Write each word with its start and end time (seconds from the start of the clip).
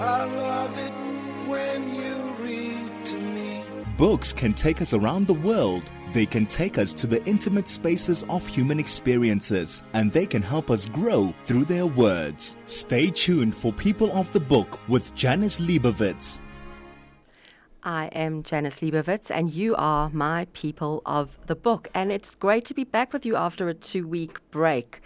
I 0.00 0.24
love 0.24 0.76
it 0.78 0.92
when 1.48 1.94
you 1.94 2.34
read 2.44 3.06
to 3.06 3.16
me. 3.16 3.64
Books 3.96 4.32
can 4.32 4.52
take 4.52 4.82
us 4.82 4.92
around 4.92 5.26
the 5.26 5.34
world. 5.34 5.90
They 6.12 6.26
can 6.26 6.46
take 6.46 6.78
us 6.78 6.92
to 6.94 7.06
the 7.06 7.24
intimate 7.26 7.68
spaces 7.68 8.24
of 8.28 8.46
human 8.46 8.78
experiences, 8.78 9.82
and 9.94 10.12
they 10.12 10.26
can 10.26 10.42
help 10.42 10.70
us 10.70 10.88
grow 10.88 11.34
through 11.44 11.64
their 11.64 11.86
words. 11.86 12.56
Stay 12.66 13.10
tuned 13.10 13.54
for 13.54 13.72
People 13.72 14.10
of 14.12 14.32
the 14.32 14.40
Book 14.40 14.80
with 14.88 15.14
Janice 15.14 15.60
Liebowitz. 15.60 16.38
I 17.84 18.06
am 18.06 18.42
Janice 18.42 18.76
Liebowitz, 18.76 19.30
and 19.30 19.52
you 19.52 19.74
are 19.76 20.08
my 20.10 20.46
people 20.54 21.02
of 21.04 21.38
the 21.46 21.54
book. 21.54 21.88
And 21.94 22.10
it's 22.10 22.34
great 22.34 22.64
to 22.66 22.74
be 22.74 22.84
back 22.84 23.12
with 23.12 23.26
you 23.26 23.36
after 23.36 23.68
a 23.68 23.74
two 23.74 24.08
week 24.08 24.38
break. 24.50 25.02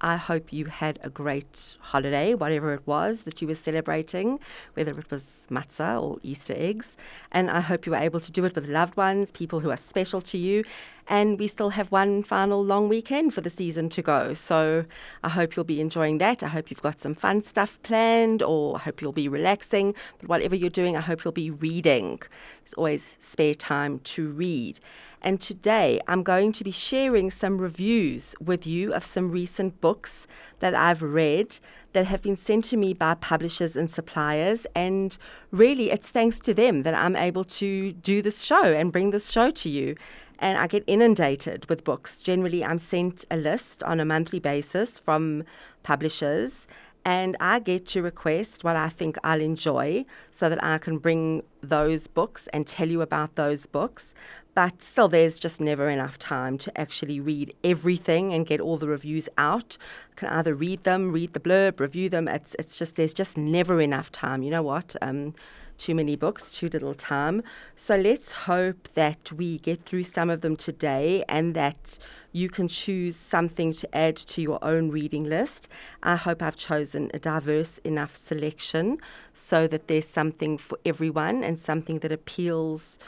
I 0.00 0.16
hope 0.16 0.52
you 0.52 0.66
had 0.66 0.98
a 1.02 1.10
great 1.10 1.76
holiday, 1.80 2.34
whatever 2.34 2.72
it 2.72 2.86
was 2.86 3.22
that 3.22 3.42
you 3.42 3.48
were 3.48 3.54
celebrating, 3.54 4.40
whether 4.74 4.98
it 4.98 5.10
was 5.10 5.46
matzah 5.50 6.00
or 6.00 6.18
Easter 6.22 6.54
eggs. 6.56 6.96
And 7.30 7.50
I 7.50 7.60
hope 7.60 7.84
you 7.84 7.92
were 7.92 7.98
able 7.98 8.20
to 8.20 8.32
do 8.32 8.44
it 8.46 8.54
with 8.54 8.66
loved 8.66 8.96
ones, 8.96 9.30
people 9.32 9.60
who 9.60 9.70
are 9.70 9.76
special 9.76 10.22
to 10.22 10.38
you. 10.38 10.64
And 11.06 11.38
we 11.38 11.48
still 11.48 11.70
have 11.70 11.90
one 11.90 12.22
final 12.22 12.64
long 12.64 12.88
weekend 12.88 13.34
for 13.34 13.40
the 13.40 13.50
season 13.50 13.88
to 13.90 14.00
go. 14.00 14.32
So 14.32 14.84
I 15.24 15.28
hope 15.28 15.56
you'll 15.56 15.64
be 15.64 15.80
enjoying 15.80 16.18
that. 16.18 16.42
I 16.42 16.48
hope 16.48 16.70
you've 16.70 16.82
got 16.82 17.00
some 17.00 17.14
fun 17.14 17.42
stuff 17.42 17.78
planned, 17.82 18.42
or 18.42 18.76
I 18.76 18.78
hope 18.78 19.02
you'll 19.02 19.12
be 19.12 19.28
relaxing. 19.28 19.94
But 20.18 20.28
whatever 20.28 20.54
you're 20.54 20.70
doing, 20.70 20.96
I 20.96 21.00
hope 21.00 21.24
you'll 21.24 21.32
be 21.32 21.50
reading. 21.50 22.20
There's 22.64 22.74
always 22.74 23.16
spare 23.18 23.54
time 23.54 23.98
to 24.00 24.28
read. 24.28 24.78
And 25.22 25.40
today 25.40 26.00
I'm 26.08 26.22
going 26.22 26.52
to 26.52 26.64
be 26.64 26.70
sharing 26.70 27.30
some 27.30 27.58
reviews 27.58 28.34
with 28.40 28.66
you 28.66 28.94
of 28.94 29.04
some 29.04 29.30
recent 29.30 29.80
books 29.80 30.26
that 30.60 30.74
I've 30.74 31.02
read 31.02 31.58
that 31.92 32.06
have 32.06 32.22
been 32.22 32.36
sent 32.36 32.64
to 32.66 32.76
me 32.76 32.94
by 32.94 33.14
publishers 33.14 33.76
and 33.76 33.90
suppliers. 33.90 34.66
And 34.74 35.16
really, 35.50 35.90
it's 35.90 36.08
thanks 36.08 36.38
to 36.40 36.54
them 36.54 36.82
that 36.84 36.94
I'm 36.94 37.16
able 37.16 37.44
to 37.44 37.92
do 37.92 38.22
this 38.22 38.42
show 38.42 38.64
and 38.64 38.92
bring 38.92 39.10
this 39.10 39.30
show 39.30 39.50
to 39.50 39.68
you. 39.68 39.96
And 40.38 40.56
I 40.56 40.66
get 40.66 40.84
inundated 40.86 41.68
with 41.68 41.84
books. 41.84 42.22
Generally, 42.22 42.64
I'm 42.64 42.78
sent 42.78 43.26
a 43.30 43.36
list 43.36 43.82
on 43.82 44.00
a 44.00 44.06
monthly 44.06 44.38
basis 44.38 44.98
from 44.98 45.44
publishers 45.82 46.66
and 47.04 47.36
I 47.40 47.60
get 47.60 47.86
to 47.88 48.02
request 48.02 48.62
what 48.62 48.76
I 48.76 48.88
think 48.88 49.16
I'll 49.24 49.40
enjoy 49.40 50.04
so 50.30 50.48
that 50.48 50.62
I 50.62 50.78
can 50.78 50.98
bring 50.98 51.42
those 51.62 52.06
books 52.06 52.48
and 52.52 52.66
tell 52.66 52.88
you 52.88 53.00
about 53.00 53.36
those 53.36 53.66
books. 53.66 54.12
But 54.54 54.82
still, 54.82 55.08
there's 55.08 55.38
just 55.38 55.60
never 55.60 55.88
enough 55.88 56.18
time 56.18 56.58
to 56.58 56.80
actually 56.80 57.20
read 57.20 57.54
everything 57.62 58.32
and 58.32 58.46
get 58.46 58.60
all 58.60 58.78
the 58.78 58.88
reviews 58.88 59.28
out. 59.38 59.78
I 60.12 60.14
can 60.16 60.28
either 60.28 60.54
read 60.54 60.84
them, 60.84 61.12
read 61.12 61.34
the 61.34 61.40
blurb, 61.40 61.78
review 61.78 62.08
them. 62.08 62.26
It's 62.26 62.56
it's 62.58 62.76
just 62.76 62.96
there's 62.96 63.14
just 63.14 63.36
never 63.36 63.80
enough 63.80 64.10
time. 64.10 64.42
You 64.42 64.50
know 64.50 64.62
what? 64.62 64.96
Um, 65.00 65.34
too 65.80 65.94
many 65.94 66.14
books, 66.14 66.52
too 66.52 66.68
little 66.68 66.94
time. 66.94 67.42
So 67.74 67.96
let's 67.96 68.32
hope 68.32 68.88
that 68.94 69.32
we 69.32 69.58
get 69.58 69.86
through 69.86 70.02
some 70.04 70.28
of 70.28 70.42
them 70.42 70.54
today 70.54 71.24
and 71.28 71.54
that 71.54 71.98
you 72.32 72.48
can 72.48 72.68
choose 72.68 73.16
something 73.16 73.72
to 73.72 73.96
add 73.96 74.16
to 74.16 74.42
your 74.42 74.62
own 74.62 74.90
reading 74.90 75.24
list. 75.24 75.68
I 76.02 76.16
hope 76.16 76.42
I've 76.42 76.56
chosen 76.56 77.10
a 77.14 77.18
diverse 77.18 77.78
enough 77.78 78.14
selection 78.14 78.98
so 79.32 79.66
that 79.66 79.88
there's 79.88 80.06
something 80.06 80.58
for 80.58 80.78
everyone 80.84 81.42
and 81.42 81.58
something 81.58 82.00
that 82.00 82.12
appeals 82.12 82.98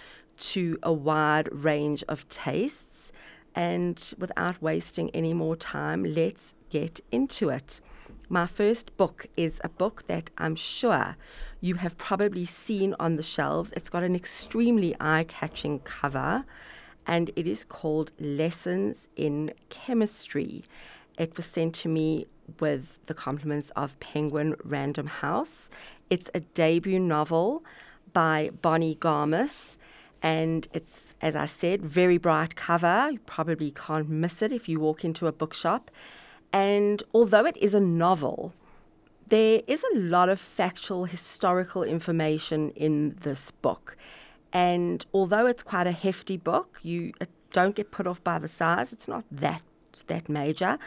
to 0.43 0.79
a 0.83 0.93
wide 0.93 1.49
range 1.53 2.05
of 2.09 2.29
tastes. 2.29 3.13
And 3.55 4.03
without 4.19 4.63
wasting 4.63 5.11
any 5.11 5.35
more 5.35 5.57
time, 5.57 6.05
let's 6.05 6.55
get 6.71 7.01
into 7.11 7.51
it. 7.51 7.81
My 8.29 8.47
first 8.47 8.97
book 8.97 9.27
is 9.37 9.61
a 9.63 9.69
book 9.69 10.05
that 10.07 10.31
I'm 10.39 10.57
sure 10.57 11.17
you 11.61 11.75
have 11.77 11.99
probably 11.99 12.47
seen 12.47 12.95
on 12.99 13.17
the 13.17 13.23
shelves. 13.23 13.73
It's 13.77 13.91
got 13.91 14.03
an 14.03 14.17
extremely 14.17 14.97
eye 14.99 15.27
catching 15.29 15.81
cover 15.81 16.45
and 17.07 17.31
it 17.37 17.47
is 17.47 17.65
called 17.65 18.13
Lessons 18.19 19.09
in 19.17 19.53
Chemistry. 19.69 20.65
It 21.19 21.37
was 21.37 21.47
sent 21.47 21.75
to 21.77 21.89
me 21.89 22.27
with 22.59 22.99
the 23.07 23.15
compliments 23.15 23.71
of 23.77 23.99
Penguin 24.01 24.57
Random 24.65 25.09
House. 25.09 25.69
It's 26.09 26.31
a 26.35 26.41
debut 26.41 27.01
novel 27.01 27.63
by 28.13 28.51
Bonnie 28.63 28.97
Garmus 28.97 29.77
and 30.23 30.69
it's, 30.73 31.15
as 31.21 31.35
I 31.35 31.47
said, 31.47 31.85
very 31.85 32.17
bright 32.17 32.55
cover. 32.55 33.11
You 33.11 33.19
probably 33.21 33.73
can't 33.73 34.09
miss 34.09 34.41
it 34.41 34.53
if 34.53 34.69
you 34.69 34.79
walk 34.79 35.05
into 35.05 35.27
a 35.27 35.33
bookshop. 35.33 35.91
And 36.53 37.03
although 37.13 37.45
it 37.45 37.57
is 37.57 37.75
a 37.75 37.81
novel, 37.81 38.55
there 39.29 39.63
is 39.67 39.83
a 39.93 39.99
lot 39.99 40.29
of 40.29 40.41
factual 40.41 41.07
historical 41.07 41.83
information 41.83 42.71
in 42.71 43.17
this 43.23 43.51
book. 43.51 43.97
And 44.53 45.05
although 45.13 45.47
it's 45.47 45.63
quite 45.63 45.87
a 45.87 45.93
hefty 45.93 46.37
book, 46.37 46.79
you 46.83 47.13
don't 47.53 47.75
get 47.75 47.91
put 47.91 48.07
off 48.07 48.23
by 48.23 48.39
the 48.39 48.49
size. 48.49 48.93
It's 48.93 49.09
not 49.09 49.25
that 49.31 49.63
that 50.07 50.29
major. 50.29 50.79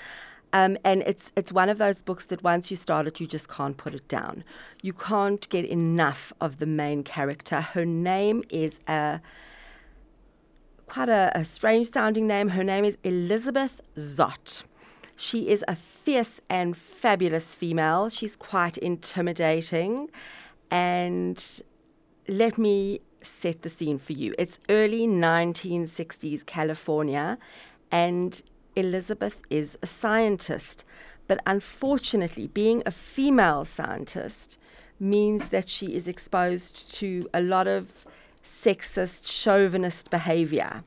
Um, 0.56 0.78
and 0.86 1.04
it's 1.06 1.32
it's 1.36 1.52
one 1.52 1.68
of 1.68 1.80
those 1.80 2.02
books 2.02 2.24
that 2.28 2.42
once 2.42 2.72
you 2.72 2.78
start 2.78 3.08
it, 3.08 3.20
you 3.20 3.28
just 3.28 3.50
can't 3.50 3.76
put 3.76 3.94
it 3.94 4.08
down. 4.08 4.46
You 4.82 4.94
can't 4.94 5.48
get 5.50 5.66
enough 5.66 6.32
of 6.40 6.60
the 6.60 6.66
main 6.66 7.04
character. 7.04 7.60
Her 7.60 7.84
name 7.84 8.42
is 8.50 8.80
a 8.88 9.20
quite 10.88 11.10
a, 11.10 11.30
a 11.36 11.44
strange 11.44 11.92
sounding 11.92 12.26
name. 12.26 12.50
Her 12.50 12.64
name 12.64 12.86
is 12.86 12.96
Elizabeth 13.04 13.82
Zott. 13.98 14.64
She 15.18 15.50
is 15.50 15.62
a 15.68 15.76
fierce 15.76 16.40
and 16.50 16.78
fabulous 16.78 17.48
female. 17.48 18.08
She's 18.08 18.38
quite 18.38 18.78
intimidating. 18.78 20.10
And 20.72 21.44
let 22.30 22.58
me 22.58 23.02
set 23.22 23.62
the 23.62 23.70
scene 23.70 24.00
for 24.00 24.14
you. 24.14 24.34
It's 24.40 24.58
early 24.70 25.06
1960s 25.06 26.46
California, 26.46 27.38
and 27.92 28.42
Elizabeth 28.76 29.38
is 29.50 29.78
a 29.82 29.88
scientist, 29.88 30.84
but 31.28 31.40
unfortunately, 31.46 32.48
being 32.48 32.84
a 32.86 32.92
female 32.92 33.66
scientist 33.66 34.58
means 35.00 35.50
that 35.50 35.68
she 35.68 35.96
is 35.96 36.08
exposed 36.08 36.94
to 36.96 37.28
a 37.34 37.42
lot 37.42 37.68
of 37.68 38.06
sexist, 38.44 39.26
chauvinist 39.26 40.10
behavior. 40.10 40.84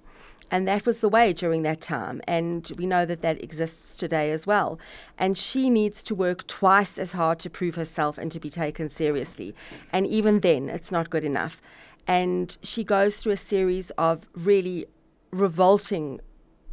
And 0.50 0.66
that 0.66 0.86
was 0.86 1.00
the 1.00 1.08
way 1.08 1.32
during 1.32 1.62
that 1.62 1.80
time. 1.80 2.22
And 2.26 2.70
we 2.78 2.86
know 2.86 3.04
that 3.04 3.20
that 3.20 3.42
exists 3.42 3.94
today 3.94 4.30
as 4.30 4.46
well. 4.46 4.78
And 5.18 5.36
she 5.36 5.68
needs 5.68 6.02
to 6.04 6.14
work 6.14 6.46
twice 6.46 6.96
as 6.96 7.12
hard 7.12 7.38
to 7.40 7.50
prove 7.50 7.74
herself 7.74 8.16
and 8.16 8.32
to 8.32 8.40
be 8.40 8.48
taken 8.48 8.88
seriously. 8.88 9.54
And 9.92 10.06
even 10.06 10.40
then, 10.40 10.70
it's 10.70 10.90
not 10.90 11.10
good 11.10 11.24
enough. 11.24 11.60
And 12.06 12.56
she 12.62 12.82
goes 12.82 13.16
through 13.16 13.32
a 13.32 13.36
series 13.36 13.90
of 13.98 14.26
really 14.32 14.86
revolting 15.30 16.20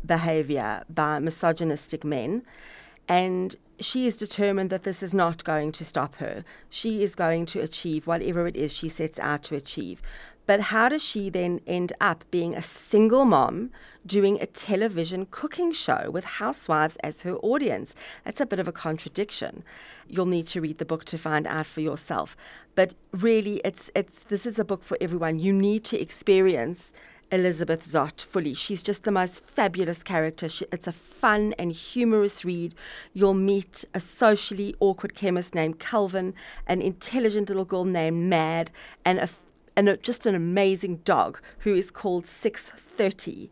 behavior 0.06 0.84
by 0.90 1.20
misogynistic 1.20 2.04
men. 2.04 2.44
And 3.08 3.56
she 3.80 4.08
is 4.08 4.18
determined 4.18 4.70
that 4.70 4.84
this 4.84 5.04
is 5.04 5.14
not 5.14 5.44
going 5.44 5.72
to 5.74 5.86
stop 5.86 6.16
her. 6.16 6.44
She 6.70 7.04
is 7.04 7.16
going 7.16 7.46
to 7.48 7.62
achieve 7.62 8.08
whatever 8.08 8.48
it 8.48 8.56
is 8.56 8.74
she 8.74 8.90
sets 8.90 9.20
out 9.20 9.44
to 9.44 9.56
achieve. 9.56 10.02
But 10.46 10.62
how 10.62 10.90
does 10.90 11.04
she 11.04 11.30
then 11.30 11.60
end 11.66 11.94
up 12.00 12.24
being 12.30 12.54
a 12.54 12.62
single 12.62 13.26
mom 13.26 13.72
doing 14.06 14.40
a 14.40 14.46
television 14.46 15.26
cooking 15.26 15.72
show 15.72 16.10
with 16.12 16.24
housewives 16.24 16.98
as 16.98 17.24
her 17.24 17.36
audience? 17.38 17.96
That's 18.24 18.40
a 18.40 18.46
bit 18.46 18.60
of 18.60 18.68
a 18.68 18.72
contradiction. 18.72 19.64
You'll 20.08 20.28
need 20.28 20.46
to 20.48 20.62
read 20.62 20.78
the 20.78 20.86
book 20.86 21.04
to 21.06 21.18
find 21.18 21.48
out 21.48 21.66
for 21.66 21.82
yourself. 21.82 22.38
But 22.76 22.94
really, 23.12 23.60
it's, 23.66 23.90
it's, 23.96 24.20
this 24.28 24.46
is 24.46 24.60
a 24.60 24.66
book 24.66 24.84
for 24.84 24.98
everyone. 25.02 25.40
You 25.40 25.52
need 25.52 25.84
to 25.86 26.00
experience 26.00 26.94
Elizabeth 27.32 27.86
Zott 27.86 28.22
fully. 28.22 28.54
She's 28.54 28.84
just 28.84 29.04
the 29.04 29.12
most 29.12 29.42
fabulous 29.44 30.04
character. 30.04 30.48
She, 30.48 30.66
it's 30.72 30.88
a 30.88 30.92
fun 30.92 31.54
and 31.58 31.72
humorous 31.72 32.46
read. 32.46 32.76
You'll 33.14 33.34
meet 33.34 33.84
a 33.94 34.00
socially 34.00 34.76
awkward 34.80 35.16
chemist 35.16 35.56
named 35.56 35.80
Calvin, 35.80 36.34
an 36.68 36.82
intelligent 36.82 37.50
little 37.50 37.66
girl 37.66 37.86
named 37.86 38.30
Mad, 38.30 38.72
and 39.04 39.20
a, 39.20 39.30
and 39.76 39.90
a, 39.90 39.98
just 39.98 40.26
an 40.26 40.36
amazing 40.36 40.98
dog 40.98 41.40
who 41.60 41.74
is 41.74 41.92
called 41.92 42.28
630. 42.28 43.50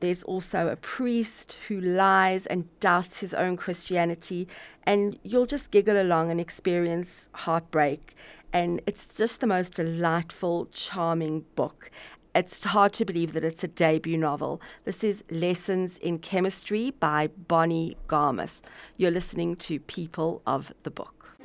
There's 0.00 0.24
also 0.24 0.66
a 0.66 0.74
priest 0.74 1.56
who 1.68 1.80
lies 1.80 2.46
and 2.46 2.68
doubts 2.80 3.20
his 3.20 3.32
own 3.32 3.56
Christianity, 3.56 4.48
and 4.84 5.16
you'll 5.22 5.46
just 5.46 5.70
giggle 5.70 6.00
along 6.00 6.32
and 6.32 6.40
experience 6.40 7.28
heartbreak. 7.32 8.16
And 8.52 8.82
it's 8.84 9.06
just 9.06 9.40
the 9.40 9.46
most 9.46 9.74
delightful, 9.74 10.66
charming 10.72 11.44
book 11.54 11.88
it's 12.34 12.64
hard 12.64 12.92
to 12.94 13.04
believe 13.04 13.34
that 13.34 13.44
it's 13.44 13.62
a 13.62 13.68
debut 13.68 14.16
novel. 14.16 14.60
This 14.84 15.04
is 15.04 15.22
Lessons 15.30 15.98
in 15.98 16.18
Chemistry 16.18 16.92
by 16.92 17.28
Bonnie 17.28 17.96
Garmus. 18.08 18.62
You're 18.96 19.10
listening 19.10 19.56
to 19.56 19.78
People 19.80 20.40
of 20.46 20.72
the 20.82 20.90
Book. 20.90 21.36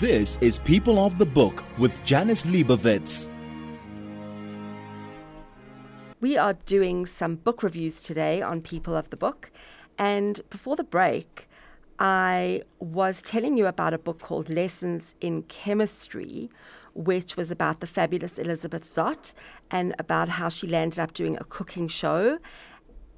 This 0.00 0.38
is 0.40 0.58
People 0.58 0.98
of 0.98 1.18
the 1.18 1.26
Book 1.26 1.64
with 1.78 2.02
Janice 2.02 2.44
Liebowitz. 2.44 3.28
We 6.20 6.38
are 6.38 6.54
doing 6.54 7.04
some 7.04 7.34
book 7.36 7.62
reviews 7.62 8.00
today 8.00 8.40
on 8.40 8.62
People 8.62 8.96
of 8.96 9.10
the 9.10 9.16
Book. 9.16 9.50
And 9.98 10.40
before 10.48 10.76
the 10.76 10.84
break, 10.84 11.46
I 12.04 12.62
was 12.80 13.22
telling 13.22 13.56
you 13.56 13.68
about 13.68 13.94
a 13.94 13.98
book 13.98 14.18
called 14.18 14.52
Lessons 14.52 15.14
in 15.20 15.44
Chemistry, 15.44 16.50
which 16.94 17.36
was 17.36 17.52
about 17.52 17.78
the 17.78 17.86
fabulous 17.86 18.38
Elizabeth 18.38 18.92
Zott 18.92 19.34
and 19.70 19.94
about 20.00 20.30
how 20.30 20.48
she 20.48 20.66
landed 20.66 20.98
up 20.98 21.14
doing 21.14 21.36
a 21.36 21.44
cooking 21.44 21.86
show. 21.86 22.38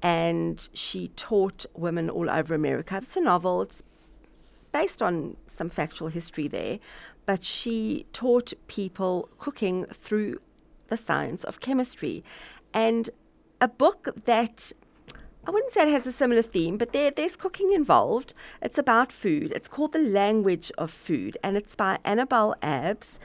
And 0.03 0.69
she 0.71 1.07
taught 1.15 1.65
women 1.73 2.11
all 2.11 2.29
over 2.29 2.53
America. 2.53 2.99
It's 3.01 3.17
a 3.17 3.21
novel, 3.21 3.63
it's 3.63 3.81
based 4.71 5.01
on 5.01 5.37
some 5.47 5.71
factual 5.71 6.09
history 6.09 6.47
there, 6.47 6.77
but 7.25 7.43
she 7.43 8.05
taught 8.13 8.53
people 8.67 9.29
cooking 9.39 9.85
through 9.85 10.39
the 10.89 10.97
science 10.97 11.43
of 11.43 11.59
chemistry. 11.59 12.23
And 12.71 13.09
a 13.59 13.67
book 13.67 14.09
that 14.25 14.73
I 15.47 15.51
wouldn't 15.51 15.71
say 15.71 15.83
it 15.83 15.89
has 15.89 16.07
a 16.07 16.11
similar 16.11 16.41
theme, 16.41 16.77
but 16.77 16.91
there, 16.91 17.11
there's 17.11 17.35
cooking 17.35 17.71
involved. 17.71 18.33
It's 18.63 18.79
about 18.79 19.11
food. 19.11 19.51
It's 19.51 19.67
called 19.67 19.93
The 19.93 19.99
Language 19.99 20.71
of 20.77 20.89
Food, 20.89 21.37
and 21.43 21.55
it's 21.55 21.75
by 21.75 21.99
Annabel 22.03 22.55
Abbs. 22.63 23.19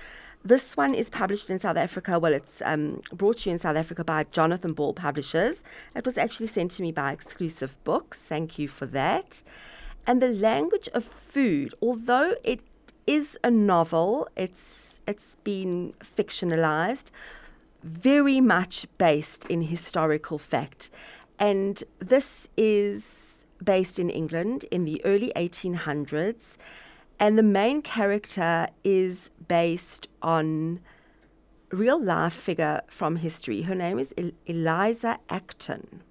This 0.44 0.76
one 0.76 0.94
is 0.94 1.08
published 1.08 1.48
in 1.48 1.58
South 1.58 1.78
Africa. 1.78 2.18
Well, 2.18 2.34
it's 2.34 2.60
um, 2.64 3.00
brought 3.12 3.38
to 3.38 3.50
you 3.50 3.54
in 3.54 3.58
South 3.58 3.76
Africa 3.76 4.04
by 4.04 4.24
Jonathan 4.24 4.74
Ball 4.74 4.92
Publishers. 4.92 5.62
It 5.94 6.04
was 6.04 6.18
actually 6.18 6.48
sent 6.48 6.72
to 6.72 6.82
me 6.82 6.92
by 6.92 7.12
Exclusive 7.12 7.74
Books. 7.84 8.18
Thank 8.18 8.58
you 8.58 8.68
for 8.68 8.86
that. 8.86 9.42
And 10.06 10.20
The 10.20 10.28
Language 10.28 10.88
of 10.92 11.04
Food, 11.04 11.74
although 11.80 12.34
it 12.44 12.60
is 13.06 13.38
a 13.42 13.50
novel, 13.50 14.28
it's 14.36 15.00
it's 15.06 15.36
been 15.42 15.94
fictionalized, 16.16 17.10
very 17.82 18.40
much 18.40 18.86
based 18.98 19.44
in 19.46 19.62
historical 19.62 20.38
fact. 20.38 20.90
And 21.40 21.82
this 21.98 22.48
is 22.58 23.44
based 23.64 23.98
in 23.98 24.10
England 24.10 24.66
in 24.70 24.84
the 24.84 25.02
early 25.06 25.32
1800s. 25.34 26.56
And 27.18 27.38
the 27.38 27.42
main 27.42 27.80
character 27.80 28.68
is 28.84 29.30
based 29.48 30.06
on 30.20 30.80
a 31.72 31.76
real 31.76 32.02
life 32.02 32.34
figure 32.34 32.82
from 32.88 33.16
history. 33.16 33.62
Her 33.62 33.74
name 33.74 33.98
is 33.98 34.12
El- 34.18 34.32
Eliza 34.46 35.18
Acton. 35.30 36.02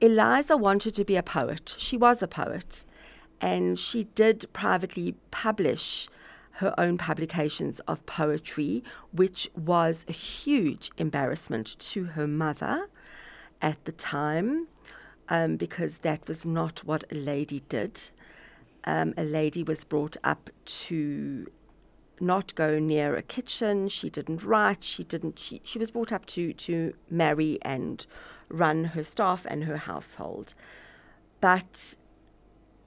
Eliza 0.00 0.56
wanted 0.56 0.94
to 0.94 1.04
be 1.04 1.16
a 1.16 1.22
poet. 1.22 1.74
She 1.76 1.96
was 1.96 2.22
a 2.22 2.28
poet. 2.28 2.84
And 3.40 3.78
she 3.78 4.04
did 4.04 4.46
privately 4.52 5.16
publish 5.32 6.08
her 6.52 6.74
own 6.78 6.98
publications 6.98 7.80
of 7.86 8.04
poetry, 8.06 8.82
which 9.12 9.48
was 9.56 10.04
a 10.08 10.12
huge 10.12 10.90
embarrassment 10.98 11.76
to 11.78 12.04
her 12.04 12.26
mother 12.26 12.88
at 13.60 13.84
the 13.84 13.92
time 13.92 14.68
um, 15.28 15.56
because 15.56 15.98
that 15.98 16.26
was 16.26 16.44
not 16.44 16.84
what 16.84 17.04
a 17.10 17.14
lady 17.14 17.62
did. 17.68 18.08
Um, 18.84 19.14
a 19.16 19.24
lady 19.24 19.62
was 19.62 19.84
brought 19.84 20.16
up 20.24 20.50
to 20.64 21.46
not 22.20 22.54
go 22.54 22.78
near 22.78 23.16
a 23.16 23.22
kitchen. 23.22 23.88
She 23.88 24.10
didn't 24.10 24.42
write. 24.42 24.82
She 24.82 25.04
didn't. 25.04 25.38
She, 25.38 25.60
she 25.64 25.78
was 25.78 25.90
brought 25.90 26.12
up 26.12 26.26
to 26.26 26.52
to 26.52 26.94
marry 27.10 27.58
and 27.62 28.06
run 28.48 28.84
her 28.84 29.04
staff 29.04 29.44
and 29.46 29.64
her 29.64 29.76
household. 29.76 30.54
But 31.40 31.94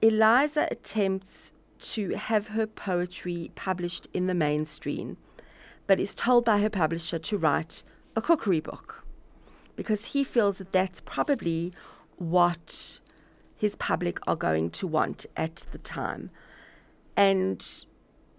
Eliza 0.00 0.68
attempts 0.70 1.52
to 1.80 2.10
have 2.10 2.48
her 2.48 2.66
poetry 2.66 3.50
published 3.54 4.08
in 4.12 4.26
the 4.26 4.34
mainstream, 4.34 5.16
but 5.86 6.00
is 6.00 6.14
told 6.14 6.44
by 6.44 6.60
her 6.60 6.70
publisher 6.70 7.18
to 7.18 7.36
write 7.36 7.82
a 8.14 8.20
cookery 8.20 8.60
book 8.60 9.04
because 9.76 10.06
he 10.06 10.24
feels 10.24 10.58
that 10.58 10.72
that's 10.72 11.00
probably 11.00 11.72
what 12.16 13.00
his 13.56 13.76
public 13.76 14.18
are 14.26 14.36
going 14.36 14.70
to 14.70 14.86
want 14.86 15.26
at 15.36 15.64
the 15.72 15.78
time. 15.78 16.30
And 17.16 17.64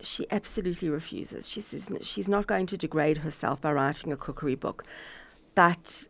she 0.01 0.27
absolutely 0.29 0.89
refuses. 0.89 1.47
She 1.47 1.61
says 1.61 1.89
she's 2.01 2.27
not 2.27 2.47
going 2.47 2.65
to 2.67 2.77
degrade 2.77 3.19
herself 3.19 3.61
by 3.61 3.71
writing 3.71 4.11
a 4.11 4.17
cookery 4.17 4.55
book. 4.55 4.83
But 5.55 6.07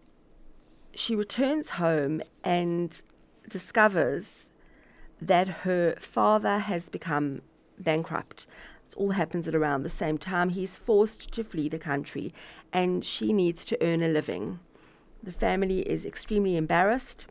she 0.95 1.15
returns 1.15 1.71
home 1.71 2.21
and 2.43 3.01
discovers 3.47 4.49
that 5.21 5.47
her 5.47 5.95
father 5.99 6.59
has 6.59 6.89
become 6.89 7.41
bankrupt. 7.79 8.47
It 8.87 8.95
all 8.95 9.11
happens 9.11 9.47
at 9.47 9.55
around 9.55 9.83
the 9.83 9.89
same 9.89 10.17
time. 10.17 10.49
He's 10.49 10.75
forced 10.75 11.31
to 11.31 11.43
flee 11.43 11.69
the 11.69 11.79
country 11.79 12.33
and 12.71 13.03
she 13.05 13.33
needs 13.33 13.63
to 13.65 13.77
earn 13.83 14.01
a 14.01 14.07
living. 14.07 14.59
The 15.23 15.31
family 15.31 15.79
is 15.79 16.05
extremely 16.05 16.57
embarrassed. 16.57 17.27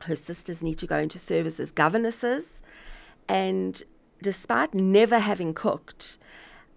Her 0.00 0.16
sisters 0.16 0.62
need 0.62 0.78
to 0.78 0.86
go 0.86 0.98
into 0.98 1.20
service 1.20 1.60
as 1.60 1.70
governesses. 1.70 2.60
And 3.28 3.80
despite 4.20 4.74
never 4.74 5.20
having 5.20 5.54
cooked, 5.54 6.18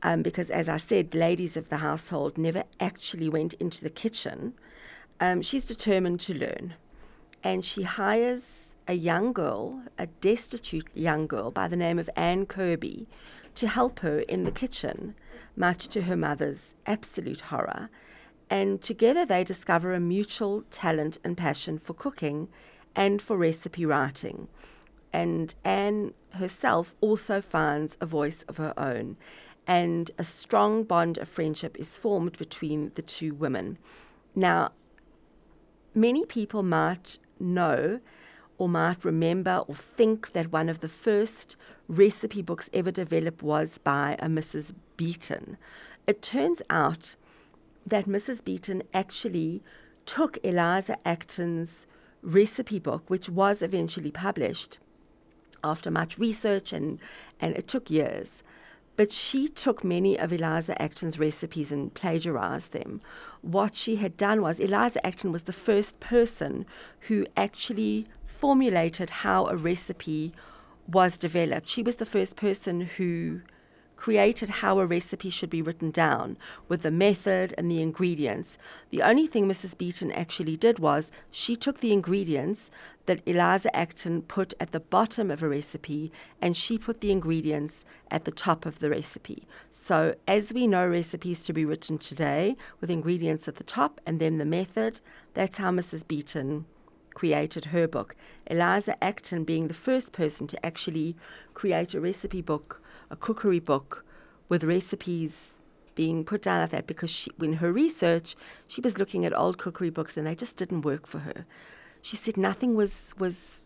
um, 0.03 0.21
because 0.21 0.51
as 0.51 0.69
I 0.69 0.77
said, 0.77 1.15
ladies 1.15 1.57
of 1.57 1.69
the 1.69 1.77
household 1.77 2.38
never 2.38 2.63
actually 2.79 3.29
went 3.29 3.56
into 3.56 3.81
the 3.81 3.89
kitchen, 3.89 4.53
um, 5.19 5.41
she's 5.41 5.65
determined 5.65 6.19
to 6.21 6.35
learn. 6.35 6.75
And 7.44 7.65
she 7.65 7.81
hires 7.81 8.75
a 8.88 8.94
young 8.94 9.33
girl, 9.33 9.81
a 9.97 10.06
destitute 10.06 10.89
young 10.94 11.25
girl 11.25 11.50
by 11.50 11.68
the 11.68 11.75
name 11.75 11.97
of 11.97 12.12
Anne 12.15 12.45
Kirby, 12.45 13.07
to 13.56 13.68
help 13.68 14.00
her 14.00 14.19
in 14.19 14.44
the 14.44 14.51
kitchen, 14.51 15.15
much 15.56 15.88
to 15.89 16.03
her 16.03 16.15
mother's 16.15 16.75
absolute 16.85 17.41
horror 17.41 17.89
and 18.51 18.81
together 18.81 19.25
they 19.25 19.45
discover 19.45 19.94
a 19.94 20.00
mutual 20.00 20.63
talent 20.71 21.18
and 21.24 21.38
passion 21.38 21.80
for 21.80 21.94
cooking 21.94 22.50
and 22.94 23.21
for 23.21 23.38
recipe 23.38 23.86
writing. 23.86 24.50
And 25.13 25.56
Anne 25.63 26.13
herself 26.31 26.94
also 27.00 27.42
finds 27.42 27.98
a 28.01 28.06
voice 28.06 28.44
of 28.50 28.57
her 28.57 28.74
own, 28.77 29.15
and 29.65 30.12
a 30.18 30.25
strong 30.25 30.83
bond 30.83 31.18
of 31.18 31.30
friendship 31.30 31.77
is 31.80 31.98
formed 31.98 32.38
between 32.38 32.92
the 32.95 33.01
two 33.01 33.33
women. 33.33 33.77
Now, 34.36 34.74
many 35.95 36.25
people 36.25 36.62
might 36.62 37.19
know 37.39 38.01
or 38.57 38.68
might 38.68 39.06
remember 39.06 39.63
or 39.65 39.75
think 39.75 40.33
that 40.33 40.51
one 40.51 40.68
of 40.68 40.81
the 40.81 40.89
first 40.89 41.56
recipe 41.88 42.42
books 42.42 42.69
ever 42.74 42.92
developed 42.92 43.42
was 43.42 43.77
by 43.77 44.18
a 44.19 44.27
Mrs. 44.27 44.74
Beeton. 44.97 45.57
It 46.06 46.21
turns 46.21 46.62
out 46.69 47.15
that 47.86 48.06
Mrs. 48.06 48.44
Beeton 48.44 48.83
actually 48.94 49.62
took 50.06 50.38
Eliza 50.44 50.98
Acton's 51.06 51.86
recipe 52.22 52.80
book, 52.80 53.10
which 53.10 53.30
was 53.30 53.62
eventually 53.62 54.12
published 54.12 54.78
after 55.63 55.92
much 55.92 56.18
research 56.18 56.74
and, 56.74 57.00
and 57.39 57.56
it 57.56 57.68
took 57.68 57.90
years. 57.90 58.44
But 58.95 59.11
she 59.11 59.47
took 59.47 59.83
many 59.83 60.18
of 60.19 60.33
Eliza 60.33 60.80
Acton's 60.81 61.18
recipes 61.18 61.71
and 61.71 61.94
plagiarized 61.94 62.71
them. 62.71 63.02
What 63.42 63.76
she 63.76 63.95
had 63.95 64.18
done 64.18 64.42
was, 64.42 64.59
Eliza 64.59 65.06
Acton 65.06 65.31
was 65.31 65.44
the 65.44 65.54
first 65.54 66.00
person 66.00 66.66
who 67.02 67.26
actually 67.38 68.07
formulated 68.28 69.09
how 69.09 69.47
a 69.47 69.56
recipe 69.56 70.33
was 70.88 71.18
developed. 71.18 71.69
She 71.69 71.83
was 71.83 71.97
the 71.97 72.06
first 72.06 72.35
person 72.35 72.81
who 72.81 73.42
created 74.02 74.50
how 74.50 74.80
a 74.80 74.86
recipe 74.88 75.30
should 75.30 75.52
be 75.52 75.62
written 75.62 75.92
down 75.92 76.36
with 76.68 76.81
the 76.81 76.90
method 76.90 77.54
and 77.56 77.70
the 77.70 77.80
ingredients. 77.80 78.58
The 78.90 79.04
only 79.04 79.28
thing 79.28 79.48
Mrs. 79.48 79.78
Beeton 79.78 80.12
actually 80.14 80.58
did 80.58 80.80
was 80.80 81.12
she 81.30 81.56
took 81.56 81.81
the 81.81 81.94
ingredients 81.94 82.72
that 83.06 83.22
Eliza 83.28 83.74
Acton 83.76 84.24
put 84.24 84.56
at 84.60 84.72
the 84.72 84.80
bottom 84.80 85.30
of 85.30 85.44
a 85.44 85.48
recipe 85.48 86.12
and 86.42 86.58
she 86.58 86.80
put 86.80 87.02
the 87.02 87.12
ingredients 87.12 87.86
at 88.10 88.26
the 88.26 88.31
top 88.31 88.66
of 88.66 88.80
the 88.80 88.90
recipe. 88.90 89.48
So, 89.70 90.16
as 90.28 90.52
we 90.52 90.66
know 90.66 90.88
recipes 90.88 91.44
to 91.44 91.54
be 91.54 91.64
written 91.64 92.00
today 92.00 92.58
with 92.80 92.90
ingredients 92.90 93.48
at 93.48 93.58
the 93.58 93.64
top 93.64 94.02
and 94.04 94.20
then 94.20 94.40
the 94.40 94.46
method, 94.46 95.00
that's 95.36 95.58
how 95.58 95.70
Mrs. 95.70 96.08
Beeton 96.08 96.66
created 97.14 97.66
her 97.66 97.88
book. 97.88 98.16
Eliza 98.48 98.96
Acton 99.04 99.44
being 99.44 99.68
the 99.68 99.76
first 99.76 100.12
person 100.12 100.48
to 100.48 100.66
actually 100.66 101.16
create 101.54 101.94
a 101.94 102.02
recipe 102.02 102.42
book 102.42 102.81
a 103.11 103.15
cookery 103.15 103.59
book 103.59 104.03
with 104.49 104.63
recipes 104.63 105.53
being 105.94 106.23
put 106.23 106.41
down 106.41 106.61
like 106.61 106.71
that 106.71 106.87
because 106.87 107.09
she, 107.09 107.30
in 107.41 107.53
her 107.53 107.71
research, 107.71 108.35
she 108.68 108.81
was 108.81 108.97
looking 108.97 109.25
at 109.25 109.37
old 109.37 109.57
cookery 109.57 109.89
books 109.89 110.18
and 110.18 110.25
they 110.25 110.33
just 110.33 110.56
didn't 110.56 110.81
work 110.81 111.06
for 111.06 111.19
her. 111.19 111.45
She 112.01 112.15
said 112.15 112.37
nothing 112.37 112.75
was, 112.75 113.13
was 113.19 113.59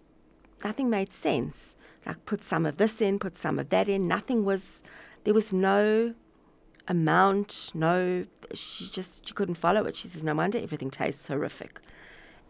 nothing 0.63 0.89
made 0.89 1.13
sense. 1.13 1.75
Like 2.05 2.25
put 2.25 2.43
some 2.43 2.65
of 2.65 2.77
this 2.77 3.01
in, 3.01 3.19
put 3.19 3.37
some 3.37 3.59
of 3.59 3.69
that 3.69 3.87
in. 3.87 4.07
Nothing 4.07 4.43
was, 4.43 4.83
there 5.23 5.33
was 5.33 5.53
no 5.53 6.13
amount, 6.87 7.71
no, 7.73 8.25
she 8.53 8.89
just, 8.89 9.27
she 9.27 9.33
couldn't 9.33 9.55
follow 9.55 9.85
it. 9.85 9.95
She 9.95 10.07
says, 10.07 10.23
no 10.23 10.35
wonder 10.35 10.57
everything 10.57 10.91
tastes 10.91 11.27
horrific. 11.27 11.79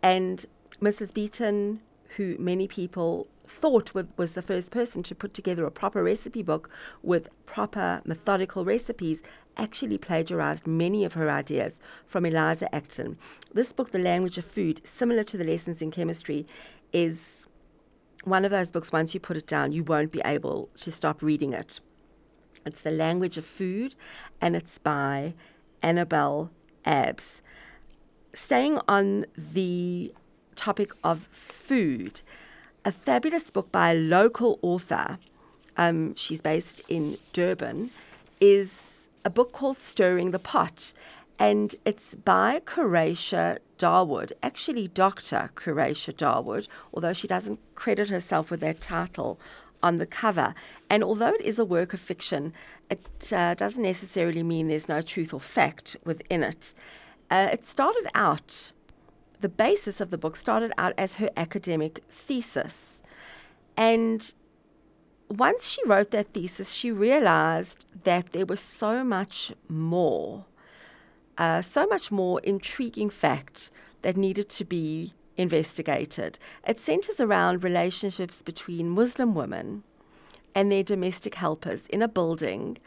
And 0.01 0.45
Mrs. 0.81 1.13
Beeton, 1.13 1.79
who 2.15 2.37
many 2.39 2.67
people 2.67 3.27
thought 3.47 3.91
was 4.17 4.31
the 4.33 4.41
first 4.41 4.71
person 4.71 5.03
to 5.03 5.15
put 5.15 5.33
together 5.33 5.65
a 5.65 5.71
proper 5.71 6.03
recipe 6.03 6.43
book 6.43 6.69
with 7.03 7.29
proper 7.45 8.01
methodical 8.05 8.65
recipes, 8.65 9.21
actually 9.57 9.97
plagiarized 9.97 10.67
many 10.67 11.05
of 11.05 11.13
her 11.13 11.29
ideas 11.29 11.73
from 12.05 12.25
Eliza 12.25 12.73
Acton. 12.73 13.17
This 13.53 13.71
book, 13.71 13.91
The 13.91 13.99
Language 13.99 14.37
of 14.37 14.45
Food, 14.45 14.81
similar 14.83 15.23
to 15.23 15.37
the 15.37 15.43
lessons 15.43 15.81
in 15.81 15.91
chemistry, 15.91 16.45
is 16.91 17.47
one 18.23 18.43
of 18.43 18.51
those 18.51 18.71
books, 18.71 18.91
once 18.91 19.13
you 19.13 19.19
put 19.19 19.37
it 19.37 19.47
down, 19.47 19.71
you 19.71 19.83
won't 19.83 20.11
be 20.11 20.21
able 20.25 20.69
to 20.81 20.91
stop 20.91 21.21
reading 21.21 21.53
it. 21.53 21.79
It's 22.65 22.81
The 22.81 22.91
Language 22.91 23.37
of 23.37 23.45
Food, 23.45 23.95
and 24.41 24.55
it's 24.55 24.77
by 24.79 25.35
Annabel 25.81 26.49
Abbs. 26.83 27.41
Staying 28.33 28.79
on 28.87 29.25
the 29.37 30.13
topic 30.55 30.91
of 31.03 31.27
food, 31.31 32.21
a 32.85 32.91
fabulous 32.91 33.49
book 33.49 33.71
by 33.71 33.91
a 33.91 33.95
local 33.95 34.59
author, 34.61 35.17
um, 35.75 36.13
she's 36.15 36.39
based 36.39 36.81
in 36.87 37.17
Durban, 37.33 37.89
is 38.39 39.07
a 39.25 39.29
book 39.29 39.51
called 39.51 39.77
Stirring 39.77 40.29
the 40.29 40.39
Pot. 40.39 40.93
And 41.39 41.75
it's 41.83 42.13
by 42.13 42.61
Quraisha 42.63 43.57
Dawood, 43.79 44.31
actually 44.41 44.87
Dr. 44.87 45.49
Quraisha 45.55 46.13
Dawood, 46.13 46.67
although 46.93 47.11
she 47.11 47.27
doesn't 47.27 47.59
credit 47.73 48.09
herself 48.09 48.51
with 48.51 48.59
that 48.61 48.79
title 48.79 49.39
on 49.81 49.97
the 49.97 50.05
cover. 50.05 50.53
And 50.89 51.03
although 51.03 51.33
it 51.33 51.41
is 51.41 51.57
a 51.57 51.65
work 51.65 51.93
of 51.93 51.99
fiction, 51.99 52.53
it 52.89 53.33
uh, 53.33 53.55
doesn't 53.55 53.83
necessarily 53.83 54.43
mean 54.43 54.67
there's 54.67 54.87
no 54.87 55.01
truth 55.01 55.33
or 55.33 55.41
fact 55.41 55.97
within 56.05 56.43
it. 56.43 56.73
Uh, 57.31 57.49
it 57.51 57.65
started 57.65 58.07
out, 58.13 58.71
the 59.41 59.49
basis 59.49 60.01
of 60.01 60.09
the 60.09 60.17
book 60.17 60.35
started 60.35 60.71
out 60.77 60.93
as 60.97 61.15
her 61.15 61.29
academic 61.35 62.03
thesis. 62.09 63.01
And 63.77 64.33
once 65.29 65.67
she 65.67 65.81
wrote 65.85 66.11
that 66.11 66.33
thesis, 66.33 66.71
she 66.71 66.91
realized 66.91 67.85
that 68.03 68.31
there 68.31 68.45
was 68.45 68.59
so 68.59 69.03
much 69.03 69.51
more, 69.67 70.45
uh, 71.37 71.61
so 71.61 71.85
much 71.87 72.11
more 72.11 72.39
intriguing 72.41 73.09
fact 73.09 73.71
that 74.01 74.15
needed 74.15 74.49
to 74.49 74.65
be 74.65 75.13
investigated. 75.37 76.39
It 76.67 76.79
centers 76.79 77.19
around 77.19 77.63
relationships 77.63 78.41
between 78.41 78.89
Muslim 78.89 79.33
women 79.35 79.83
and 80.53 80.71
their 80.71 80.83
domestic 80.83 81.35
helpers 81.35 81.87
in 81.87 82.01
a 82.01 82.07
building 82.07 82.77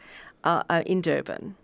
uh, 0.43 0.63
uh, 0.69 0.81
in 0.85 1.01
Durban. 1.01 1.55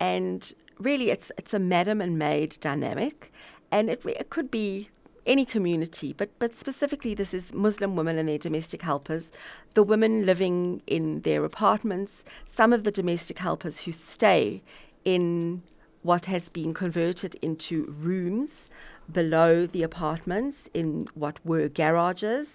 And 0.00 0.52
really, 0.78 1.10
it's, 1.10 1.30
it's 1.38 1.54
a 1.54 1.58
madam 1.58 2.00
and 2.00 2.18
maid 2.18 2.56
dynamic. 2.60 3.32
And 3.76 3.90
it, 3.90 4.00
it 4.06 4.30
could 4.30 4.50
be 4.50 4.88
any 5.26 5.44
community, 5.44 6.14
but, 6.14 6.30
but 6.38 6.56
specifically, 6.56 7.12
this 7.12 7.34
is 7.34 7.52
Muslim 7.52 7.94
women 7.94 8.16
and 8.16 8.26
their 8.26 8.38
domestic 8.38 8.80
helpers, 8.80 9.30
the 9.74 9.82
women 9.82 10.24
living 10.24 10.80
in 10.86 11.20
their 11.20 11.44
apartments, 11.44 12.24
some 12.46 12.72
of 12.72 12.84
the 12.84 12.90
domestic 12.90 13.38
helpers 13.38 13.80
who 13.80 13.92
stay 13.92 14.62
in 15.04 15.62
what 16.00 16.24
has 16.24 16.48
been 16.48 16.72
converted 16.72 17.36
into 17.42 17.94
rooms 17.98 18.68
below 19.12 19.66
the 19.66 19.82
apartments 19.82 20.70
in 20.72 21.06
what 21.12 21.44
were 21.44 21.68
garages. 21.68 22.48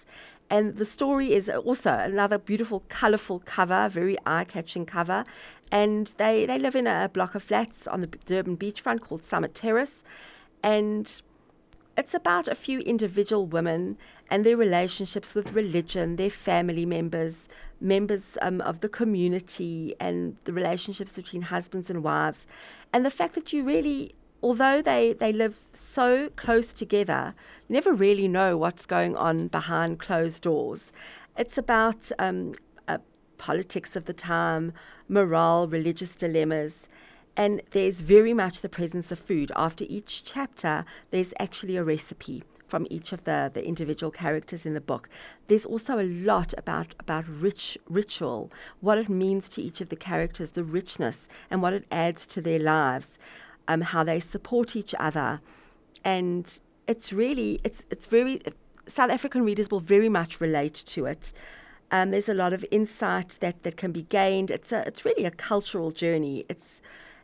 And 0.49 0.77
the 0.77 0.85
story 0.85 1.35
is 1.35 1.47
also 1.49 1.91
another 1.91 2.39
beautiful, 2.39 2.81
colourful 2.89 3.43
cover, 3.45 3.89
very 3.89 4.17
eye 4.25 4.45
catching 4.45 4.87
cover. 4.87 5.23
And 5.71 6.11
they, 6.17 6.47
they 6.47 6.57
live 6.57 6.75
in 6.75 6.87
a 6.87 7.11
block 7.13 7.35
of 7.35 7.43
flats 7.43 7.85
on 7.85 8.01
the 8.01 8.07
Durban 8.07 8.57
beachfront 8.57 9.01
called 9.01 9.23
Summit 9.23 9.53
Terrace. 9.53 10.01
And 10.63 11.21
it's 11.97 12.13
about 12.13 12.47
a 12.47 12.55
few 12.55 12.79
individual 12.79 13.45
women 13.45 13.97
and 14.29 14.45
their 14.45 14.57
relationships 14.57 15.35
with 15.35 15.51
religion, 15.51 16.15
their 16.15 16.29
family 16.29 16.85
members, 16.85 17.49
members 17.79 18.37
um, 18.41 18.61
of 18.61 18.79
the 18.79 18.89
community, 18.89 19.95
and 19.99 20.37
the 20.45 20.53
relationships 20.53 21.11
between 21.11 21.43
husbands 21.43 21.89
and 21.89 22.03
wives. 22.03 22.47
And 22.93 23.05
the 23.05 23.09
fact 23.09 23.35
that 23.35 23.51
you 23.51 23.63
really, 23.63 24.15
although 24.41 24.81
they, 24.81 25.13
they 25.13 25.33
live 25.33 25.57
so 25.73 26.29
close 26.37 26.71
together, 26.71 27.35
you 27.67 27.73
never 27.73 27.93
really 27.93 28.27
know 28.27 28.55
what's 28.55 28.85
going 28.85 29.17
on 29.17 29.47
behind 29.47 29.99
closed 29.99 30.43
doors. 30.43 30.91
It's 31.37 31.57
about 31.57 32.11
um, 32.17 32.53
uh, 32.87 32.99
politics 33.37 33.95
of 33.95 34.05
the 34.05 34.13
time, 34.13 34.73
morale, 35.09 35.67
religious 35.67 36.15
dilemmas, 36.15 36.87
and 37.37 37.61
there's 37.71 38.01
very 38.01 38.33
much 38.33 38.61
the 38.61 38.69
presence 38.69 39.11
of 39.11 39.19
food. 39.19 39.51
After 39.55 39.85
each 39.87 40.23
chapter, 40.23 40.85
there's 41.11 41.33
actually 41.39 41.77
a 41.77 41.83
recipe 41.83 42.43
from 42.67 42.87
each 42.89 43.11
of 43.11 43.23
the, 43.25 43.51
the 43.53 43.65
individual 43.65 44.11
characters 44.11 44.65
in 44.65 44.73
the 44.73 44.81
book. 44.81 45.09
There's 45.47 45.65
also 45.65 45.99
a 45.99 46.03
lot 46.03 46.53
about, 46.57 46.95
about 46.99 47.27
rich 47.27 47.77
ritual, 47.89 48.49
what 48.79 48.97
it 48.97 49.09
means 49.09 49.49
to 49.49 49.61
each 49.61 49.81
of 49.81 49.89
the 49.89 49.95
characters, 49.95 50.51
the 50.51 50.63
richness, 50.63 51.27
and 51.49 51.61
what 51.61 51.73
it 51.73 51.85
adds 51.91 52.25
to 52.27 52.41
their 52.41 52.59
lives, 52.59 53.17
um, 53.67 53.81
how 53.81 54.03
they 54.03 54.19
support 54.21 54.75
each 54.75 54.95
other. 54.99 55.41
And 56.05 56.45
it's 56.87 57.11
really, 57.11 57.59
it's, 57.63 57.85
it's 57.89 58.05
very, 58.05 58.41
South 58.87 59.09
African 59.09 59.43
readers 59.43 59.69
will 59.69 59.81
very 59.81 60.09
much 60.09 60.39
relate 60.39 60.75
to 60.87 61.05
it. 61.05 61.33
Um, 61.91 62.11
there's 62.11 62.29
a 62.29 62.33
lot 62.33 62.53
of 62.53 62.65
insight 62.71 63.37
that, 63.41 63.63
that 63.63 63.75
can 63.75 63.91
be 63.91 64.03
gained. 64.03 64.49
It's, 64.49 64.71
a, 64.71 64.87
it's 64.87 65.03
really 65.03 65.25
a 65.25 65.31
cultural 65.31 65.91
journey. 65.91 66.45
It's, 66.47 66.81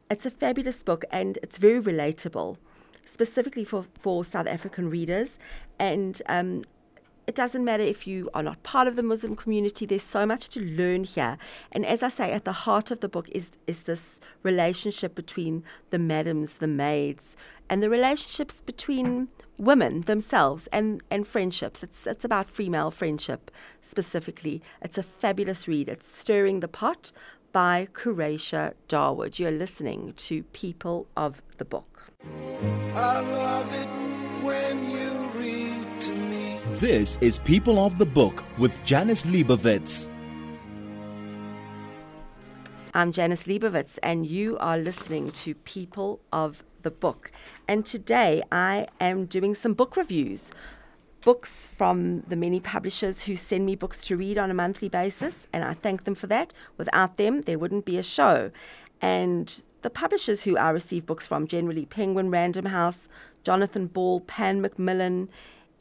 it's 0.09 0.25
a 0.25 0.31
fabulous 0.31 0.83
book 0.83 1.05
and 1.11 1.37
it's 1.43 1.57
very 1.57 1.81
relatable, 1.81 2.57
specifically 3.05 3.63
for, 3.63 3.85
for 3.99 4.23
South 4.23 4.47
African 4.47 4.89
readers. 4.89 5.37
And 5.79 6.21
um, 6.27 6.63
it 7.27 7.35
doesn't 7.35 7.65
matter 7.65 7.83
if 7.83 8.07
you 8.07 8.29
are 8.33 8.41
not 8.41 8.63
part 8.63 8.87
of 8.87 8.95
the 8.95 9.03
Muslim 9.03 9.35
community, 9.35 9.85
there's 9.85 10.01
so 10.01 10.25
much 10.25 10.47
to 10.49 10.61
learn 10.61 11.03
here. 11.03 11.37
And 11.73 11.85
as 11.85 12.01
I 12.01 12.07
say, 12.07 12.31
at 12.31 12.45
the 12.45 12.53
heart 12.53 12.89
of 12.89 13.01
the 13.01 13.09
book 13.09 13.27
is, 13.29 13.51
is 13.67 13.83
this 13.83 14.19
relationship 14.43 15.13
between 15.13 15.63
the 15.89 15.99
madams, 15.99 16.55
the 16.55 16.67
maids, 16.67 17.35
and 17.69 17.83
the 17.83 17.89
relationships 17.89 18.61
between 18.61 19.27
women 19.57 20.01
themselves 20.01 20.67
and, 20.71 21.01
and 21.11 21.27
friendships. 21.27 21.83
It's, 21.83 22.07
it's 22.07 22.23
about 22.23 22.49
female 22.49 22.91
friendship 22.91 23.51
specifically. 23.81 24.61
It's 24.81 24.97
a 24.97 25.03
fabulous 25.03 25.67
read. 25.67 25.89
It's 25.89 26.07
stirring 26.07 26.61
the 26.61 26.69
pot 26.69 27.11
by 27.57 27.87
Quraisha 27.91 28.73
Dawood. 28.87 29.39
You're 29.39 29.49
listening 29.49 30.13
to 30.17 30.43
People 30.53 31.07
of 31.17 31.41
the 31.57 31.65
Book. 31.65 32.03
This 36.79 37.17
is 37.19 37.39
People 37.39 37.79
of 37.83 37.97
the 37.97 38.05
Book 38.05 38.43
with 38.59 38.83
Janice 38.83 39.25
Liebowitz. 39.25 40.07
I'm 42.93 43.11
Janice 43.11 43.45
Liebowitz, 43.45 43.97
and 44.03 44.27
you 44.27 44.59
are 44.59 44.77
listening 44.77 45.31
to 45.31 45.55
People 45.55 46.19
of 46.31 46.63
the 46.83 46.91
Book. 46.91 47.31
And 47.67 47.87
today 47.87 48.43
I 48.51 48.87
am 48.99 49.25
doing 49.25 49.55
some 49.55 49.73
book 49.73 49.97
reviews 49.97 50.51
books 51.27 51.67
from 51.77 52.21
the 52.29 52.37
many 52.37 52.57
publishers 52.57 53.23
who 53.23 53.35
send 53.35 53.65
me 53.65 53.75
books 53.75 53.99
to 54.05 54.15
read 54.15 54.37
on 54.37 54.49
a 54.49 54.53
monthly 54.53 54.87
basis, 54.87 55.45
and 55.51 55.61
I 55.61 55.73
thank 55.73 56.05
them 56.05 56.15
for 56.15 56.25
that. 56.27 56.53
Without 56.77 57.17
them, 57.17 57.41
there 57.41 57.59
wouldn't 57.59 57.83
be 57.83 57.97
a 57.97 58.01
show. 58.01 58.49
And 59.01 59.61
the 59.81 59.89
publishers 59.89 60.43
who 60.43 60.55
I 60.55 60.69
receive 60.69 61.05
books 61.05 61.25
from 61.25 61.45
generally 61.45 61.85
Penguin 61.85 62.29
Random 62.29 62.67
House, 62.67 63.09
Jonathan 63.43 63.87
Ball, 63.87 64.21
Pan 64.21 64.61
Macmillan, 64.61 65.27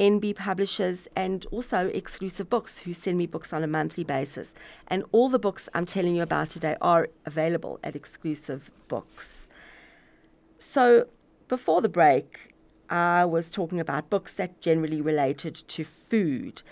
NB 0.00 0.34
Publishers, 0.34 1.06
and 1.14 1.46
also 1.52 1.92
Exclusive 1.94 2.50
Books, 2.50 2.78
who 2.78 2.92
send 2.92 3.16
me 3.16 3.26
books 3.28 3.52
on 3.52 3.62
a 3.62 3.68
monthly 3.68 4.02
basis. 4.02 4.52
And 4.88 5.04
all 5.12 5.28
the 5.28 5.38
books 5.38 5.68
I'm 5.72 5.86
telling 5.86 6.16
you 6.16 6.22
about 6.22 6.50
today 6.50 6.76
are 6.80 7.06
available 7.24 7.78
at 7.84 7.94
Exclusive 7.94 8.68
Books. 8.88 9.46
So, 10.58 11.06
before 11.46 11.82
the 11.82 11.88
break, 11.88 12.55
I 12.88 13.24
was 13.24 13.50
talking 13.50 13.80
about 13.80 14.10
books 14.10 14.32
that 14.34 14.60
generally 14.60 15.00
related 15.00 15.54
to 15.54 15.84
food. 15.84 16.62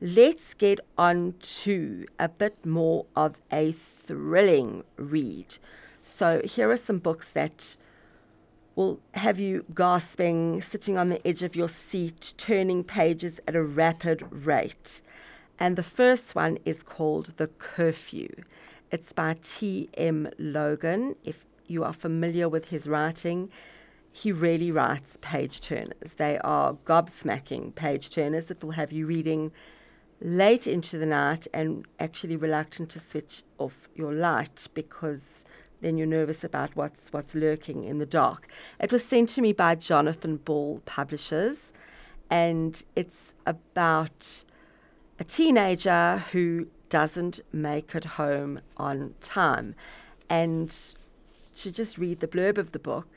Let's 0.00 0.54
get 0.54 0.80
on 0.98 1.34
to 1.62 2.06
a 2.18 2.28
bit 2.28 2.64
more 2.64 3.06
of 3.16 3.36
a 3.52 3.72
thrilling 3.72 4.84
read. 4.96 5.58
So, 6.02 6.42
here 6.44 6.70
are 6.70 6.76
some 6.76 6.98
books 6.98 7.28
that 7.30 7.76
will 8.76 9.00
have 9.12 9.38
you 9.38 9.64
gasping, 9.74 10.60
sitting 10.60 10.98
on 10.98 11.08
the 11.08 11.26
edge 11.26 11.42
of 11.42 11.56
your 11.56 11.68
seat, 11.68 12.34
turning 12.36 12.84
pages 12.84 13.40
at 13.46 13.54
a 13.54 13.62
rapid 13.62 14.24
rate. 14.30 15.00
And 15.58 15.76
the 15.76 15.82
first 15.82 16.34
one 16.34 16.58
is 16.64 16.82
called 16.82 17.32
The 17.36 17.46
Curfew. 17.46 18.42
It's 18.90 19.12
by 19.12 19.36
T.M. 19.42 20.28
Logan. 20.38 21.16
If 21.24 21.44
you 21.66 21.84
are 21.84 21.92
familiar 21.92 22.48
with 22.48 22.66
his 22.66 22.86
writing, 22.86 23.50
he 24.16 24.30
really 24.30 24.70
writes 24.70 25.18
page 25.20 25.60
turners. 25.60 26.14
They 26.18 26.38
are 26.38 26.74
gobsmacking 26.86 27.74
page 27.74 28.10
turners 28.10 28.46
that 28.46 28.62
will 28.62 28.70
have 28.70 28.92
you 28.92 29.06
reading 29.06 29.50
late 30.20 30.68
into 30.68 30.96
the 30.98 31.04
night 31.04 31.48
and 31.52 31.84
actually 31.98 32.36
reluctant 32.36 32.90
to 32.90 33.00
switch 33.00 33.42
off 33.58 33.88
your 33.96 34.12
light 34.12 34.68
because 34.72 35.44
then 35.80 35.98
you're 35.98 36.06
nervous 36.06 36.44
about 36.44 36.76
what's 36.76 37.08
what's 37.12 37.34
lurking 37.34 37.82
in 37.82 37.98
the 37.98 38.06
dark. 38.06 38.46
It 38.78 38.92
was 38.92 39.04
sent 39.04 39.30
to 39.30 39.42
me 39.42 39.52
by 39.52 39.74
Jonathan 39.74 40.36
Ball 40.36 40.80
Publishers, 40.86 41.72
and 42.30 42.84
it's 42.94 43.34
about 43.44 44.44
a 45.18 45.24
teenager 45.24 46.24
who 46.30 46.68
doesn't 46.88 47.40
make 47.52 47.96
it 47.96 48.04
home 48.04 48.60
on 48.76 49.14
time. 49.20 49.74
And 50.30 50.72
to 51.56 51.72
just 51.72 51.98
read 51.98 52.20
the 52.20 52.28
blurb 52.28 52.58
of 52.58 52.70
the 52.70 52.78
book, 52.78 53.08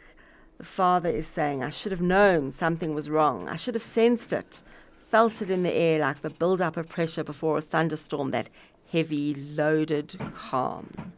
the 0.57 0.65
father 0.65 1.09
is 1.09 1.27
saying, 1.27 1.63
I 1.63 1.69
should 1.69 1.91
have 1.91 2.01
known 2.01 2.51
something 2.51 2.93
was 2.93 3.09
wrong. 3.09 3.47
I 3.47 3.55
should 3.55 3.75
have 3.75 3.83
sensed 3.83 4.33
it 4.33 4.61
felt 5.09 5.41
it 5.41 5.49
in 5.49 5.63
the 5.63 5.73
air 5.73 5.99
like 5.99 6.21
the 6.21 6.29
build-up 6.29 6.77
of 6.77 6.89
pressure 6.89 7.23
before 7.23 7.57
a 7.57 7.61
thunderstorm, 7.61 8.31
that 8.31 8.49
heavy, 8.91 9.33
loaded 9.33 10.19
calm. 10.35 11.13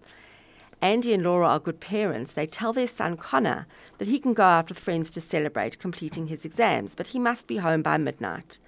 Andy 0.81 1.13
and 1.13 1.24
Laura 1.24 1.48
are 1.48 1.60
good 1.60 1.79
parents. 1.79 2.31
They 2.31 2.46
tell 2.46 2.72
their 2.72 2.88
son 2.88 3.17
Connor 3.17 3.67
that 3.98 4.08
he 4.08 4.19
can 4.19 4.34
go 4.34 4.43
out 4.43 4.69
with 4.69 4.79
friends 4.79 5.10
to 5.12 5.22
celebrate 5.22 5.79
completing 5.79 6.27
his 6.27 6.46
exams, 6.46 6.96
but 6.96 7.08
he 7.08 7.19
must 7.19 7.48
be 7.48 7.58
home 7.58 7.81
by 7.81 7.98
midnight. 7.98 8.60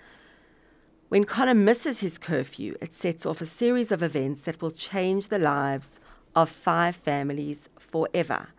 When 1.09 1.23
Connor 1.23 1.53
misses 1.53 1.99
his 1.99 2.17
curfew, 2.17 2.75
it 2.81 2.93
sets 2.93 3.25
off 3.25 3.41
a 3.41 3.45
series 3.45 3.91
of 3.91 4.03
events 4.03 4.41
that 4.41 4.61
will 4.61 4.71
change 4.71 5.27
the 5.27 5.39
lives 5.39 5.99
of 6.35 6.49
five 6.49 6.95
families 6.95 7.69
forever 7.77 8.49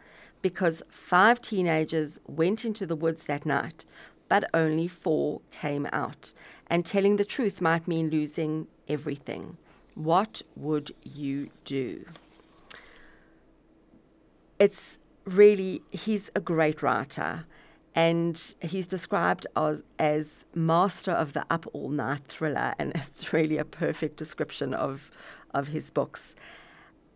because 0.43 0.83
five 0.91 1.41
teenagers 1.41 2.21
went 2.27 2.65
into 2.65 2.85
the 2.85 2.97
woods 2.97 3.25
that 3.25 3.47
night, 3.47 3.87
but 4.29 4.45
only 4.53 4.89
four 4.89 5.41
came 5.51 5.87
out. 5.93 6.33
And 6.67 6.85
telling 6.85 7.17
the 7.17 7.25
truth 7.25 7.61
might 7.61 7.87
mean 7.87 8.11
losing 8.11 8.67
everything. 8.89 9.57
What 9.95 10.43
would 10.57 10.93
you 11.03 11.51
do? 11.65 12.05
It's 14.59 14.99
really, 15.25 15.83
he's 15.91 16.31
a 16.35 16.41
great 16.41 16.83
writer. 16.83 17.45
And 17.95 18.55
he's 18.63 18.87
described 18.87 19.47
as, 19.55 19.85
as 19.99 20.47
master 20.55 21.13
of 21.13 21.35
the 21.35 21.45
up 21.51 21.67
all 21.75 21.91
night 21.91 22.23
thriller, 22.27 22.75
and 22.79 22.93
it's 22.95 23.33
really 23.33 23.59
a 23.59 23.67
perfect 23.67 24.17
description 24.17 24.73
of, 24.73 25.11
of 25.53 25.69
his 25.69 25.91
books. 25.91 26.35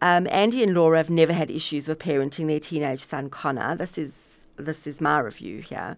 Um, 0.02 0.26
Andy 0.30 0.62
and 0.62 0.74
Laura 0.74 0.98
have 0.98 1.10
never 1.10 1.32
had 1.32 1.50
issues 1.50 1.88
with 1.88 1.98
parenting 1.98 2.48
their 2.48 2.60
teenage 2.60 3.04
son 3.04 3.30
Connor. 3.30 3.76
This 3.76 3.96
is 3.96 4.12
this 4.56 4.86
is 4.86 5.00
my 5.00 5.18
review 5.18 5.60
here. 5.60 5.96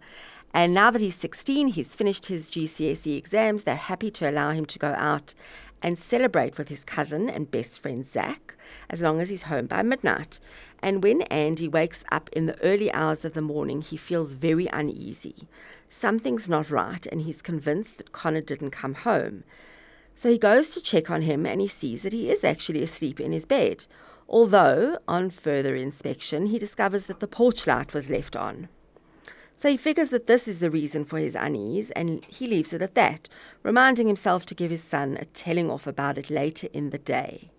And 0.55 0.73
now 0.73 0.91
that 0.91 1.03
he's 1.03 1.15
16, 1.15 1.69
he's 1.69 1.95
finished 1.95 2.27
his 2.27 2.51
GCSE 2.51 3.17
exams. 3.17 3.63
They're 3.63 3.77
happy 3.77 4.11
to 4.13 4.29
allow 4.29 4.53
him 4.53 4.65
to 4.67 4.79
go 4.79 4.95
out 4.97 5.35
and 5.83 5.99
celebrate 5.99 6.59
with 6.59 6.69
his 6.69 6.85
cousin 6.85 7.29
and 7.29 7.51
best 7.51 7.79
friend 7.79 8.05
Zach, 8.05 8.55
as 8.91 9.01
long 9.01 9.21
as 9.21 9.31
he's 9.31 9.45
home 9.45 9.67
by 9.67 9.83
midnight. 9.83 10.41
And 10.83 11.03
when 11.03 11.23
Andy 11.23 11.69
wakes 11.69 12.03
up 12.11 12.31
in 12.33 12.47
the 12.47 12.61
early 12.63 12.93
hours 12.93 13.25
of 13.25 13.35
the 13.35 13.43
morning, 13.43 13.83
he 13.83 13.97
feels 13.97 14.33
very 14.33 14.69
uneasy. 14.73 15.49
Something's 15.91 16.49
not 16.49 16.71
right, 16.71 17.07
and 17.07 17.23
he's 17.23 17.43
convinced 17.43 17.99
that 17.99 18.13
Connor 18.13 18.41
didn't 18.41 18.71
come 18.71 18.95
home. 18.95 19.45
So 20.19 20.29
he 20.29 20.37
goes 20.37 20.71
to 20.71 20.81
check 20.81 21.13
on 21.13 21.23
him 21.23 21.47
and 21.47 21.61
he 21.61 21.69
sees 21.69 22.03
that 22.03 22.13
he 22.13 22.29
is 22.29 22.43
actually 22.43 22.83
asleep 22.83 23.21
in 23.21 23.31
his 23.31 23.47
bed, 23.47 23.87
although 24.29 24.99
on 25.07 25.31
further 25.31 25.77
inspection 25.77 26.47
he 26.47 26.59
discovers 26.59 27.05
that 27.05 27.21
the 27.21 27.29
porch 27.29 27.69
light 27.69 27.95
was 27.95 28.11
left 28.11 28.35
on. 28.35 28.69
So 29.55 29.71
he 29.71 29.77
figures 29.77 30.09
that 30.09 30.27
this 30.27 30.49
is 30.49 30.59
the 30.59 30.73
reason 30.73 31.05
for 31.05 31.21
his 31.21 31.37
unease 31.37 31.93
and 31.93 32.25
he 32.25 32.49
leaves 32.49 32.73
it 32.73 32.83
at 32.83 32.97
that, 32.97 33.29
reminding 33.63 34.09
himself 34.09 34.45
to 34.47 34.57
give 34.57 34.73
his 34.73 34.83
son 34.83 35.17
a 35.21 35.25
telling 35.25 35.71
off 35.71 35.87
about 35.87 36.19
it 36.19 36.31
later 36.31 36.67
in 36.73 36.91
the 36.91 36.99
day. 36.99 37.53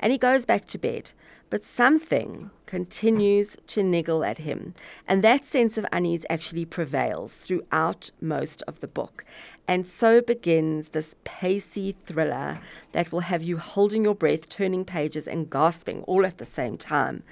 And 0.00 0.10
he 0.10 0.16
goes 0.16 0.46
back 0.46 0.66
to 0.68 0.78
bed, 0.78 1.12
but 1.48 1.64
something 1.64 2.50
continues 2.66 3.56
to 3.68 3.82
niggle 3.82 4.24
at 4.24 4.38
him, 4.38 4.74
and 5.06 5.22
that 5.22 5.46
sense 5.46 5.78
of 5.78 5.86
unease 5.92 6.24
actually 6.28 6.64
prevails 6.64 7.34
throughout 7.34 8.10
most 8.20 8.62
of 8.66 8.80
the 8.80 8.88
book. 8.88 9.24
And 9.68 9.86
so 9.86 10.20
begins 10.20 10.88
this 10.88 11.16
pacey 11.24 11.96
thriller 12.06 12.60
that 12.92 13.10
will 13.10 13.20
have 13.20 13.42
you 13.42 13.58
holding 13.58 14.04
your 14.04 14.14
breath, 14.14 14.48
turning 14.48 14.84
pages, 14.84 15.26
and 15.26 15.50
gasping 15.50 16.02
all 16.02 16.24
at 16.24 16.38
the 16.38 16.46
same 16.46 16.76
time. 16.76 17.22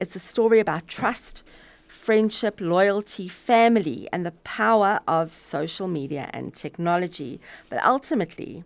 It's 0.00 0.16
a 0.16 0.20
story 0.20 0.60
about 0.60 0.88
trust, 0.88 1.42
friendship, 1.86 2.60
loyalty, 2.60 3.28
family, 3.28 4.08
and 4.12 4.24
the 4.24 4.32
power 4.42 5.00
of 5.06 5.34
social 5.34 5.86
media 5.86 6.30
and 6.32 6.54
technology. 6.54 7.40
But 7.68 7.84
ultimately, 7.84 8.64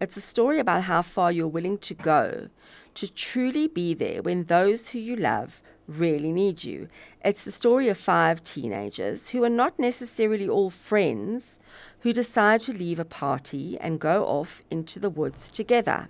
it's 0.00 0.16
a 0.16 0.20
story 0.20 0.58
about 0.58 0.84
how 0.84 1.02
far 1.02 1.30
you're 1.32 1.46
willing 1.48 1.78
to 1.78 1.94
go 1.94 2.48
to 2.94 3.08
truly 3.08 3.66
be 3.66 3.94
there 3.94 4.22
when 4.22 4.44
those 4.44 4.90
who 4.90 4.98
you 4.98 5.16
love 5.16 5.60
really 5.86 6.32
need 6.32 6.64
you. 6.64 6.88
It's 7.24 7.44
the 7.44 7.52
story 7.52 7.88
of 7.88 7.98
five 7.98 8.42
teenagers 8.44 9.30
who 9.30 9.44
are 9.44 9.50
not 9.50 9.78
necessarily 9.78 10.48
all 10.48 10.70
friends 10.70 11.58
who 12.00 12.12
decide 12.12 12.60
to 12.62 12.72
leave 12.72 12.98
a 12.98 13.04
party 13.04 13.78
and 13.80 14.00
go 14.00 14.24
off 14.24 14.62
into 14.70 14.98
the 14.98 15.10
woods 15.10 15.48
together. 15.48 16.08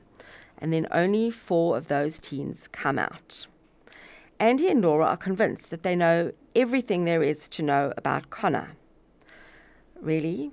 And 0.59 0.73
then 0.73 0.87
only 0.91 1.31
four 1.31 1.77
of 1.77 1.89
those 1.89 2.19
teens 2.19 2.69
come 2.71 2.99
out. 2.99 3.47
Andy 4.39 4.69
and 4.69 4.83
Laura 4.83 5.07
are 5.07 5.17
convinced 5.17 5.71
that 5.71 5.83
they 5.83 5.97
know 5.97 6.33
everything 6.55 7.05
there 7.05 7.23
is 7.23 7.49
to 7.49 7.63
know 7.63 7.93
about 7.97 8.31
Connor. 8.31 8.73
Really? 10.01 10.53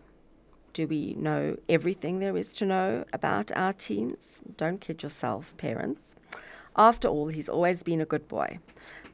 Do 0.73 0.87
we 0.87 1.15
know 1.15 1.57
everything 1.67 2.19
there 2.19 2.37
is 2.37 2.53
to 2.53 2.65
know 2.65 3.05
about 3.11 3.51
our 3.55 3.73
teens? 3.73 4.39
Don't 4.57 4.79
kid 4.79 5.03
yourself, 5.03 5.53
parents. 5.57 6.15
After 6.75 7.07
all, 7.07 7.27
he's 7.27 7.49
always 7.49 7.83
been 7.83 8.01
a 8.01 8.05
good 8.05 8.27
boy. 8.27 8.59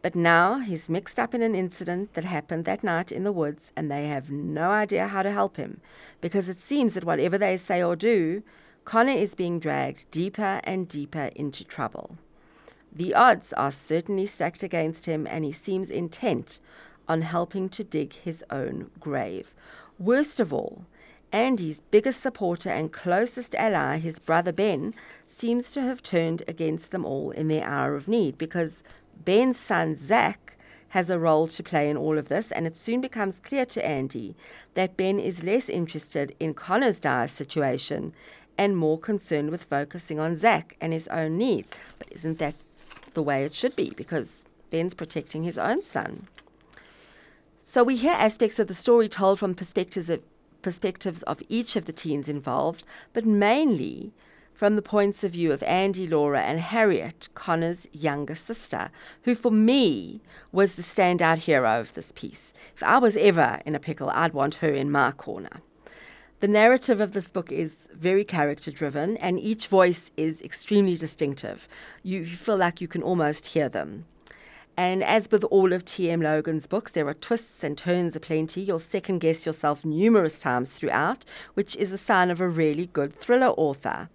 But 0.02 0.16
now 0.16 0.60
he's 0.60 0.90
mixed 0.90 1.20
up 1.20 1.34
in 1.34 1.42
an 1.42 1.56
incident 1.56 2.14
that 2.14 2.24
happened 2.24 2.66
that 2.66 2.84
night 2.84 3.12
in 3.12 3.24
the 3.24 3.32
woods, 3.32 3.72
and 3.76 3.90
they 3.90 4.08
have 4.08 4.30
no 4.30 4.70
idea 4.70 5.08
how 5.08 5.24
to 5.24 5.32
help 5.32 5.58
him 5.58 5.82
because 6.22 6.50
it 6.50 6.62
seems 6.62 6.94
that 6.94 7.04
whatever 7.04 7.38
they 7.38 7.58
say 7.58 7.82
or 7.82 7.96
do, 7.96 8.44
Connor 8.86 9.12
is 9.12 9.36
being 9.36 9.60
dragged 9.60 10.10
deeper 10.12 10.62
and 10.64 10.88
deeper 10.88 11.32
into 11.36 11.64
trouble. 11.64 12.18
The 12.94 13.14
odds 13.14 13.52
are 13.54 13.72
certainly 13.72 14.26
stacked 14.26 14.64
against 14.64 15.08
him, 15.08 15.28
and 15.28 15.44
he 15.44 15.52
seems 15.52 15.90
intent 15.90 16.60
on 17.08 17.22
helping 17.22 17.70
to 17.70 17.84
dig 17.84 18.14
his 18.14 18.44
own 18.50 18.92
grave. 19.00 19.54
Worst 20.00 20.40
of 20.40 20.54
all, 20.54 20.86
Andy's 21.32 21.82
biggest 21.92 22.22
supporter 22.22 22.70
and 22.70 22.94
closest 22.94 23.54
ally, 23.56 23.98
his 23.98 24.20
brother 24.20 24.52
Ben, 24.52 24.94
seems 25.38 25.72
to 25.72 25.82
have 25.82 26.02
turned 26.02 26.44
against 26.48 26.92
them 26.92 27.06
all 27.06 27.32
in 27.32 27.48
their 27.48 27.64
hour 27.64 27.96
of 27.96 28.08
need 28.08 28.38
because 28.38 28.82
Ben's 29.24 29.58
son 29.58 29.96
Zach 29.96 30.58
has 30.90 31.10
a 31.10 31.20
role 31.20 31.48
to 31.48 31.64
play 31.64 31.90
in 31.90 31.98
all 31.98 32.18
of 32.18 32.30
this, 32.30 32.52
and 32.52 32.66
it 32.66 32.76
soon 32.76 33.02
becomes 33.02 33.40
clear 33.40 33.66
to 33.66 33.86
Andy 33.86 34.36
that 34.74 34.98
Ben 34.98 35.20
is 35.20 35.44
less 35.44 35.70
interested 35.70 36.34
in 36.40 36.54
Connor's 36.54 37.00
dire 37.00 37.28
situation 37.28 38.14
and 38.58 38.78
more 38.78 38.98
concerned 38.98 39.52
with 39.52 39.64
focusing 39.64 40.20
on 40.20 40.36
Zach 40.36 40.76
and 40.82 40.94
his 40.94 41.08
own 41.10 41.38
needs. 41.38 41.70
But 42.00 42.12
isn't 42.12 42.40
that 42.40 42.56
the 43.14 43.22
way 43.22 43.44
it 43.44 43.54
should 43.54 43.76
be? 43.76 43.92
Because 43.92 44.44
Ben's 44.72 44.94
protecting 44.94 45.44
his 45.44 45.58
own 45.58 45.84
son. 45.84 46.28
So 47.66 47.84
we 47.84 47.98
hear 47.98 48.14
aspects 48.14 48.60
of 48.60 48.68
the 48.68 48.74
story 48.74 49.10
told 49.10 49.40
from 49.40 49.54
perspectives 49.54 50.10
of, 50.10 50.22
perspectives 50.62 51.22
of 51.24 51.44
each 51.50 51.76
of 51.76 51.86
the 51.86 51.94
teens 51.94 52.30
involved, 52.30 52.84
but 53.14 53.26
mainly 53.26 54.14
from 54.58 54.76
the 54.76 54.82
points 54.82 55.24
of 55.24 55.34
view 55.34 55.52
of 55.52 55.62
Andy, 55.64 56.08
Laura, 56.08 56.42
and 56.42 56.60
Harriet, 56.60 57.30
Connor's 57.36 57.86
younger 57.94 58.34
sister, 58.34 58.90
who 59.22 59.36
for 59.36 59.52
me 59.52 60.20
was 60.52 60.74
the 60.74 60.82
standout 60.82 61.38
hero 61.38 61.80
of 61.80 61.94
this 61.94 62.12
piece. 62.16 62.54
If 62.76 62.82
I 62.82 62.98
was 62.98 63.16
ever 63.18 63.62
in 63.68 63.76
a 63.76 63.80
pickle, 63.80 64.10
I'd 64.10 64.34
want 64.34 64.56
her 64.56 64.74
in 64.74 64.90
my 64.90 65.12
corner. 65.12 65.62
The 66.40 66.48
narrative 66.48 67.00
of 67.00 67.14
this 67.14 67.28
book 67.28 67.52
is 67.52 67.76
very 67.94 68.24
character 68.24 68.72
driven, 68.72 69.16
and 69.18 69.40
each 69.40 69.68
voice 69.68 70.10
is 70.18 70.42
extremely 70.42 70.98
distinctive. 70.98 71.68
You, 72.02 72.26
feel 72.26 72.58
like 72.58 72.82
you 72.82 72.88
can 72.88 73.04
almost 73.04 73.48
hear 73.48 73.70
them. 73.70 74.06
And 74.76 75.04
as 75.04 75.30
with 75.30 75.44
all 75.46 75.72
of 75.72 75.86
T.M. 75.86 76.22
Logan's 76.22 76.66
books, 76.66 76.92
there 76.92 77.08
are 77.08 77.14
twists 77.14 77.64
and 77.64 77.78
turns 77.78 78.16
aplenty. 78.16 78.62
You'll 78.62 78.80
second 78.80 79.20
guess 79.20 79.46
yourself 79.46 79.86
numerous 79.86 80.40
times 80.40 80.72
throughout, 80.72 81.26
which 81.54 81.76
is 81.76 81.92
a 81.92 81.98
sign 81.98 82.32
of 82.32 82.42
a 82.42 82.48
really 82.48 82.88
good 82.88 83.20
thriller 83.20 83.50
author 83.50 84.10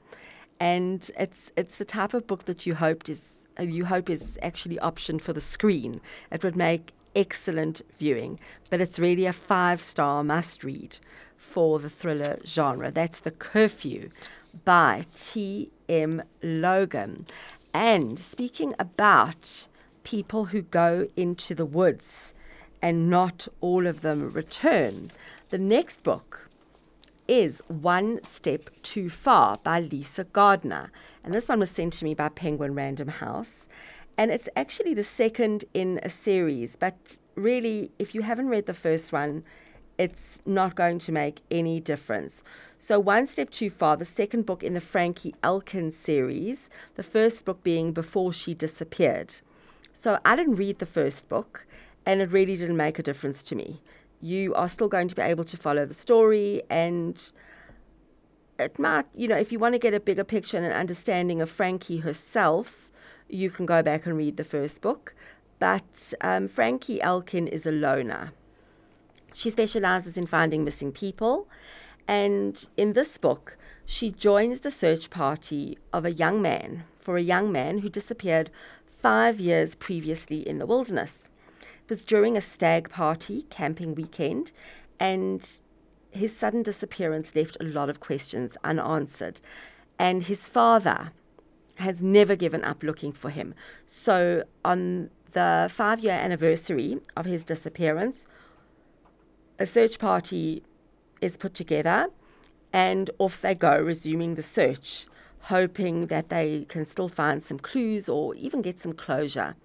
and 0.63 1.11
it's 1.19 1.51
it's 1.57 1.77
the 1.77 1.85
type 1.85 2.15
of 2.15 2.29
book 2.29 2.45
that 2.45 2.67
you 2.67 2.77
hoped 2.77 3.09
is 3.09 3.49
uh, 3.59 3.65
you 3.65 3.87
hope 3.87 4.09
is 4.09 4.39
actually 4.41 4.77
optioned 4.77 5.21
for 5.21 5.33
the 5.33 5.41
screen. 5.41 6.01
It 6.31 6.45
would 6.45 6.55
make 6.55 6.93
excellent 7.17 7.83
viewing, 7.99 8.39
but 8.71 8.81
it's 8.81 8.97
really 8.97 9.27
a 9.27 9.33
five 9.33 9.83
star 9.83 10.23
must 10.23 10.63
read 10.63 10.99
for 11.37 11.81
the 11.81 11.91
thriller 11.91 12.39
genre. 12.47 12.93
That's 12.93 13.19
The 13.19 13.33
Curfew 13.33 14.11
by 14.65 15.07
T.M. 15.17 16.23
Logan. 16.45 17.27
And 17.75 18.17
speaking 18.17 18.73
about 18.79 19.67
people 20.05 20.45
who 20.47 20.63
go 20.63 21.09
into 21.17 21.57
the 21.57 21.67
woods 21.67 22.35
and 22.81 23.11
not 23.11 23.49
all 23.61 23.89
of 23.89 24.03
them 24.03 24.31
return, 24.31 25.11
the 25.51 25.59
next 25.59 26.05
book 26.05 26.49
is 27.33 27.63
One 27.67 28.23
Step 28.23 28.69
Too 28.83 29.09
Far 29.09 29.57
by 29.65 29.81
Lisa 29.81 30.25
Gardner. 30.25 30.93
And 31.25 31.33
this 31.33 31.49
one 31.49 31.61
was 31.61 31.71
sent 31.71 31.95
to 31.95 32.05
me 32.05 32.13
by 32.13 32.29
Penguin 32.29 32.75
Random 32.75 33.09
House. 33.09 33.67
And 34.19 34.31
it's 34.31 34.51
actually 34.55 34.93
the 34.93 35.03
second 35.03 35.65
in 35.73 35.99
a 36.03 36.11
series, 36.11 36.77
but 36.77 37.17
really, 37.35 37.91
if 37.99 38.15
you 38.15 38.21
haven't 38.21 38.51
read 38.51 38.67
the 38.67 38.75
first 38.75 39.13
one, 39.13 39.45
it's 39.97 40.43
not 40.45 40.75
going 40.75 40.99
to 40.99 41.11
make 41.11 41.41
any 41.51 41.81
difference. 41.81 42.43
So, 42.79 43.01
One 43.01 43.27
Step 43.27 43.49
Too 43.49 43.71
Far, 43.71 43.97
the 43.97 44.05
second 44.05 44.45
book 44.45 44.63
in 44.63 44.75
the 44.75 44.81
Frankie 44.83 45.35
Elkins 45.43 45.97
series, 45.97 46.69
the 46.97 47.03
first 47.03 47.47
book 47.47 47.63
being 47.63 47.95
Before 47.95 48.35
She 48.35 48.53
Disappeared. 48.53 49.37
So, 49.95 50.19
I 50.23 50.37
didn't 50.37 50.57
read 50.57 50.81
the 50.81 50.85
first 50.87 51.31
book, 51.31 51.65
and 52.05 52.21
it 52.21 52.31
really 52.31 52.59
didn't 52.59 52.77
make 52.77 52.99
a 52.99 53.03
difference 53.03 53.43
to 53.45 53.55
me 53.55 53.81
you 54.23 54.55
are 54.55 54.69
still 54.69 54.89
going 54.89 55.09
to 55.09 55.15
be 55.15 55.23
able 55.23 55.45
to 55.45 55.57
follow 55.57 55.85
the 55.85 55.95
story 55.95 56.63
and 56.71 57.33
it 58.59 58.79
might, 58.79 59.07
you 59.15 59.29
know, 59.29 59.37
if 59.37 59.51
you 59.51 59.59
want 59.59 59.75
to 59.75 59.79
get 59.79 59.93
a 59.93 60.01
bigger 60.01 60.25
picture 60.25 60.57
and 60.57 60.65
an 60.65 60.73
understanding 60.73 61.43
of 61.43 61.51
Frankie 61.51 61.99
herself, 61.99 62.91
you 63.29 63.51
can 63.51 63.67
go 63.67 63.83
back 63.83 64.07
and 64.07 64.17
read 64.17 64.37
the 64.37 64.45
first 64.45 64.81
book. 64.81 65.15
But 65.59 66.15
um, 66.21 66.49
Frankie 66.49 67.01
Elkin 67.01 67.49
is 67.49 67.67
a 67.67 67.73
loner. 67.73 68.33
She 69.35 69.51
specializes 69.51 70.17
in 70.17 70.27
finding 70.27 70.65
missing 70.65 70.93
people. 70.93 71.49
And 72.07 72.69
in 72.77 72.93
this 72.93 73.17
book, 73.17 73.57
she 73.85 74.11
joins 74.11 74.61
the 74.61 74.71
search 74.71 75.11
party 75.11 75.79
of 75.93 76.05
a 76.05 76.13
young 76.13 76.43
man 76.43 76.85
for 77.01 77.17
a 77.17 77.23
young 77.23 77.51
man 77.51 77.79
who 77.79 77.89
disappeared 77.89 78.51
five 79.01 79.41
years 79.41 79.75
previously 79.75 80.47
in 80.47 80.59
the 80.59 80.67
wilderness. 80.67 81.29
Was 81.93 82.07
during 82.07 82.39
a 82.39 82.41
stag 82.41 82.89
party 82.89 83.45
camping 83.51 83.95
weekend, 83.95 84.51
and 84.99 85.47
his 86.11 86.35
sudden 86.35 86.63
disappearance 86.63 87.35
left 87.35 87.59
a 87.61 87.65
lot 87.65 87.91
of 87.91 88.01
questions 88.01 88.57
unanswered. 88.65 89.43
And 89.99 90.23
his 90.23 90.41
father 90.41 91.13
has 91.75 92.01
never 92.01 92.35
given 92.35 92.65
up 92.65 92.83
looking 92.83 93.13
for 93.13 93.29
him. 93.29 93.55
So, 93.87 94.45
on 94.65 95.11
the 95.33 95.71
five 95.71 96.01
year 96.01 96.15
anniversary 96.15 96.99
of 97.15 97.27
his 97.27 97.45
disappearance, 97.45 98.25
a 99.59 99.67
search 99.67 99.99
party 99.99 100.63
is 101.21 101.37
put 101.37 101.53
together 101.53 102.07
and 102.73 103.11
off 103.19 103.43
they 103.43 103.55
go, 103.55 103.79
resuming 103.79 104.37
the 104.37 104.43
search, 104.43 105.05
hoping 105.41 106.07
that 106.07 106.31
they 106.31 106.65
can 106.71 106.87
still 106.87 107.11
find 107.11 107.43
some 107.43 107.59
clues 107.59 108.09
or 108.09 108.35
even 108.35 108.63
get 108.63 108.81
some 108.81 108.95
closure 108.95 109.57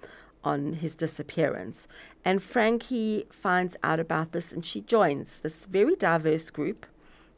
on 0.43 0.73
his 0.73 0.95
disappearance. 0.95 1.87
And 2.23 2.43
Frankie 2.43 3.25
finds 3.31 3.75
out 3.83 3.99
about 3.99 4.31
this 4.31 4.51
and 4.51 4.65
she 4.65 4.81
joins 4.81 5.39
this 5.41 5.65
very 5.65 5.95
diverse 5.95 6.49
group, 6.49 6.85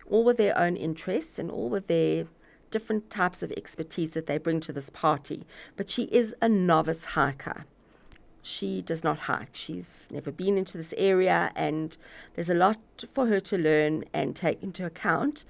all 0.10 0.24
with 0.24 0.38
their 0.38 0.58
own 0.58 0.76
interests 0.76 1.38
and 1.38 1.52
all 1.52 1.70
with 1.70 1.88
their 1.88 2.26
different 2.72 3.10
types 3.10 3.42
of 3.42 3.52
expertise 3.54 4.12
that 4.12 4.28
they 4.28 4.38
bring 4.38 4.60
to 4.62 4.74
this 4.74 4.90
party. 4.90 5.46
But 5.76 5.90
she 5.90 6.04
is 6.04 6.36
a 6.42 6.50
novice 6.50 7.06
hiker. 7.06 7.66
She 8.42 8.82
does 8.82 9.04
not 9.04 9.20
hike. 9.20 9.54
She's 9.54 9.86
never 10.10 10.32
been 10.32 10.58
into 10.58 10.78
this 10.78 10.94
area, 10.98 11.52
and 11.56 11.98
there's 12.36 12.50
a 12.50 12.54
lot 12.54 12.80
for 13.14 13.28
her 13.28 13.40
to 13.42 13.58
learn 13.58 14.06
and 14.14 14.36
take 14.36 14.64
into 14.64 14.86
account, 14.86 15.44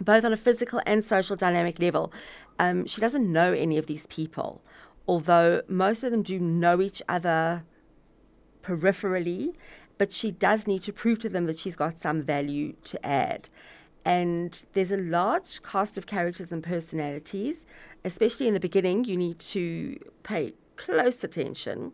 both 0.00 0.24
on 0.24 0.32
a 0.32 0.36
physical 0.36 0.82
and 0.84 1.04
social 1.04 1.36
dynamic 1.36 1.78
level. 1.78 2.12
Um, 2.58 2.86
she 2.86 3.00
doesn't 3.00 3.30
know 3.30 3.52
any 3.52 3.78
of 3.78 3.86
these 3.86 4.06
people, 4.08 4.60
although 5.08 5.62
most 5.68 6.02
of 6.02 6.10
them 6.10 6.22
do 6.22 6.38
know 6.38 6.80
each 6.80 7.02
other 7.08 7.64
peripherally, 8.62 9.54
but 9.98 10.12
she 10.12 10.30
does 10.30 10.66
need 10.66 10.82
to 10.82 10.92
prove 10.92 11.18
to 11.20 11.28
them 11.28 11.46
that 11.46 11.58
she's 11.58 11.76
got 11.76 12.00
some 12.00 12.22
value 12.22 12.74
to 12.84 13.06
add. 13.06 13.48
And 14.04 14.64
there's 14.72 14.92
a 14.92 14.96
large 14.96 15.62
cast 15.62 15.98
of 15.98 16.06
characters 16.06 16.52
and 16.52 16.62
personalities, 16.62 17.64
especially 18.04 18.46
in 18.46 18.54
the 18.54 18.60
beginning. 18.60 19.04
You 19.04 19.16
need 19.16 19.38
to 19.40 19.98
pay 20.22 20.54
close 20.76 21.24
attention. 21.24 21.92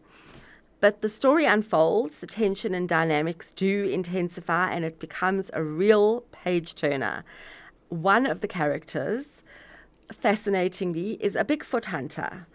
But 0.80 1.00
the 1.00 1.08
story 1.08 1.46
unfolds, 1.46 2.18
the 2.18 2.26
tension 2.26 2.74
and 2.74 2.88
dynamics 2.88 3.52
do 3.54 3.84
intensify, 3.84 4.72
and 4.72 4.84
it 4.84 4.98
becomes 4.98 5.50
a 5.54 5.62
real 5.62 6.22
page 6.32 6.74
turner. 6.74 7.24
One 7.88 8.26
of 8.26 8.40
the 8.40 8.48
characters, 8.48 9.26
fascinatingly, 10.12 11.12
is 11.20 11.36
a 11.36 11.44
Bigfoot 11.44 11.86
hunter. 11.86 12.48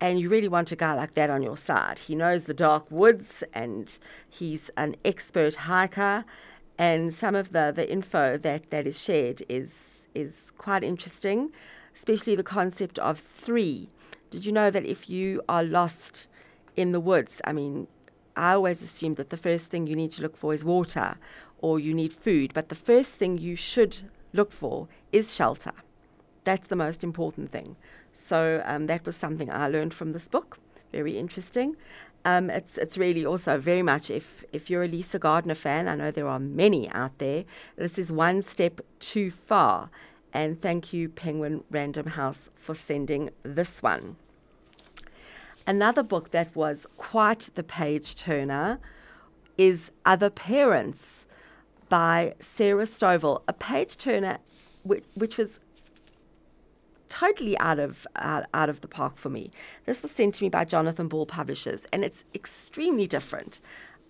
And 0.00 0.20
you 0.20 0.28
really 0.28 0.48
want 0.48 0.72
a 0.72 0.76
guy 0.76 0.92
like 0.94 1.14
that 1.14 1.30
on 1.30 1.42
your 1.42 1.56
side. 1.56 2.00
He 2.00 2.14
knows 2.14 2.44
the 2.44 2.54
dark 2.54 2.90
woods 2.90 3.42
and 3.52 3.98
he's 4.28 4.70
an 4.76 4.96
expert 5.04 5.54
hiker. 5.54 6.24
And 6.76 7.14
some 7.14 7.34
of 7.34 7.52
the, 7.52 7.72
the 7.74 7.90
info 7.90 8.36
that, 8.38 8.70
that 8.70 8.86
is 8.86 9.00
shared 9.00 9.44
is, 9.48 10.08
is 10.14 10.50
quite 10.58 10.82
interesting, 10.82 11.52
especially 11.96 12.34
the 12.34 12.42
concept 12.42 12.98
of 12.98 13.20
three 13.20 13.88
did 14.34 14.44
you 14.44 14.50
know 14.50 14.68
that 14.68 14.84
if 14.84 15.08
you 15.08 15.42
are 15.48 15.62
lost 15.62 16.26
in 16.74 16.90
the 16.90 16.98
woods, 16.98 17.40
I 17.44 17.52
mean, 17.52 17.86
I 18.34 18.54
always 18.54 18.82
assumed 18.82 19.16
that 19.16 19.30
the 19.30 19.36
first 19.36 19.70
thing 19.70 19.86
you 19.86 19.94
need 19.94 20.10
to 20.10 20.22
look 20.22 20.36
for 20.36 20.52
is 20.52 20.64
water 20.64 21.18
or 21.58 21.78
you 21.78 21.94
need 21.94 22.12
food, 22.12 22.52
but 22.52 22.68
the 22.68 22.74
first 22.74 23.12
thing 23.12 23.38
you 23.38 23.54
should 23.54 24.10
look 24.32 24.50
for 24.50 24.88
is 25.12 25.32
shelter. 25.32 25.70
That's 26.42 26.66
the 26.66 26.74
most 26.74 27.04
important 27.04 27.52
thing. 27.52 27.76
So 28.14 28.62
um, 28.64 28.86
that 28.86 29.04
was 29.04 29.16
something 29.16 29.50
I 29.50 29.68
learned 29.68 29.92
from 29.92 30.12
this 30.12 30.28
book. 30.28 30.58
Very 30.92 31.18
interesting. 31.18 31.76
Um, 32.24 32.48
it's 32.48 32.78
it's 32.78 32.96
really 32.96 33.26
also 33.26 33.58
very 33.58 33.82
much 33.82 34.10
if 34.10 34.44
if 34.52 34.70
you're 34.70 34.84
a 34.84 34.88
Lisa 34.88 35.18
Gardner 35.18 35.54
fan, 35.54 35.88
I 35.88 35.94
know 35.94 36.10
there 36.10 36.28
are 36.28 36.38
many 36.38 36.88
out 36.90 37.18
there. 37.18 37.44
This 37.76 37.98
is 37.98 38.10
one 38.10 38.42
step 38.42 38.80
too 38.98 39.30
far, 39.30 39.90
and 40.32 40.60
thank 40.60 40.92
you 40.94 41.10
Penguin 41.10 41.64
Random 41.70 42.06
House 42.06 42.48
for 42.54 42.74
sending 42.74 43.30
this 43.42 43.82
one. 43.82 44.16
Another 45.66 46.02
book 46.02 46.30
that 46.30 46.54
was 46.56 46.86
quite 46.96 47.50
the 47.54 47.62
page 47.62 48.14
turner 48.14 48.78
is 49.58 49.90
Other 50.04 50.30
Parents 50.30 51.24
by 51.88 52.34
Sarah 52.40 52.84
Stovell, 52.84 53.42
a 53.46 53.52
page 53.52 53.96
turner 53.96 54.38
which, 54.82 55.04
which 55.14 55.36
was 55.36 55.58
totally 57.14 57.56
out 57.58 57.78
of 57.78 58.06
out, 58.16 58.44
out 58.52 58.68
of 58.68 58.80
the 58.80 58.88
park 58.88 59.16
for 59.16 59.30
me. 59.30 59.50
This 59.86 60.02
was 60.02 60.10
sent 60.10 60.34
to 60.36 60.44
me 60.44 60.48
by 60.48 60.64
Jonathan 60.64 61.08
Ball 61.08 61.26
Publishers, 61.26 61.86
and 61.92 62.04
it's 62.04 62.24
extremely 62.34 63.06
different. 63.06 63.60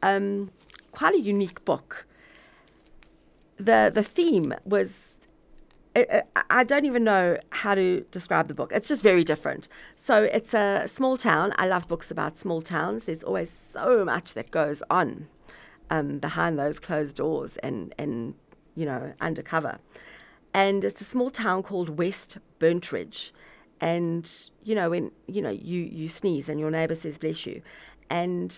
Um, 0.02 0.50
quite 0.92 1.14
a 1.14 1.20
unique 1.20 1.64
book. 1.64 2.06
the 3.56 3.90
The 3.92 4.02
theme 4.02 4.54
was 4.64 5.14
I 6.50 6.64
don't 6.64 6.86
even 6.86 7.04
know 7.04 7.38
how 7.50 7.76
to 7.76 8.04
describe 8.10 8.48
the 8.48 8.54
book. 8.54 8.72
It's 8.74 8.88
just 8.88 9.02
very 9.02 9.22
different. 9.22 9.68
So 9.96 10.24
it's 10.24 10.52
a 10.52 10.88
small 10.88 11.16
town. 11.16 11.54
I 11.56 11.68
love 11.68 11.86
books 11.86 12.10
about 12.10 12.36
small 12.36 12.62
towns. 12.62 13.04
There's 13.04 13.22
always 13.22 13.50
so 13.72 14.04
much 14.04 14.34
that 14.34 14.50
goes 14.50 14.82
on 14.90 15.28
um, 15.90 16.18
behind 16.18 16.58
those 16.58 16.80
closed 16.80 17.14
doors 17.16 17.58
and, 17.58 17.94
and, 17.96 18.34
you 18.74 18.86
know, 18.86 19.12
undercover. 19.20 19.78
And 20.52 20.82
it's 20.82 21.00
a 21.00 21.04
small 21.04 21.30
town 21.30 21.62
called 21.62 21.90
West 21.90 22.38
Burntridge. 22.64 23.30
And, 23.78 24.30
you 24.62 24.74
know, 24.74 24.88
when, 24.88 25.10
you 25.26 25.42
know, 25.42 25.50
you, 25.50 25.80
you 25.80 26.08
sneeze 26.08 26.48
and 26.48 26.58
your 26.58 26.70
neighbor 26.70 26.94
says, 26.94 27.18
bless 27.18 27.44
you. 27.44 27.60
And 28.08 28.56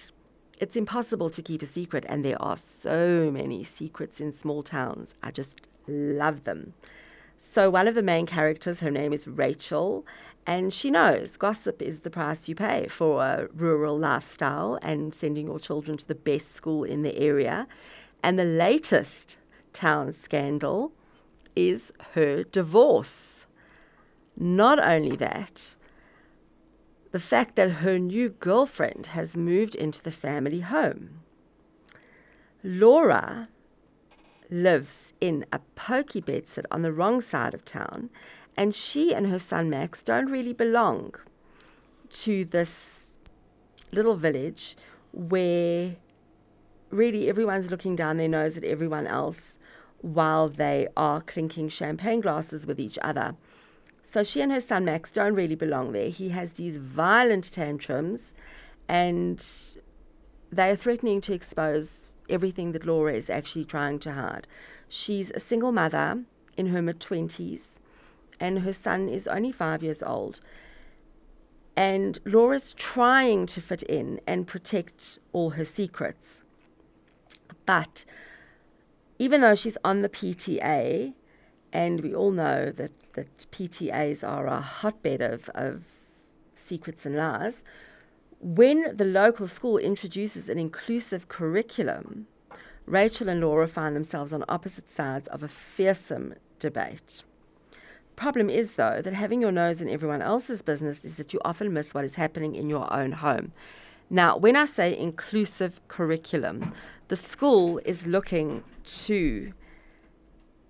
it's 0.58 0.76
impossible 0.76 1.28
to 1.30 1.42
keep 1.42 1.60
a 1.60 1.66
secret. 1.66 2.04
And 2.08 2.24
there 2.24 2.40
are 2.40 2.56
so 2.56 3.32
many 3.32 3.64
secrets 3.64 4.20
in 4.20 4.32
small 4.32 4.62
towns. 4.62 5.16
I 5.24 5.32
just 5.32 5.66
love 5.88 6.44
them. 6.44 6.74
So, 7.52 7.68
one 7.68 7.88
of 7.88 7.96
the 7.96 8.02
main 8.02 8.26
characters, 8.26 8.78
her 8.78 8.90
name 8.92 9.12
is 9.12 9.26
Rachel, 9.26 10.06
and 10.46 10.72
she 10.72 10.90
knows 10.90 11.36
gossip 11.36 11.82
is 11.82 12.00
the 12.00 12.10
price 12.10 12.48
you 12.48 12.54
pay 12.54 12.86
for 12.86 13.24
a 13.24 13.48
rural 13.52 13.98
lifestyle 13.98 14.78
and 14.82 15.12
sending 15.12 15.46
your 15.46 15.58
children 15.58 15.96
to 15.98 16.06
the 16.06 16.14
best 16.14 16.52
school 16.52 16.84
in 16.84 17.02
the 17.02 17.16
area. 17.18 17.66
And 18.22 18.38
the 18.38 18.44
latest 18.44 19.36
town 19.72 20.12
scandal 20.12 20.92
is 21.56 21.92
her 22.14 22.44
divorce. 22.44 23.35
Not 24.36 24.78
only 24.84 25.16
that, 25.16 25.76
the 27.12 27.20
fact 27.20 27.56
that 27.56 27.70
her 27.70 27.98
new 27.98 28.28
girlfriend 28.28 29.08
has 29.08 29.36
moved 29.36 29.74
into 29.74 30.02
the 30.02 30.12
family 30.12 30.60
home. 30.60 31.20
Laura 32.62 33.48
lives 34.50 35.12
in 35.20 35.46
a 35.52 35.60
pokey 35.74 36.20
bedsit 36.20 36.64
on 36.70 36.82
the 36.82 36.92
wrong 36.92 37.20
side 37.20 37.54
of 37.54 37.64
town, 37.64 38.10
and 38.56 38.74
she 38.74 39.14
and 39.14 39.28
her 39.28 39.38
son 39.38 39.70
Max 39.70 40.02
don't 40.02 40.30
really 40.30 40.52
belong 40.52 41.14
to 42.10 42.44
this 42.44 43.10
little 43.92 44.16
village 44.16 44.76
where 45.12 45.96
really 46.90 47.28
everyone's 47.28 47.70
looking 47.70 47.96
down 47.96 48.16
their 48.16 48.28
nose 48.28 48.56
at 48.56 48.64
everyone 48.64 49.06
else 49.06 49.54
while 50.02 50.48
they 50.48 50.86
are 50.96 51.20
clinking 51.20 51.68
champagne 51.68 52.20
glasses 52.20 52.66
with 52.66 52.78
each 52.78 52.98
other. 53.02 53.34
So 54.16 54.22
she 54.22 54.40
and 54.40 54.50
her 54.50 54.62
son 54.62 54.86
Max 54.86 55.12
don't 55.12 55.34
really 55.34 55.56
belong 55.56 55.92
there. 55.92 56.08
He 56.08 56.30
has 56.30 56.52
these 56.52 56.78
violent 56.78 57.52
tantrums 57.52 58.32
and 58.88 59.44
they 60.50 60.70
are 60.70 60.76
threatening 60.76 61.20
to 61.20 61.34
expose 61.34 62.08
everything 62.26 62.72
that 62.72 62.86
Laura 62.86 63.12
is 63.12 63.28
actually 63.28 63.66
trying 63.66 63.98
to 63.98 64.12
hide. 64.14 64.46
She's 64.88 65.30
a 65.32 65.38
single 65.38 65.70
mother 65.70 66.22
in 66.56 66.68
her 66.68 66.80
mid 66.80 66.98
20s, 66.98 67.76
and 68.40 68.60
her 68.60 68.72
son 68.72 69.10
is 69.10 69.28
only 69.28 69.52
five 69.52 69.82
years 69.82 70.02
old. 70.02 70.40
And 71.76 72.18
Laura's 72.24 72.72
trying 72.72 73.44
to 73.44 73.60
fit 73.60 73.82
in 73.82 74.22
and 74.26 74.46
protect 74.46 75.18
all 75.34 75.50
her 75.50 75.64
secrets. 75.66 76.40
But 77.66 78.06
even 79.18 79.42
though 79.42 79.54
she's 79.54 79.76
on 79.84 80.00
the 80.00 80.08
PTA, 80.08 81.12
and 81.70 82.00
we 82.00 82.14
all 82.14 82.30
know 82.30 82.72
that, 82.74 82.92
that 83.16 83.50
PTAs 83.50 84.22
are 84.22 84.46
a 84.46 84.60
hotbed 84.60 85.20
of, 85.20 85.50
of 85.54 85.82
secrets 86.54 87.04
and 87.04 87.16
lies, 87.16 87.64
when 88.40 88.96
the 88.96 89.04
local 89.04 89.48
school 89.48 89.78
introduces 89.78 90.48
an 90.48 90.58
inclusive 90.58 91.28
curriculum, 91.28 92.26
Rachel 92.86 93.28
and 93.28 93.40
Laura 93.40 93.66
find 93.66 93.96
themselves 93.96 94.32
on 94.32 94.44
opposite 94.48 94.90
sides 94.90 95.26
of 95.28 95.42
a 95.42 95.48
fearsome 95.48 96.34
debate. 96.60 97.22
problem 98.14 98.48
is, 98.48 98.74
though, 98.74 99.02
that 99.02 99.12
having 99.12 99.42
your 99.42 99.52
nose 99.52 99.80
in 99.80 99.90
everyone 99.90 100.22
else's 100.22 100.62
business 100.62 101.04
is 101.04 101.16
that 101.16 101.34
you 101.34 101.40
often 101.44 101.72
miss 101.72 101.92
what 101.92 102.04
is 102.04 102.14
happening 102.14 102.54
in 102.54 102.70
your 102.70 102.90
own 102.92 103.12
home. 103.12 103.52
Now, 104.08 104.36
when 104.36 104.56
I 104.56 104.64
say 104.64 104.96
inclusive 104.96 105.80
curriculum, 105.88 106.72
the 107.08 107.16
school 107.16 107.80
is 107.84 108.06
looking 108.06 108.62
to 109.04 109.52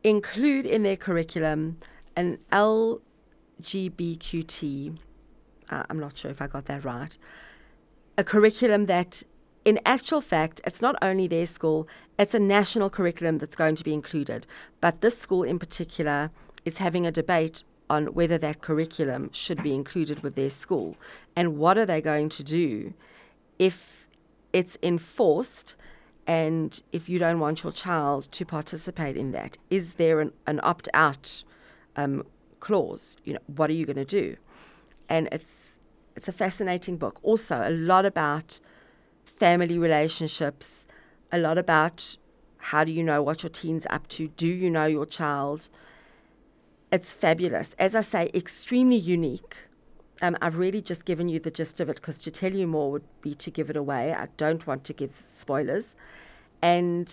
include 0.02 0.66
in 0.66 0.82
their 0.82 0.96
curriculum 0.96 1.78
an 2.16 2.38
LGBTQT, 2.50 4.98
uh, 5.70 5.84
I'm 5.88 6.00
not 6.00 6.16
sure 6.16 6.30
if 6.30 6.40
I 6.40 6.46
got 6.46 6.64
that 6.66 6.84
right, 6.84 7.18
a 8.18 8.24
curriculum 8.24 8.86
that, 8.86 9.22
in 9.64 9.78
actual 9.84 10.20
fact, 10.20 10.60
it's 10.64 10.80
not 10.80 10.96
only 11.02 11.28
their 11.28 11.46
school, 11.46 11.86
it's 12.18 12.34
a 12.34 12.38
national 12.38 12.88
curriculum 12.88 13.36
that's 13.38 13.56
going 13.56 13.76
to 13.76 13.84
be 13.84 13.92
included. 13.92 14.46
But 14.80 15.02
this 15.02 15.18
school 15.18 15.42
in 15.42 15.58
particular 15.58 16.30
is 16.64 16.78
having 16.78 17.06
a 17.06 17.12
debate 17.12 17.62
on 17.88 18.14
whether 18.14 18.38
that 18.38 18.62
curriculum 18.62 19.30
should 19.32 19.62
be 19.62 19.74
included 19.74 20.22
with 20.22 20.34
their 20.34 20.50
school 20.50 20.96
and 21.36 21.56
what 21.56 21.78
are 21.78 21.86
they 21.86 22.00
going 22.00 22.28
to 22.28 22.42
do 22.42 22.92
if 23.58 24.08
it's 24.52 24.76
enforced 24.82 25.74
and 26.26 26.82
if 26.90 27.08
you 27.08 27.18
don't 27.18 27.38
want 27.38 27.62
your 27.62 27.72
child 27.72 28.26
to 28.32 28.44
participate 28.44 29.16
in 29.16 29.30
that. 29.30 29.56
Is 29.70 29.94
there 29.94 30.20
an, 30.20 30.32
an 30.46 30.58
opt 30.64 30.88
out 30.92 31.44
um, 31.96 32.24
clause? 32.60 33.16
You 33.24 33.34
know, 33.34 33.40
what 33.46 33.70
are 33.70 33.74
you 33.74 33.86
going 33.86 33.96
to 33.96 34.04
do? 34.04 34.36
And 35.08 35.28
it's 35.32 35.52
it's 36.16 36.28
a 36.28 36.32
fascinating 36.32 36.96
book. 36.96 37.20
Also, 37.22 37.62
a 37.62 37.70
lot 37.70 38.06
about 38.06 38.58
family 39.24 39.78
relationships, 39.78 40.86
a 41.30 41.38
lot 41.38 41.58
about 41.58 42.16
how 42.58 42.84
do 42.84 42.90
you 42.90 43.02
know 43.02 43.22
what 43.22 43.42
your 43.42 43.50
teen's 43.50 43.86
up 43.90 44.08
to? 44.08 44.28
Do 44.28 44.46
you 44.46 44.70
know 44.70 44.86
your 44.86 45.06
child? 45.06 45.68
It's 46.90 47.12
fabulous. 47.12 47.74
As 47.78 47.94
I 47.94 48.00
say, 48.00 48.30
extremely 48.34 48.96
unique. 48.96 49.56
Um, 50.22 50.36
I've 50.40 50.56
really 50.56 50.80
just 50.80 51.04
given 51.04 51.28
you 51.28 51.38
the 51.38 51.50
gist 51.50 51.78
of 51.80 51.90
it 51.90 51.96
because 51.96 52.18
to 52.22 52.30
tell 52.30 52.52
you 52.52 52.66
more 52.66 52.90
would 52.90 53.04
be 53.20 53.34
to 53.34 53.50
give 53.50 53.68
it 53.68 53.76
away. 53.76 54.14
I 54.14 54.28
don't 54.38 54.66
want 54.66 54.84
to 54.84 54.94
give 54.94 55.24
spoilers. 55.28 55.94
And 56.62 57.12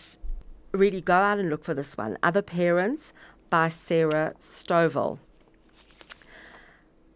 really 0.71 1.01
go 1.01 1.13
out 1.13 1.39
and 1.39 1.49
look 1.49 1.63
for 1.63 1.73
this 1.73 1.97
one. 1.97 2.17
Other 2.23 2.41
Parents 2.41 3.13
by 3.53 3.69
Sarah 3.69 4.33
Stovell. 4.39 5.19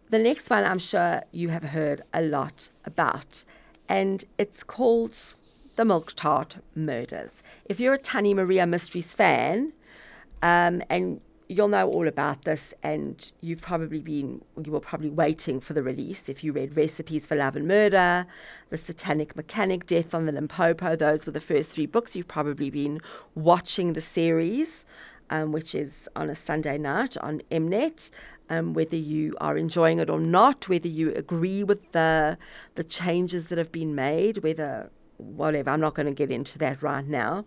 The 0.08 0.20
next 0.20 0.48
one 0.48 0.62
I'm 0.62 0.78
sure 0.78 1.24
you 1.32 1.48
have 1.48 1.64
heard 1.64 2.02
a 2.14 2.22
lot 2.22 2.70
about, 2.84 3.42
and 3.88 4.24
it's 4.38 4.62
called 4.62 5.16
The 5.74 5.84
Milk 5.84 6.12
Tart 6.14 6.58
Murders. 6.76 7.32
If 7.64 7.80
you're 7.80 7.94
a 7.94 7.98
Tannie 7.98 8.34
Maria 8.34 8.66
Mysteries 8.66 9.12
fan, 9.14 9.72
um, 10.40 10.80
and 10.88 11.20
you'll 11.48 11.66
know 11.66 11.90
all 11.90 12.06
about 12.06 12.44
this, 12.44 12.72
and 12.84 13.32
you've 13.40 13.62
probably 13.62 13.98
been, 13.98 14.44
you 14.64 14.70
were 14.70 14.78
probably 14.78 15.10
waiting 15.10 15.58
for 15.58 15.72
the 15.72 15.82
release. 15.82 16.28
If 16.28 16.44
you 16.44 16.52
read 16.52 16.76
Recipes 16.76 17.26
for 17.26 17.34
Love 17.34 17.56
and 17.56 17.66
Murder, 17.66 18.26
The 18.70 18.78
Satanic 18.78 19.34
Mechanic, 19.34 19.88
Death 19.88 20.14
on 20.14 20.26
the 20.26 20.30
Limpopo, 20.30 20.94
those 20.94 21.26
were 21.26 21.32
the 21.32 21.40
first 21.40 21.70
three 21.70 21.86
books. 21.86 22.14
You've 22.14 22.28
probably 22.28 22.70
been 22.70 23.00
watching 23.34 23.94
the 23.94 24.00
series, 24.00 24.84
um, 25.30 25.52
which 25.52 25.74
is 25.74 26.08
on 26.16 26.30
a 26.30 26.34
Sunday 26.34 26.78
night 26.78 27.16
on 27.18 27.42
Mnet 27.50 28.10
um, 28.50 28.72
whether 28.74 28.96
you 28.96 29.36
are 29.40 29.56
enjoying 29.56 29.98
it 29.98 30.08
or 30.08 30.20
not, 30.20 30.68
whether 30.68 30.88
you 30.88 31.12
agree 31.14 31.62
with 31.62 31.92
the 31.92 32.38
the 32.74 32.84
changes 32.84 33.46
that 33.46 33.58
have 33.58 33.72
been 33.72 33.94
made, 33.94 34.38
whether 34.38 34.90
whatever. 35.16 35.70
I'm 35.70 35.80
not 35.80 35.94
going 35.94 36.06
to 36.06 36.12
get 36.12 36.30
into 36.30 36.58
that 36.58 36.82
right 36.82 37.06
now, 37.06 37.44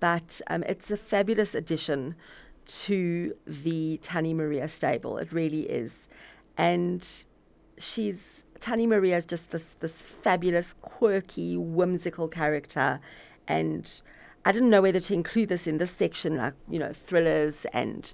but 0.00 0.40
um, 0.48 0.62
it's 0.64 0.90
a 0.90 0.96
fabulous 0.96 1.54
addition 1.54 2.16
to 2.66 3.36
the 3.46 4.00
Tannie 4.02 4.34
Maria 4.34 4.68
stable. 4.68 5.18
It 5.18 5.32
really 5.32 5.62
is, 5.62 6.08
and 6.56 7.06
she's 7.78 8.42
Tannie 8.60 8.86
Maria 8.86 9.18
is 9.18 9.26
just 9.26 9.50
this 9.50 9.74
this 9.80 9.94
fabulous, 10.22 10.74
quirky, 10.80 11.56
whimsical 11.56 12.28
character, 12.28 13.00
and 13.46 14.00
I 14.44 14.52
didn't 14.52 14.70
know 14.70 14.82
whether 14.82 15.00
to 15.00 15.14
include 15.14 15.48
this 15.48 15.66
in 15.66 15.78
this 15.78 15.90
section, 15.90 16.36
like 16.36 16.54
you 16.68 16.78
know 16.78 16.92
thrillers 17.06 17.66
and 17.72 18.12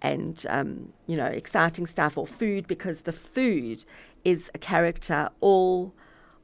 and 0.00 0.44
um, 0.48 0.92
you 1.06 1.16
know 1.16 1.26
exciting 1.26 1.86
stuff 1.86 2.16
or 2.16 2.26
food 2.26 2.66
because 2.66 3.02
the 3.02 3.12
food 3.12 3.84
is 4.24 4.50
a 4.54 4.58
character 4.58 5.28
all 5.40 5.94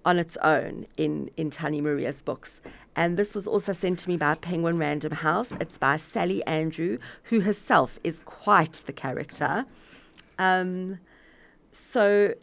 on 0.05 0.18
its 0.18 0.37
own 0.38 0.87
in 0.96 1.31
in 1.37 1.51
Tannie 1.51 1.81
Maria's 1.81 2.22
books. 2.22 2.51
And 2.96 3.16
this 3.16 3.33
was 3.33 3.46
also 3.46 3.72
sent 3.72 4.01
to 4.01 4.09
me 4.09 4.16
by 4.16 4.35
Penguin 4.35 4.77
Random 4.77 5.12
House. 5.12 5.51
It's 5.61 5.79
by 5.79 5.98
Sally 5.98 6.44
Andrew, 6.46 6.98
who 7.24 7.40
herself 7.40 8.01
is 8.03 8.20
quite 8.24 8.83
the 8.87 8.92
character. 8.92 9.66
Um, 10.37 10.98
so 11.70 12.35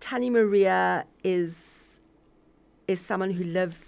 Tannie 0.00 0.30
Maria 0.30 1.06
is 1.24 1.54
is 2.86 3.00
someone 3.00 3.30
who 3.32 3.44
lives 3.44 3.80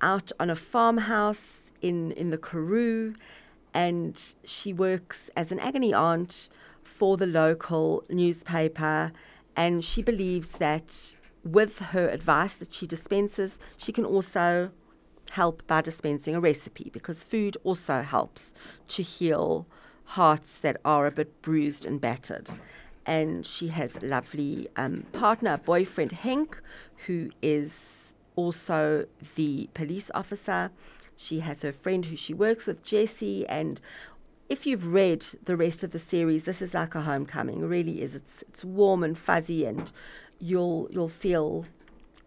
out 0.00 0.32
on 0.38 0.50
a 0.50 0.56
farmhouse 0.56 1.70
in 1.80 2.12
in 2.12 2.30
the 2.30 2.38
Karoo 2.38 3.14
and 3.72 4.20
she 4.44 4.72
works 4.72 5.30
as 5.36 5.52
an 5.52 5.58
agony 5.60 5.94
aunt 5.94 6.48
for 6.82 7.16
the 7.16 7.26
local 7.26 8.04
newspaper. 8.08 9.12
And 9.56 9.84
she 9.84 10.02
believes 10.02 10.50
that 10.50 11.14
with 11.44 11.78
her 11.78 12.08
advice 12.08 12.54
that 12.54 12.74
she 12.74 12.86
dispenses, 12.86 13.58
she 13.76 13.92
can 13.92 14.04
also 14.04 14.70
help 15.30 15.66
by 15.66 15.80
dispensing 15.80 16.34
a 16.34 16.40
recipe 16.40 16.90
because 16.92 17.22
food 17.22 17.56
also 17.62 18.02
helps 18.02 18.52
to 18.88 19.02
heal 19.02 19.66
hearts 20.04 20.58
that 20.58 20.76
are 20.84 21.06
a 21.06 21.10
bit 21.10 21.40
bruised 21.40 21.86
and 21.86 22.00
battered. 22.00 22.50
And 23.06 23.46
she 23.46 23.68
has 23.68 23.96
a 23.96 24.04
lovely 24.04 24.68
um, 24.76 25.04
partner, 25.12 25.56
boyfriend, 25.56 26.10
Henk, 26.10 26.54
who 27.06 27.30
is 27.40 28.09
also 28.44 29.06
the 29.36 29.68
police 29.74 30.10
officer 30.14 30.70
she 31.22 31.40
has 31.40 31.60
her 31.60 31.72
friend 31.72 32.06
who 32.06 32.16
she 32.16 32.32
works 32.32 32.64
with, 32.64 32.82
Jessie, 32.82 33.46
and 33.46 33.78
if 34.48 34.66
you've 34.66 34.86
read 34.86 35.24
the 35.44 35.54
rest 35.54 35.84
of 35.84 35.90
the 35.90 35.98
series, 35.98 36.44
this 36.44 36.62
is 36.62 36.72
like 36.72 36.94
a 36.94 37.02
homecoming. 37.02 37.60
It 37.60 37.66
really 37.66 38.00
is. 38.00 38.14
It's 38.14 38.42
it's 38.48 38.64
warm 38.64 39.04
and 39.04 39.18
fuzzy, 39.18 39.66
and 39.66 39.92
you'll 40.38 40.88
you'll 40.90 41.10
feel 41.10 41.66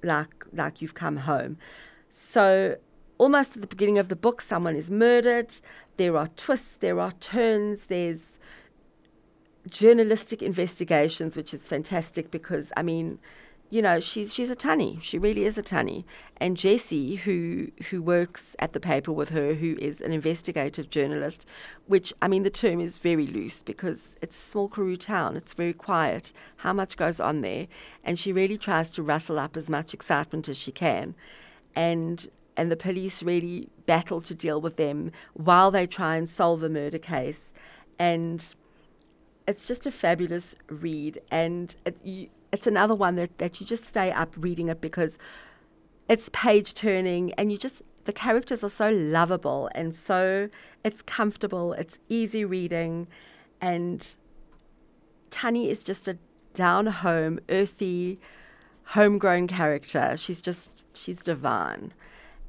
like 0.03 0.45
like 0.53 0.79
you've 0.79 0.93
come 0.93 1.17
home. 1.17 1.57
So 2.11 2.77
almost 3.17 3.55
at 3.55 3.61
the 3.61 3.67
beginning 3.67 3.97
of 3.97 4.09
the 4.09 4.15
book, 4.15 4.41
someone 4.41 4.75
is 4.75 4.91
murdered. 4.91 5.55
There 5.97 6.15
are 6.15 6.27
twists. 6.27 6.77
There 6.79 6.99
are 6.99 7.13
turns. 7.13 7.85
There's 7.87 8.37
journalistic 9.69 10.43
investigations, 10.43 11.35
which 11.35 11.51
is 11.51 11.63
fantastic 11.63 12.29
because 12.29 12.71
I 12.77 12.83
mean 12.83 13.17
you 13.73 13.81
know, 13.81 13.99
she's 13.99 14.31
she's 14.31 14.51
a 14.51 14.55
tannie. 14.55 14.99
She 15.01 15.17
really 15.17 15.45
is 15.45 15.57
a 15.57 15.63
tannie. 15.63 16.05
And 16.37 16.55
Jessie, 16.55 17.15
who 17.15 17.69
who 17.89 18.03
works 18.03 18.55
at 18.59 18.73
the 18.73 18.79
paper 18.79 19.11
with 19.11 19.29
her, 19.29 19.55
who 19.55 19.75
is 19.81 19.99
an 19.99 20.11
investigative 20.11 20.91
journalist, 20.91 21.47
which 21.87 22.13
I 22.21 22.27
mean 22.27 22.43
the 22.43 22.51
term 22.51 22.79
is 22.79 22.97
very 22.97 23.25
loose 23.25 23.63
because 23.63 24.15
it's 24.21 24.37
a 24.37 24.47
small 24.51 24.69
Karoo 24.69 24.95
town. 24.95 25.35
It's 25.35 25.53
very 25.53 25.73
quiet. 25.73 26.33
How 26.57 26.71
much 26.71 26.97
goes 26.97 27.19
on 27.19 27.41
there? 27.41 27.65
And 28.03 28.19
she 28.19 28.31
really 28.31 28.59
tries 28.59 28.91
to 28.91 29.01
rustle 29.01 29.39
up 29.39 29.57
as 29.57 29.71
much 29.71 29.95
excitement 29.95 30.47
as 30.47 30.55
she 30.55 30.71
can. 30.71 31.15
And 31.75 32.29
and 32.55 32.69
the 32.71 32.75
police 32.75 33.23
really 33.23 33.69
battle 33.87 34.21
to 34.21 34.35
deal 34.35 34.61
with 34.61 34.75
them 34.75 35.11
while 35.33 35.71
they 35.71 35.87
try 35.87 36.15
and 36.15 36.29
solve 36.29 36.61
a 36.61 36.69
murder 36.69 36.99
case. 36.99 37.51
And 37.97 38.45
it's 39.47 39.65
just 39.65 39.87
a 39.87 39.91
fabulous 39.91 40.53
read. 40.69 41.21
And 41.31 41.75
it, 41.85 41.97
you, 42.03 42.29
it's 42.53 42.67
another 42.67 42.93
one 42.93 43.15
that, 43.15 43.39
that 43.39 43.59
you 43.59 43.65
just 43.65 43.87
stay 43.87 44.11
up 44.11 44.31
reading 44.37 44.69
it 44.69 44.79
because 44.79 45.17
it's 46.07 46.29
page 46.31 46.75
turning 46.75 47.33
and 47.33 47.51
you 47.51 47.57
just 47.57 47.81
the 48.05 48.13
characters 48.13 48.63
are 48.63 48.69
so 48.69 48.89
lovable 48.89 49.69
and 49.73 49.95
so 49.95 50.49
it's 50.83 51.01
comfortable, 51.01 51.73
it's 51.73 51.97
easy 52.09 52.45
reading, 52.45 53.07
and 53.59 54.15
Tannie 55.31 55.69
is 55.69 55.83
just 55.83 56.07
a 56.07 56.17
down 56.53 56.87
home, 56.87 57.39
earthy, 57.49 58.19
homegrown 58.87 59.47
character. 59.47 60.15
She's 60.15 60.41
just 60.41 60.83
she's 60.93 61.21
divine, 61.21 61.93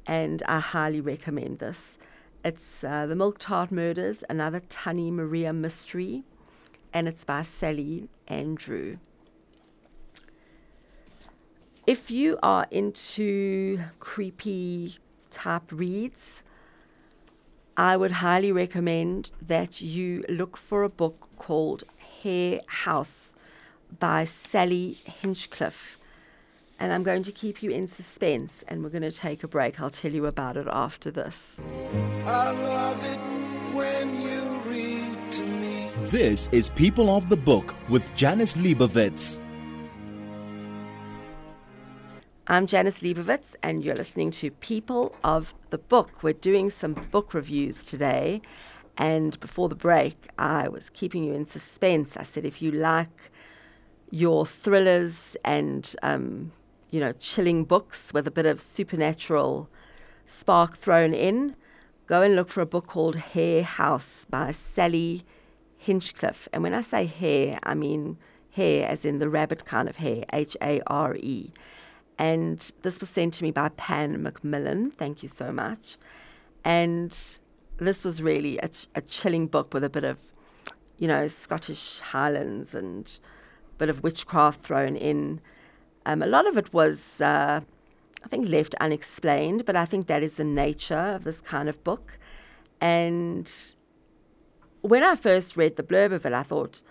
and 0.05 0.43
I 0.45 0.59
highly 0.59 1.01
recommend 1.01 1.59
this. 1.59 1.97
It's 2.43 2.83
uh, 2.83 3.07
the 3.07 3.15
Milk 3.15 3.39
Tart 3.39 3.71
Murders, 3.71 4.23
another 4.29 4.61
Tannie 4.69 5.09
Maria 5.09 5.51
mystery, 5.51 6.25
and 6.93 7.07
it's 7.07 7.23
by 7.23 7.41
Sally 7.41 8.09
Andrew 8.27 8.97
if 11.87 12.09
you 12.09 12.37
are 12.41 12.67
into 12.71 13.79
creepy 13.99 14.97
type 15.29 15.71
reads, 15.71 16.41
I 17.77 17.97
would 17.97 18.13
highly 18.13 18.51
recommend 18.51 19.31
that 19.41 19.81
you 19.81 20.23
look 20.27 20.57
for 20.57 20.83
a 20.83 20.89
book 20.89 21.27
called 21.37 21.83
Hare 22.23 22.61
House 22.67 23.35
by 23.99 24.25
Sally 24.25 25.01
Hinchcliffe. 25.03 25.99
And 26.79 26.91
I'm 26.91 27.03
going 27.03 27.23
to 27.23 27.31
keep 27.31 27.61
you 27.61 27.71
in 27.71 27.87
suspense 27.87 28.63
and 28.67 28.83
we're 28.83 28.89
going 28.89 29.01
to 29.03 29.11
take 29.11 29.43
a 29.43 29.47
break. 29.47 29.79
I'll 29.79 29.89
tell 29.89 30.11
you 30.11 30.25
about 30.25 30.57
it 30.57 30.67
after 30.69 31.11
this. 31.11 31.57
This 36.11 36.49
is 36.51 36.69
People 36.69 37.15
of 37.15 37.29
the 37.29 37.37
Book 37.37 37.75
with 37.89 38.13
Janice 38.15 38.55
Liebowitz. 38.55 39.39
I'm 42.47 42.67
Janice 42.67 42.99
Liebowitz, 42.99 43.55
and 43.63 43.83
you're 43.83 43.95
listening 43.95 44.29
to 44.33 44.51
People 44.51 45.15
of 45.23 45.55
the 45.71 45.79
Book. 45.79 46.21
We're 46.21 46.33
doing 46.33 46.69
some 46.69 46.93
book 46.93 47.33
reviews 47.33 47.83
today. 47.83 48.39
And 48.99 49.39
before 49.39 49.67
the 49.67 49.73
break, 49.73 50.27
I 50.37 50.67
was 50.67 50.91
keeping 50.91 51.23
you 51.23 51.33
in 51.33 51.47
suspense. 51.47 52.15
I 52.15 52.21
said, 52.21 52.45
if 52.45 52.61
you 52.61 52.69
like 52.69 53.31
your 54.11 54.45
thrillers 54.45 55.35
and, 55.43 55.95
um, 56.03 56.51
you 56.91 56.99
know, 56.99 57.13
chilling 57.13 57.63
books 57.63 58.11
with 58.13 58.27
a 58.27 58.31
bit 58.31 58.45
of 58.45 58.61
supernatural 58.61 59.67
spark 60.27 60.77
thrown 60.77 61.15
in, 61.15 61.55
go 62.05 62.21
and 62.21 62.35
look 62.35 62.49
for 62.49 62.61
a 62.61 62.67
book 62.67 62.85
called 62.85 63.15
Hare 63.15 63.63
House 63.63 64.27
by 64.29 64.51
Sally 64.51 65.25
Hinchcliffe. 65.79 66.47
And 66.53 66.61
when 66.61 66.75
I 66.75 66.81
say 66.81 67.07
hare, 67.07 67.57
I 67.63 67.73
mean 67.73 68.17
hare 68.51 68.87
as 68.87 69.03
in 69.03 69.17
the 69.17 69.29
rabbit 69.29 69.65
kind 69.65 69.89
of 69.89 69.95
hare, 69.95 70.25
H 70.31 70.55
A 70.61 70.79
R 70.85 71.15
E. 71.15 71.51
And 72.17 72.71
this 72.81 72.99
was 72.99 73.09
sent 73.09 73.33
to 73.35 73.43
me 73.43 73.51
by 73.51 73.69
Pan 73.69 74.21
Macmillan. 74.23 74.91
Thank 74.91 75.21
you 75.21 75.29
so 75.29 75.51
much. 75.51 75.97
And 76.63 77.15
this 77.77 78.03
was 78.03 78.21
really 78.21 78.57
a, 78.59 78.69
ch- 78.69 78.87
a 78.95 79.01
chilling 79.01 79.47
book 79.47 79.73
with 79.73 79.83
a 79.83 79.89
bit 79.89 80.03
of, 80.03 80.17
you 80.97 81.07
know, 81.07 81.27
Scottish 81.27 81.99
Highlands 81.99 82.73
and 82.73 83.19
a 83.73 83.77
bit 83.77 83.89
of 83.89 84.01
witchcraft 84.01 84.63
thrown 84.63 84.95
in. 84.95 85.41
Um, 86.05 86.21
a 86.21 86.27
lot 86.27 86.47
of 86.47 86.57
it 86.57 86.73
was, 86.73 87.19
uh, 87.19 87.61
I 88.23 88.27
think, 88.27 88.47
left 88.47 88.75
unexplained, 88.79 89.65
but 89.65 89.75
I 89.75 89.85
think 89.85 90.07
that 90.07 90.23
is 90.23 90.35
the 90.35 90.43
nature 90.43 91.15
of 91.15 91.25
this 91.25 91.41
kind 91.41 91.67
of 91.67 91.83
book. 91.83 92.17
And 92.79 93.51
when 94.81 95.03
I 95.03 95.15
first 95.15 95.57
read 95.57 95.75
the 95.75 95.83
blurb 95.83 96.13
of 96.13 96.25
it, 96.25 96.33
I 96.33 96.43
thought, 96.43 96.81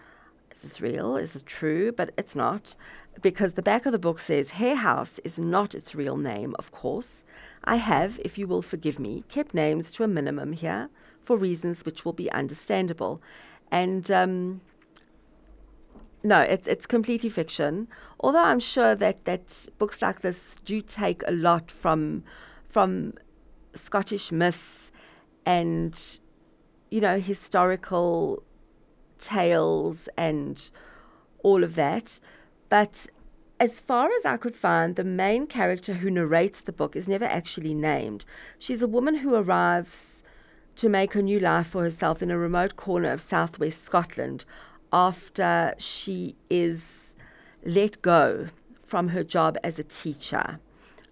is 0.55 0.63
this 0.63 0.81
real? 0.81 1.17
Is 1.17 1.35
it 1.35 1.47
true? 1.47 1.93
But 1.93 2.13
it's 2.19 2.35
not, 2.35 2.77
because 3.23 3.53
the 3.53 3.63
back 3.63 3.87
of 3.87 3.93
the 3.93 3.99
book 3.99 4.19
says 4.19 4.51
Hare 4.51 4.77
House 4.77 5.19
is 5.25 5.39
not 5.39 5.75
its 5.75 5.95
real 5.95 6.17
name, 6.17 6.55
of 6.59 6.71
course. 6.71 7.23
I 7.65 7.77
have, 7.77 8.21
if 8.25 8.37
you 8.37 8.47
will 8.47 8.63
forgive 8.63 8.99
me, 8.99 9.25
kept 9.29 9.55
names 9.55 9.91
to 9.93 10.05
a 10.05 10.09
minimum 10.09 10.53
here 10.53 10.91
for 11.25 11.37
reasons 11.37 11.85
which 11.85 12.05
will 12.05 12.13
be 12.13 12.31
understandable. 12.31 13.23
And 13.71 14.11
um, 14.11 14.61
no, 16.23 16.41
it's 16.41 16.67
it's 16.67 16.87
completely 16.87 17.29
fiction. 17.29 17.89
Although 18.21 18.45
I'm 18.45 18.61
sure 18.61 18.95
that, 18.95 19.25
that 19.25 19.69
books 19.79 20.01
like 20.01 20.21
this 20.21 20.57
do 20.65 20.81
take 20.81 21.23
a 21.27 21.33
lot 21.33 21.71
from 21.71 22.25
from 22.69 23.15
Scottish 23.75 24.33
myth 24.33 24.91
and 25.45 25.99
you 26.91 27.01
know 27.01 27.19
historical 27.21 28.43
tales 29.19 30.09
and 30.17 30.71
all 31.43 31.63
of 31.63 31.75
that. 31.75 32.19
But 32.75 33.07
as 33.61 33.79
far 33.79 34.11
as 34.11 34.25
I 34.25 34.37
could 34.37 34.57
find, 34.57 34.97
the 34.97 35.05
main 35.05 35.47
character 35.47 35.95
who 35.95 36.11
narrates 36.11 36.61
the 36.61 36.73
book 36.73 36.97
is 36.97 37.07
never 37.07 37.25
actually 37.25 37.73
named. 37.73 38.25
She's 38.59 38.83
a 38.83 38.89
woman 38.89 39.19
who 39.19 39.37
arrives 39.37 40.25
to 40.75 40.89
make 40.89 41.15
a 41.15 41.23
new 41.23 41.39
life 41.39 41.69
for 41.69 41.85
herself 41.85 42.21
in 42.21 42.33
a 42.33 42.37
remote 42.37 42.75
corner 42.75 43.13
of 43.13 43.21
southwest 43.21 43.85
Scotland 43.85 44.45
after 44.93 45.75
she 45.79 46.35
is 46.51 47.15
let 47.65 48.03
go 48.03 48.49
from 48.83 49.11
her 49.11 49.23
job 49.23 49.57
as 49.63 49.79
a 49.79 49.85
teacher 49.85 50.59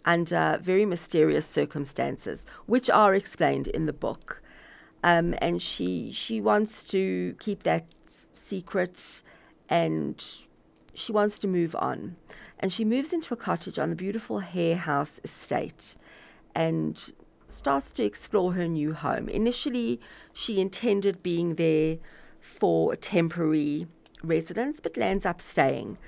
under 0.04 0.58
very 0.60 0.84
mysterious 0.84 1.46
circumstances, 1.46 2.44
which 2.66 2.90
are 2.90 3.14
explained 3.14 3.68
in 3.68 3.86
the 3.86 3.92
book. 3.92 4.42
Um, 5.04 5.36
and 5.38 5.62
she 5.62 6.10
she 6.10 6.40
wants 6.40 6.82
to 6.90 7.36
keep 7.38 7.62
that 7.62 7.86
secret 8.34 9.22
and 9.68 10.20
she 10.94 11.12
wants 11.12 11.38
to 11.38 11.48
move 11.48 11.74
on. 11.76 12.16
And 12.58 12.72
she 12.72 12.84
moves 12.84 13.12
into 13.12 13.34
a 13.34 13.36
cottage 13.36 13.78
on 13.78 13.90
the 13.90 13.96
beautiful 13.96 14.38
Hare 14.38 14.76
House 14.76 15.20
estate 15.24 15.96
and 16.54 17.12
starts 17.48 17.90
to 17.92 18.04
explore 18.04 18.52
her 18.52 18.68
new 18.68 18.92
home. 18.92 19.28
Initially, 19.28 20.00
she 20.32 20.60
intended 20.60 21.22
being 21.22 21.56
there 21.56 21.98
for 22.40 22.92
a 22.92 22.96
temporary 22.96 23.86
residence, 24.22 24.78
but 24.82 24.96
lands 24.96 25.26
up 25.26 25.40
staying. 25.40 25.98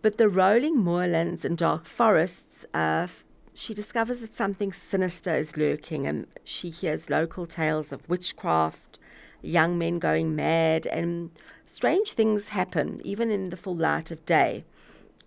But 0.00 0.18
the 0.18 0.28
rolling 0.28 0.76
moorlands 0.76 1.44
and 1.44 1.56
dark 1.56 1.86
forests, 1.86 2.64
uh, 2.74 3.08
she 3.54 3.74
discovers 3.74 4.20
that 4.20 4.34
something 4.34 4.72
sinister 4.72 5.34
is 5.34 5.56
lurking, 5.56 6.06
and 6.06 6.26
she 6.42 6.70
hears 6.70 7.10
local 7.10 7.46
tales 7.46 7.92
of 7.92 8.08
witchcraft, 8.08 8.98
young 9.42 9.78
men 9.78 9.98
going 9.98 10.34
mad, 10.34 10.86
and 10.86 11.30
strange 11.72 12.12
things 12.12 12.48
happen, 12.48 13.00
even 13.02 13.30
in 13.30 13.48
the 13.48 13.56
full 13.56 13.74
light 13.74 14.10
of 14.10 14.24
day. 14.26 14.62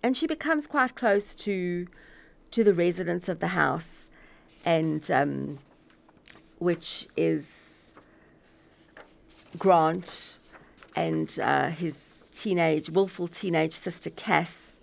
And 0.02 0.16
she 0.16 0.28
becomes 0.28 0.66
quite 0.66 0.94
close 0.94 1.34
to 1.46 1.88
to 2.52 2.62
the 2.62 2.72
residents 2.72 3.28
of 3.28 3.40
the 3.40 3.48
house, 3.48 4.08
and 4.64 5.10
um, 5.10 5.58
which 6.58 7.08
is 7.16 7.92
Grant 9.58 10.36
and 10.94 11.38
uh, 11.42 11.70
his 11.70 12.28
teenage, 12.32 12.88
willful 12.90 13.26
teenage 13.26 13.74
sister 13.74 14.10
Cass. 14.10 14.78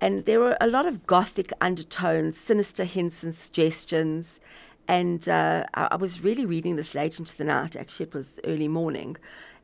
And 0.00 0.24
there 0.24 0.40
were 0.40 0.56
a 0.60 0.66
lot 0.66 0.86
of 0.86 1.06
gothic 1.06 1.52
undertones, 1.60 2.36
sinister 2.36 2.84
hints 2.84 3.22
and 3.22 3.34
suggestions. 3.34 4.40
And 4.88 5.28
uh, 5.28 5.64
I, 5.74 5.88
I, 5.92 5.96
was 5.96 6.24
really 6.24 6.46
reading 6.46 6.76
this 6.76 6.94
late 6.94 7.18
into 7.18 7.36
the 7.36 7.44
night. 7.44 7.76
Actually, 7.76 8.06
it 8.06 8.14
was 8.14 8.40
early 8.44 8.68
morning. 8.68 9.16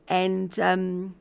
And 0.07 0.59
um, 0.59 1.15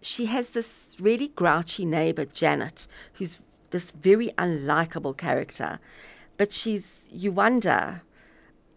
she 0.00 0.26
has 0.26 0.50
this 0.50 0.94
really 0.98 1.28
grouchy 1.28 1.84
neighbor, 1.84 2.24
Janet, 2.24 2.86
who's 3.14 3.38
this 3.70 3.90
very 3.90 4.30
unlikable 4.38 5.16
character. 5.16 5.78
But 6.36 6.52
she's, 6.52 7.06
you 7.10 7.32
wonder, 7.32 8.02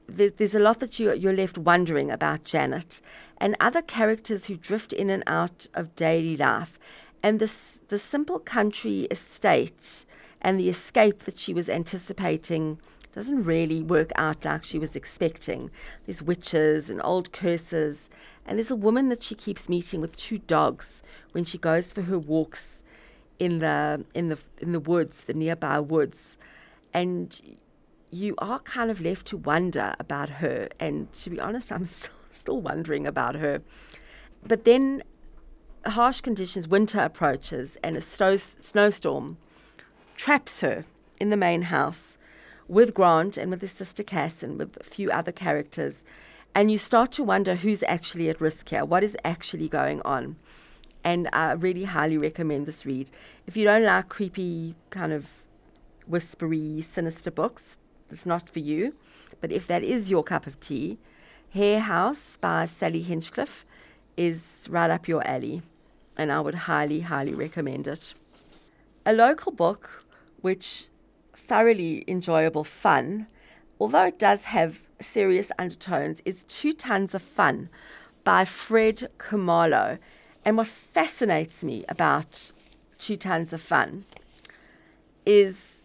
there, 0.08 0.30
there's 0.30 0.56
a 0.56 0.60
lot 0.60 0.80
that 0.80 1.00
you, 1.00 1.14
you're 1.14 1.34
left 1.34 1.58
wondering 1.58 2.12
about 2.12 2.44
Janet 2.44 3.02
and 3.38 3.56
other 3.60 3.82
characters 3.82 4.46
who 4.46 4.56
drift 4.56 4.94
in 4.94 5.10
and 5.10 5.24
out 5.28 5.68
of 5.74 5.96
daily 5.96 6.38
life. 6.38 6.78
And 7.24 7.40
this, 7.40 7.80
the 7.90 8.00
simple 8.00 8.40
country 8.40 9.08
estate 9.12 10.06
and 10.42 10.60
the 10.60 10.70
escape 10.70 11.24
that 11.24 11.40
she 11.40 11.54
was 11.54 11.70
anticipating 11.70 12.80
doesn't 13.14 13.44
really 13.44 13.82
work 13.82 14.12
out 14.16 14.46
like 14.46 14.64
she 14.64 14.80
was 14.80 14.96
expecting. 14.96 15.70
There's 16.06 16.22
witches 16.22 16.90
and 16.90 17.02
old 17.04 17.32
curses, 17.32 18.10
and 18.46 18.58
there's 18.58 18.72
a 18.72 18.76
woman 18.76 19.10
that 19.10 19.24
she 19.24 19.36
keeps 19.36 19.70
meeting 19.70 20.02
with 20.02 20.16
two 20.16 20.40
dogs 20.40 21.02
when 21.32 21.44
she 21.44 21.58
goes 21.58 21.88
for 21.88 22.04
her 22.04 22.20
walks 22.20 22.84
in 23.40 23.60
the 23.60 24.06
in 24.14 24.30
the 24.30 24.38
in 24.60 24.72
the 24.72 24.80
woods, 24.80 25.24
the 25.26 25.34
nearby 25.34 25.80
woods, 25.80 26.38
and 26.94 27.58
you 28.12 28.36
are 28.40 28.60
kind 28.60 28.92
of 28.92 29.02
left 29.02 29.28
to 29.28 29.38
wonder 29.38 29.96
about 30.00 30.30
her. 30.30 30.68
And 30.80 31.12
to 31.14 31.30
be 31.30 31.40
honest, 31.40 31.72
I'm 31.72 31.88
still 31.88 32.14
still 32.42 32.62
wondering 32.62 33.06
about 33.06 33.36
her. 33.36 33.62
But 34.46 34.66
then 34.66 35.04
harsh 35.86 36.22
conditions, 36.22 36.68
winter 36.68 37.00
approaches, 37.00 37.78
and 37.84 37.96
a 37.96 38.02
snow, 38.02 38.38
snowstorm 38.60 39.38
traps 40.16 40.62
her 40.62 40.86
in 41.20 41.30
the 41.30 41.38
main 41.38 41.64
house 41.64 42.18
with 42.68 42.94
Grant 42.94 43.38
and 43.38 43.52
with 43.52 43.62
his 43.62 43.72
sister 43.72 44.04
Cass 44.04 44.44
and 44.44 44.58
with 44.58 44.78
a 44.80 44.84
few 44.84 45.12
other 45.12 45.32
characters. 45.32 46.02
And 46.54 46.70
you 46.70 46.78
start 46.78 47.12
to 47.14 47.24
wonder 47.24 47.56
who's 47.56 47.84
actually 47.84 48.30
at 48.30 48.42
risk 48.42 48.70
here, 48.70 48.84
what 48.84 49.04
is 49.04 49.16
actually 49.24 49.70
going 49.70 50.02
on 50.04 50.36
and 51.04 51.30
I 51.34 51.52
really 51.54 51.86
highly 51.86 52.18
recommend 52.18 52.66
this 52.66 52.86
read. 52.86 53.10
If 53.48 53.58
you 53.58 53.66
don't 53.66 53.84
like 53.84 54.10
creepy, 54.10 54.76
kind 54.90 55.12
of 55.12 55.26
whispery, 56.06 56.82
sinister 56.82 57.32
books, 57.32 57.76
it's 58.10 58.26
not 58.26 58.50
for 58.50 58.60
you. 58.60 58.96
But 59.40 59.52
if 59.52 59.66
that 59.68 59.84
is 59.84 60.12
your 60.12 60.24
cup 60.24 60.46
of 60.46 60.60
tea, 60.60 61.00
Hare 61.54 61.80
House 61.80 62.38
by 62.40 62.66
Sally 62.66 63.02
Hinchcliffe 63.02 63.66
is 64.16 64.66
right 64.70 64.92
up 64.92 65.08
your 65.08 65.26
alley, 65.28 65.64
and 66.16 66.32
I 66.32 66.42
would 66.42 66.56
highly, 66.56 67.02
highly 67.02 67.34
recommend 67.34 67.88
it. 67.88 68.14
A 69.06 69.14
local 69.14 69.52
book 69.52 70.04
which 70.42 70.88
thoroughly 71.34 72.04
enjoyable 72.08 72.64
fun, 72.64 73.28
although 73.80 74.06
it 74.06 74.20
does 74.20 74.46
have 74.46 74.82
serious 75.02 75.52
undertones, 75.58 76.22
is 76.26 76.44
Two 76.48 76.74
Tons 76.74 77.14
of 77.14 77.22
Fun 77.22 77.70
by 78.24 78.46
Fred 78.46 79.10
Khumalo. 79.18 79.98
And 80.44 80.58
what 80.58 80.68
fascinates 80.68 81.64
me 81.64 81.86
about 81.88 82.52
Two 82.98 83.18
Tons 83.18 83.54
of 83.54 83.62
Fun 83.62 84.06
is 85.26 85.82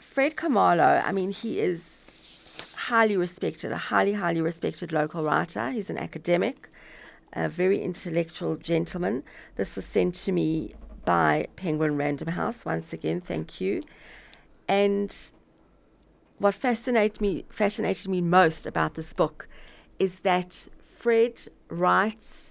Fred 0.00 0.36
Khumalo. 0.36 1.02
I 1.04 1.12
mean, 1.12 1.30
he 1.30 1.60
is 1.60 2.10
highly 2.74 3.16
respected, 3.16 3.72
a 3.72 3.76
highly, 3.76 4.14
highly 4.14 4.40
respected 4.40 4.92
local 4.92 5.22
writer. 5.24 5.70
He's 5.70 5.88
an 5.88 5.98
academic, 5.98 6.68
a 7.32 7.48
very 7.48 7.82
intellectual 7.82 8.56
gentleman. 8.56 9.22
This 9.56 9.76
was 9.76 9.86
sent 9.86 10.16
to 10.16 10.32
me 10.32 10.74
by 11.04 11.46
Penguin 11.56 11.96
Random 11.96 12.28
House. 12.28 12.64
Once 12.64 12.92
again, 12.92 13.20
thank 13.20 13.60
you. 13.60 13.82
And 14.68 15.14
what 16.42 16.56
fascinated 16.56 17.20
me, 17.20 17.44
fascinated 17.50 18.08
me 18.08 18.20
most 18.20 18.66
about 18.66 18.94
this 18.94 19.12
book 19.12 19.46
is 20.00 20.20
that 20.20 20.66
Fred 20.98 21.34
writes 21.68 22.50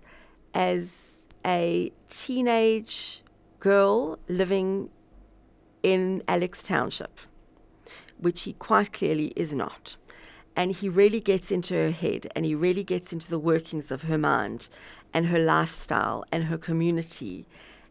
as 0.54 1.28
a 1.46 1.92
teenage 2.10 3.22
girl 3.60 4.18
living 4.30 4.90
in 5.84 6.24
Alex 6.26 6.64
Township, 6.64 7.20
which 8.18 8.44
he 8.44 8.54
quite 8.54 8.94
clearly 8.94 9.34
is 9.36 9.52
not. 9.52 9.98
And 10.56 10.72
he 10.72 10.88
really 10.88 11.20
gets 11.20 11.52
into 11.52 11.74
her 11.74 11.92
head 11.92 12.32
and 12.34 12.46
he 12.46 12.56
really 12.56 12.86
gets 12.86 13.12
into 13.12 13.30
the 13.30 13.40
workings 13.40 13.92
of 13.92 14.04
her 14.04 14.18
mind 14.18 14.70
and 15.14 15.26
her 15.26 15.40
lifestyle 15.40 16.24
and 16.32 16.46
her 16.46 16.58
community. 16.58 17.46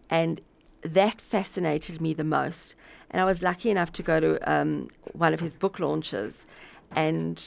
And 0.09 0.40
that 0.82 1.20
fascinated 1.20 2.01
me 2.01 2.14
the 2.14 2.24
most. 2.24 2.74
And 3.11 3.20
I 3.20 3.24
was 3.24 3.42
lucky 3.42 3.70
enough 3.70 3.92
to 3.92 4.02
go 4.02 4.20
to 4.20 4.50
um, 4.50 4.88
one 5.12 5.34
of 5.34 5.40
his 5.40 5.56
book 5.56 5.78
launches 5.78 6.46
and 6.92 7.42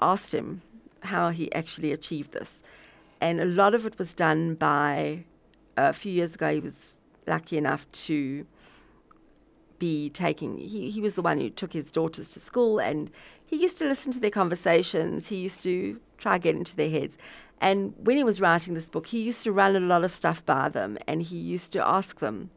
asked 0.00 0.32
him 0.32 0.62
how 1.00 1.30
he 1.30 1.52
actually 1.52 1.92
achieved 1.92 2.32
this. 2.32 2.62
And 3.20 3.40
a 3.40 3.44
lot 3.44 3.74
of 3.74 3.86
it 3.86 3.98
was 3.98 4.14
done 4.14 4.54
by, 4.54 5.24
a 5.76 5.92
few 5.92 6.12
years 6.12 6.34
ago, 6.34 6.52
he 6.52 6.60
was 6.60 6.92
lucky 7.26 7.56
enough 7.56 7.90
to 7.92 8.46
be 9.78 10.10
taking, 10.10 10.58
he, 10.58 10.90
he 10.90 11.00
was 11.00 11.14
the 11.14 11.22
one 11.22 11.38
who 11.40 11.50
took 11.50 11.72
his 11.72 11.90
daughters 11.90 12.28
to 12.30 12.40
school 12.40 12.78
and 12.78 13.10
he 13.44 13.56
used 13.56 13.78
to 13.78 13.84
listen 13.84 14.12
to 14.12 14.20
their 14.20 14.30
conversations. 14.30 15.28
He 15.28 15.36
used 15.36 15.62
to 15.64 16.00
try 16.18 16.38
to 16.38 16.42
get 16.42 16.56
into 16.56 16.74
their 16.74 16.90
heads. 16.90 17.18
And 17.60 17.94
when 17.96 18.16
he 18.16 18.24
was 18.24 18.40
writing 18.40 18.74
this 18.74 18.88
book, 18.88 19.08
he 19.08 19.20
used 19.20 19.42
to 19.44 19.52
run 19.52 19.76
a 19.76 19.80
lot 19.80 20.04
of 20.04 20.12
stuff 20.12 20.44
by 20.44 20.68
them 20.68 20.98
and 21.06 21.22
he 21.22 21.36
used 21.36 21.72
to 21.72 21.86
ask 21.86 22.18
them, 22.18 22.50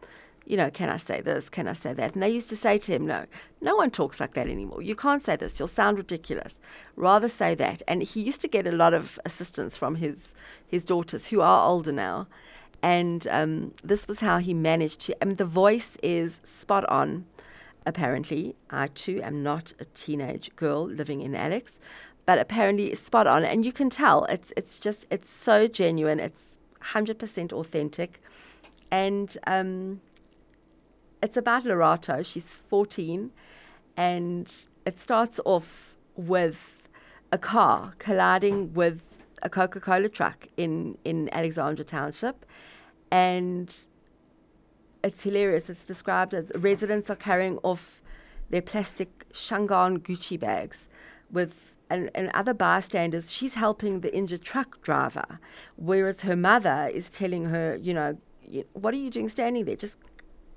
you 0.46 0.58
know, 0.58 0.70
can 0.70 0.89
I 0.89 0.98
say 0.98 1.22
this? 1.22 1.50
Can 1.50 1.68
I 1.68 1.74
say 1.74 1.93
that? 1.93 2.14
And 2.14 2.22
they 2.22 2.30
used 2.30 2.50
to 2.50 2.56
say 2.56 2.78
to 2.78 2.91
him, 2.91 3.06
no, 3.06 3.26
no 3.62 3.76
one 3.76 3.89
talks 3.89 4.20
like 4.20 4.36
that 4.36 4.48
anymore. 4.48 4.82
You 4.82 4.96
can't 4.96 5.24
say 5.24 5.36
this. 5.36 5.58
You'll 5.58 5.68
sound 5.68 5.98
ridiculous. 5.98 6.56
Rather 6.96 7.28
say 7.28 7.56
that. 7.56 7.82
And 7.88 8.04
he 8.04 8.22
used 8.22 8.41
to 8.41 8.48
get 8.48 8.68
a 8.68 8.72
lot 8.72 8.93
of 8.93 9.20
assistance 9.26 9.76
from 9.76 9.96
his, 9.96 10.36
his 10.68 10.84
daughters, 10.84 11.28
who 11.28 11.41
are 11.41 11.68
older 11.68 11.91
now. 11.91 12.28
And 12.84 13.28
um, 13.32 13.74
this 13.84 14.08
was 14.08 14.20
how 14.20 14.38
he 14.38 14.54
managed 14.54 15.02
to. 15.02 15.16
Mean, 15.26 15.38
the 15.38 15.46
voice 15.46 15.98
is 16.04 16.39
spot 16.43 16.88
on, 16.89 17.26
apparently. 17.86 18.56
I, 18.70 18.88
too, 18.88 19.22
am 19.24 19.41
not 19.41 19.74
a 19.80 19.86
teenage 19.86 20.56
girl 20.56 20.86
living 20.88 21.22
in 21.22 21.34
Alex, 21.34 21.80
but 22.28 22.38
apparently 22.38 22.91
it's 22.91 23.02
spot 23.02 23.26
on. 23.26 23.43
And 23.43 23.66
you 23.66 23.74
can 23.74 23.89
tell 23.89 24.26
it's, 24.26 24.54
it's 24.56 24.78
just, 24.78 25.08
it's 25.10 25.32
so 25.32 25.68
genuine. 25.68 26.20
It's 26.20 26.60
100% 26.93 27.52
authentic. 27.52 28.22
And, 28.91 29.36
um, 29.48 30.02
it's 31.26 31.38
about 31.38 31.63
Lorato. 31.63 32.23
She's 32.23 32.45
14, 32.45 33.32
and 33.97 34.51
it 34.86 34.99
starts 34.99 35.39
off 35.43 35.95
with 36.15 36.59
a 37.32 37.39
car 37.39 37.95
colliding 37.97 38.73
with 38.73 39.01
a 39.41 39.49
Coca 39.49 39.80
Cola 39.80 40.07
truck 40.07 40.47
in, 40.55 40.99
in 41.03 41.30
Alexandra 41.34 41.84
Township. 41.84 42.45
And 43.11 43.73
it's 45.03 45.23
hilarious. 45.23 45.67
It's 45.67 45.84
described 45.84 46.36
as 46.36 46.51
residents 46.53 47.09
are 47.09 47.15
carrying 47.15 47.57
off 47.63 48.01
their 48.51 48.61
plastic 48.61 49.28
Shangaan 49.34 49.97
Gucci 49.99 50.39
bags 50.39 50.88
with 51.32 51.53
and, 51.88 52.09
and, 52.15 52.30
other 52.34 52.53
bystanders, 52.53 53.32
she's 53.32 53.53
helping 53.53 54.01
the 54.01 54.11
injured 54.15 54.41
truck 54.41 54.82
driver, 54.82 55.39
whereas 55.76 56.21
her 56.21 56.36
mother 56.36 56.89
is 56.91 57.11
telling 57.11 57.45
her, 57.45 57.76
you 57.76 57.93
know, 57.93 58.17
what 58.73 58.91
are 58.95 58.97
you 58.97 59.11
doing 59.11 59.30
standing 59.30 59.65
there? 59.65 59.76
Just 59.76 59.97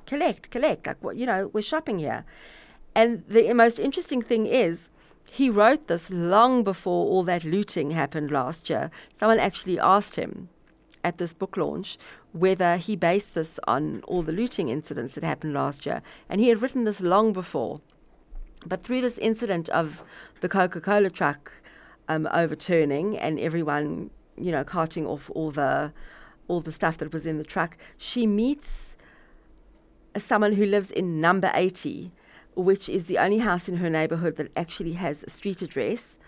collect, 0.08 0.50
collect. 0.50 0.86
Like, 0.86 1.02
what, 1.04 1.16
you 1.16 1.26
know, 1.26 1.50
we're 1.52 1.62
shopping 1.62 1.98
here. 1.98 2.24
And 2.94 3.22
the 3.28 3.52
most 3.52 3.78
interesting 3.78 4.22
thing 4.22 4.46
is, 4.46 4.88
he 5.30 5.50
wrote 5.50 5.86
this 5.86 6.10
long 6.10 6.64
before 6.64 7.06
all 7.06 7.22
that 7.24 7.44
looting 7.44 7.90
happened 7.90 8.30
last 8.30 8.70
year. 8.70 8.90
Someone 9.20 9.38
actually 9.38 9.78
asked 9.78 10.16
him 10.16 10.48
at 11.04 11.18
this 11.18 11.34
book 11.34 11.56
launch 11.56 11.98
whether 12.32 12.76
he 12.76 12.96
based 12.96 13.34
this 13.34 13.60
on 13.66 14.02
all 14.08 14.22
the 14.22 14.32
looting 14.32 14.68
incidents 14.68 15.14
that 15.14 15.24
happened 15.24 15.52
last 15.52 15.86
year. 15.86 16.02
And 16.28 16.40
he 16.40 16.48
had 16.48 16.62
written 16.62 16.84
this 16.84 17.00
long 17.00 17.32
before. 17.32 17.80
But 18.66 18.82
through 18.84 19.02
this 19.02 19.18
incident 19.18 19.68
of 19.68 20.02
the 20.40 20.48
Coca 20.48 20.80
Cola 20.80 21.10
truck 21.10 21.52
um, 22.08 22.26
overturning 22.32 23.16
and 23.16 23.38
everyone, 23.38 24.10
you 24.36 24.50
know, 24.50 24.64
carting 24.64 25.06
off 25.06 25.30
all 25.34 25.50
the 25.50 25.92
all 26.48 26.62
the 26.62 26.72
stuff 26.72 26.96
that 26.96 27.12
was 27.12 27.26
in 27.26 27.36
the 27.36 27.44
truck, 27.44 27.76
she 27.98 28.26
meets 28.26 28.96
someone 30.24 30.54
who 30.54 30.64
lives 30.64 30.90
in 30.90 31.20
number 31.20 31.50
80, 31.54 32.12
which 32.54 32.88
is 32.88 33.04
the 33.04 33.18
only 33.18 33.38
house 33.38 33.68
in 33.68 33.76
her 33.76 33.90
neighborhood 33.90 34.36
that 34.36 34.50
actually 34.56 34.94
has 34.94 35.22
a 35.22 35.30
street 35.30 35.62
address. 35.62 36.18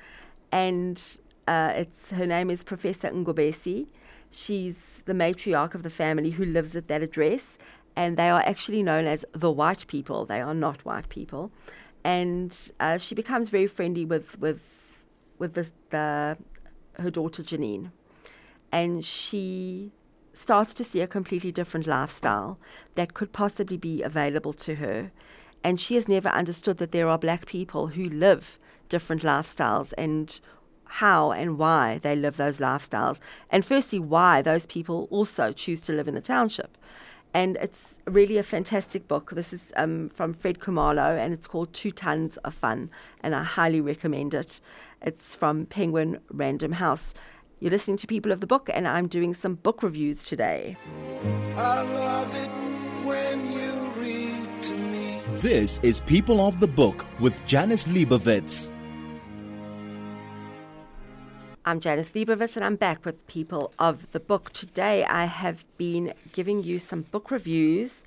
And 0.53 1.01
uh, 1.47 1.73
it's 1.75 2.11
her 2.11 2.27
name 2.27 2.51
is 2.51 2.63
Professor 2.63 3.11
Ngobesi. 3.11 3.87
She's 4.31 5.03
the 5.07 5.13
matriarch 5.13 5.75
of 5.75 5.83
the 5.83 5.91
family 5.91 6.31
who 6.31 6.45
lives 6.45 6.77
at 6.77 6.89
that 6.89 7.03
address. 7.03 7.59
And 7.97 8.17
they 8.17 8.31
are 8.31 8.41
actually 8.41 8.83
known 8.83 9.07
as 9.07 9.25
the 9.33 9.51
white 9.51 9.87
people. 9.89 10.25
They 10.25 10.41
are 10.41 10.55
not 10.55 10.85
white 10.85 11.09
people. 11.09 11.51
And 12.05 12.57
uh, 12.79 12.99
she 12.99 13.15
becomes 13.15 13.49
very 13.49 13.67
friendly 13.67 14.05
with, 14.05 14.39
with, 14.39 14.61
with 15.39 15.55
the, 15.55 15.71
the, 15.91 16.39
her 16.95 17.11
daughter 17.11 17.43
Janine. 17.43 17.91
And 18.73 19.05
she 19.05 19.91
starts 20.35 20.75
to 20.75 20.85
see 20.85 21.01
a 21.01 21.07
completely 21.07 21.53
different 21.53 21.87
lifestyle 21.87 22.59
that 22.95 23.15
could 23.15 23.33
possibly 23.33 23.77
be 23.77 24.03
available 24.03 24.53
to 24.53 24.77
her. 24.77 25.11
And 25.63 25.81
she 25.81 25.95
has 25.97 26.09
never 26.09 26.29
understood 26.29 26.79
that 26.79 26.93
there 26.93 27.09
are 27.09 27.19
black 27.19 27.47
people 27.47 27.89
who 27.89 28.05
live 28.05 28.59
different 28.89 29.23
lifestyles 29.23 29.93
and 29.99 30.41
how 30.85 31.31
and 31.31 31.57
why 31.59 32.01
they 32.03 32.17
live 32.17 32.37
those 32.37 32.59
lifestyles. 32.59 33.19
And 33.51 33.65
firstly, 33.65 33.99
why 33.99 34.43
those 34.43 34.67
people 34.67 35.07
also 35.11 35.53
choose 35.53 35.81
to 35.83 35.93
live 35.93 36.09
in 36.09 36.15
the 36.15 36.21
township. 36.21 36.77
And 37.33 37.57
it's 37.61 37.95
really 38.07 38.39
a 38.39 38.43
fantastic 38.43 39.07
book. 39.07 39.31
This 39.31 39.53
is 39.53 39.73
um, 39.77 40.11
from 40.13 40.35
Fred 40.35 40.59
Khumalo, 40.59 41.17
and 41.17 41.33
it's 41.33 41.47
called 41.47 41.73
Two 41.73 41.93
Tons 41.93 42.39
of 42.39 42.55
Fun, 42.55 42.91
and 43.23 43.37
I 43.37 43.45
highly 43.45 43.81
recommend 43.81 44.35
it. 44.35 44.61
It's 45.01 45.37
from 45.37 45.67
Penguin 45.67 46.19
Random 46.29 46.73
House. 46.73 47.15
You're 47.63 47.73
listening 47.73 47.99
to 47.99 48.07
People 48.07 48.33
of 48.33 48.41
the 48.41 48.47
Book, 48.47 48.71
and 48.73 48.89
I'm 48.89 49.07
doing 49.07 49.35
some 49.35 49.57
book 49.57 49.83
reviews 49.83 50.25
today. 50.25 50.77
This 55.43 55.79
is 55.83 56.01
People 56.01 56.41
of 56.41 56.59
the 56.59 56.67
Book 56.67 57.05
with 57.21 57.45
Janice 57.45 57.87
Liebowitz. 57.87 58.71
I'm 61.67 61.81
Janice 61.81 62.13
Liebowitz, 62.13 62.57
and 62.57 62.65
I'm 62.65 62.77
back 62.77 63.05
with 63.05 63.27
People 63.27 63.75
of 63.79 64.11
the 64.13 64.21
Book. 64.21 64.55
Today, 64.55 65.05
I 65.05 65.27
have 65.27 65.63
been 65.77 66.15
giving 66.33 66.63
you 66.63 66.79
some 66.79 67.03
book 67.03 67.31
reviews 67.31 68.03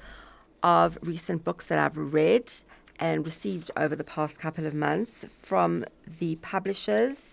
of 0.64 0.98
recent 1.04 1.44
books 1.44 1.66
that 1.66 1.78
I've 1.78 1.96
read 1.96 2.52
and 3.00 3.24
received 3.24 3.70
over 3.78 3.96
the 3.96 4.04
past 4.04 4.40
couple 4.40 4.66
of 4.66 4.74
months 4.74 5.26
from 5.44 5.86
the 6.20 6.38
publishers 6.38 7.33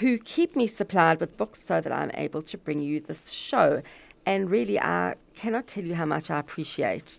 who 0.00 0.18
keep 0.18 0.54
me 0.54 0.66
supplied 0.66 1.20
with 1.20 1.36
books 1.36 1.62
so 1.62 1.80
that 1.80 1.92
I'm 1.92 2.10
able 2.14 2.42
to 2.42 2.58
bring 2.58 2.80
you 2.80 3.00
this 3.00 3.30
show. 3.30 3.82
And 4.26 4.50
really, 4.50 4.78
I 4.78 5.14
cannot 5.34 5.66
tell 5.66 5.84
you 5.84 5.94
how 5.94 6.04
much 6.04 6.30
I 6.30 6.38
appreciate 6.38 7.18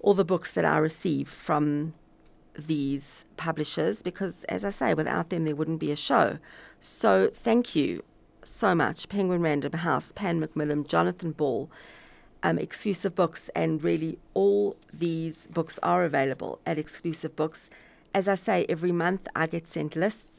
all 0.00 0.14
the 0.14 0.24
books 0.24 0.52
that 0.52 0.64
I 0.64 0.78
receive 0.78 1.28
from 1.28 1.94
these 2.56 3.24
publishers 3.36 4.02
because, 4.02 4.44
as 4.44 4.64
I 4.64 4.70
say, 4.70 4.94
without 4.94 5.30
them, 5.30 5.44
there 5.44 5.56
wouldn't 5.56 5.80
be 5.80 5.90
a 5.90 5.96
show. 5.96 6.38
So, 6.80 7.30
thank 7.42 7.74
you 7.74 8.04
so 8.44 8.74
much, 8.74 9.08
Penguin 9.08 9.42
Random 9.42 9.72
House, 9.72 10.12
Pan 10.14 10.40
Macmillan, 10.40 10.86
Jonathan 10.86 11.32
Ball. 11.32 11.70
Um, 12.42 12.58
exclusive 12.58 13.14
books, 13.14 13.50
and 13.54 13.84
really 13.84 14.18
all 14.32 14.74
these 14.90 15.46
books 15.50 15.78
are 15.82 16.04
available 16.04 16.58
at 16.64 16.78
exclusive 16.78 17.36
books. 17.36 17.68
As 18.14 18.26
I 18.28 18.34
say, 18.34 18.64
every 18.66 18.92
month 18.92 19.28
I 19.36 19.46
get 19.46 19.66
sent 19.66 19.94
lists 19.94 20.29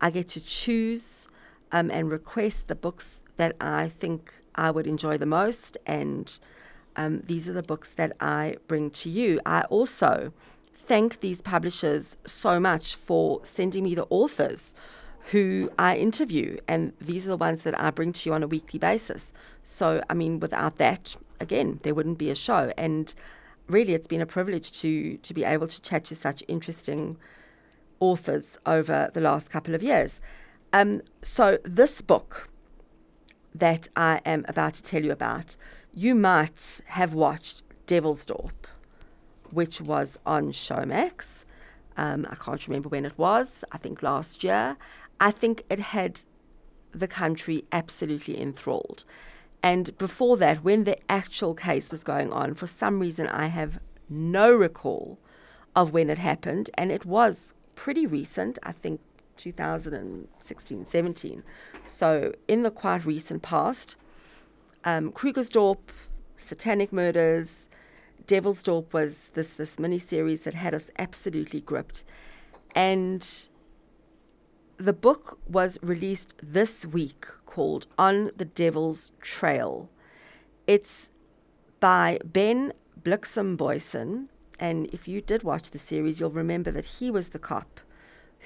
I 0.00 0.10
get 0.10 0.28
to 0.28 0.40
choose 0.40 1.26
um, 1.72 1.90
and 1.90 2.10
request 2.10 2.68
the 2.68 2.74
books 2.74 3.20
that 3.36 3.56
I 3.60 3.92
think 4.00 4.32
I 4.54 4.70
would 4.70 4.86
enjoy 4.86 5.18
the 5.18 5.26
most, 5.26 5.76
and 5.86 6.38
um, 6.96 7.22
these 7.26 7.48
are 7.48 7.52
the 7.52 7.62
books 7.62 7.90
that 7.96 8.12
I 8.20 8.56
bring 8.66 8.90
to 8.90 9.10
you. 9.10 9.40
I 9.44 9.62
also 9.62 10.32
thank 10.86 11.20
these 11.20 11.42
publishers 11.42 12.16
so 12.24 12.58
much 12.60 12.94
for 12.94 13.40
sending 13.44 13.84
me 13.84 13.94
the 13.94 14.06
authors 14.08 14.72
who 15.32 15.70
I 15.78 15.96
interview, 15.96 16.58
and 16.68 16.92
these 17.00 17.26
are 17.26 17.30
the 17.30 17.36
ones 17.36 17.62
that 17.62 17.78
I 17.78 17.90
bring 17.90 18.12
to 18.12 18.28
you 18.28 18.34
on 18.34 18.42
a 18.42 18.46
weekly 18.46 18.78
basis. 18.78 19.32
So, 19.64 20.00
I 20.08 20.14
mean, 20.14 20.38
without 20.38 20.76
that, 20.78 21.16
again, 21.40 21.80
there 21.82 21.94
wouldn't 21.94 22.18
be 22.18 22.30
a 22.30 22.34
show. 22.36 22.72
And 22.78 23.12
really, 23.66 23.94
it's 23.94 24.06
been 24.06 24.20
a 24.20 24.26
privilege 24.26 24.70
to 24.80 25.16
to 25.18 25.34
be 25.34 25.44
able 25.44 25.66
to 25.66 25.82
chat 25.82 26.04
to 26.04 26.16
such 26.16 26.44
interesting 26.46 27.16
authors 28.00 28.58
over 28.66 29.10
the 29.14 29.20
last 29.20 29.50
couple 29.50 29.74
of 29.74 29.82
years. 29.82 30.20
Um, 30.72 31.02
so, 31.22 31.58
this 31.64 32.00
book 32.00 32.48
that 33.54 33.88
I 33.96 34.20
am 34.24 34.44
about 34.48 34.74
to 34.74 34.82
tell 34.82 35.04
you 35.04 35.12
about, 35.12 35.56
you 35.94 36.14
might 36.14 36.80
have 36.86 37.14
watched 37.14 37.62
Devilsdorp, 37.86 38.66
which 39.50 39.80
was 39.80 40.18
on 40.26 40.52
Showmax. 40.52 41.44
Um, 41.96 42.26
I 42.28 42.34
can't 42.34 42.66
remember 42.66 42.88
when 42.88 43.06
it 43.06 43.16
was, 43.16 43.64
I 43.72 43.78
think 43.78 44.02
last 44.02 44.44
year. 44.44 44.76
I 45.18 45.30
think 45.30 45.64
it 45.70 45.80
had 45.80 46.20
the 46.92 47.08
country 47.08 47.64
absolutely 47.72 48.40
enthralled. 48.40 49.04
And 49.62 49.96
before 49.98 50.36
that, 50.36 50.62
when 50.62 50.84
the 50.84 50.98
actual 51.10 51.54
case 51.54 51.90
was 51.90 52.04
going 52.04 52.32
on, 52.32 52.54
for 52.54 52.66
some 52.66 53.00
reason 53.00 53.26
I 53.26 53.46
have 53.46 53.80
no 54.08 54.52
recall 54.52 55.18
of 55.74 55.92
when 55.92 56.10
it 56.10 56.18
happened, 56.18 56.70
and 56.74 56.90
it 56.90 57.04
was 57.04 57.54
pretty 57.76 58.06
recent, 58.06 58.58
I 58.64 58.72
think 58.72 59.00
2016 59.36 60.84
17. 60.84 61.42
So, 61.86 62.32
in 62.48 62.62
the 62.62 62.70
quite 62.70 63.06
recent 63.06 63.42
past, 63.42 63.94
um, 64.84 65.12
Krugersdorp, 65.12 65.78
Satanic 66.36 66.92
Murders, 66.92 67.68
Devilsdorp 68.26 68.92
was 68.92 69.30
this, 69.34 69.50
this 69.50 69.78
mini 69.78 69.98
series 69.98 70.42
that 70.42 70.54
had 70.54 70.74
us 70.74 70.90
absolutely 70.98 71.60
gripped. 71.60 72.02
And 72.74 73.26
the 74.78 74.92
book 74.92 75.38
was 75.48 75.78
released 75.82 76.34
this 76.42 76.84
week 76.84 77.26
called 77.46 77.86
On 77.98 78.30
the 78.36 78.44
Devil's 78.44 79.12
Trail. 79.20 79.88
It's 80.66 81.10
by 81.80 82.18
Ben 82.24 82.72
Bliksem 83.00 83.56
Booysen. 83.56 84.26
And 84.58 84.86
if 84.86 85.06
you 85.06 85.20
did 85.20 85.42
watch 85.42 85.70
the 85.70 85.78
series, 85.78 86.18
you'll 86.18 86.30
remember 86.30 86.70
that 86.70 86.86
he 86.86 87.10
was 87.10 87.28
the 87.28 87.38
cop 87.38 87.80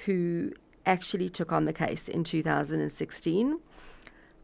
who 0.05 0.51
actually 0.85 1.29
took 1.29 1.51
on 1.51 1.65
the 1.65 1.73
case 1.73 2.09
in 2.09 2.23
2016. 2.23 3.59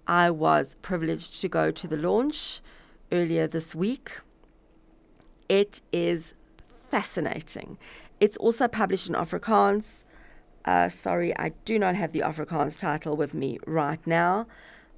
I 0.08 0.30
was 0.30 0.76
privileged 0.82 1.42
to 1.42 1.50
go 1.50 1.72
to 1.72 1.88
the 1.88 1.98
launch 1.98 2.62
earlier 3.12 3.48
this 3.48 3.76
week. 3.76 4.12
It 5.50 5.82
is 5.92 6.34
fascinating. 6.90 7.78
It's 8.20 8.38
also 8.38 8.68
published 8.68 9.10
in 9.10 9.16
Afrikaans. 9.16 10.04
Uh, 10.66 10.90
sorry, 10.90 11.38
I 11.38 11.54
do 11.66 11.78
not 11.80 11.96
have 11.96 12.12
the 12.12 12.20
Afrikaans 12.20 12.78
title 12.78 13.16
with 13.16 13.34
me 13.34 13.60
right 13.66 14.06
now, 14.06 14.48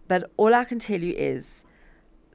but 0.07 0.31
all 0.37 0.53
I 0.53 0.63
can 0.63 0.79
tell 0.79 1.01
you 1.01 1.13
is 1.15 1.63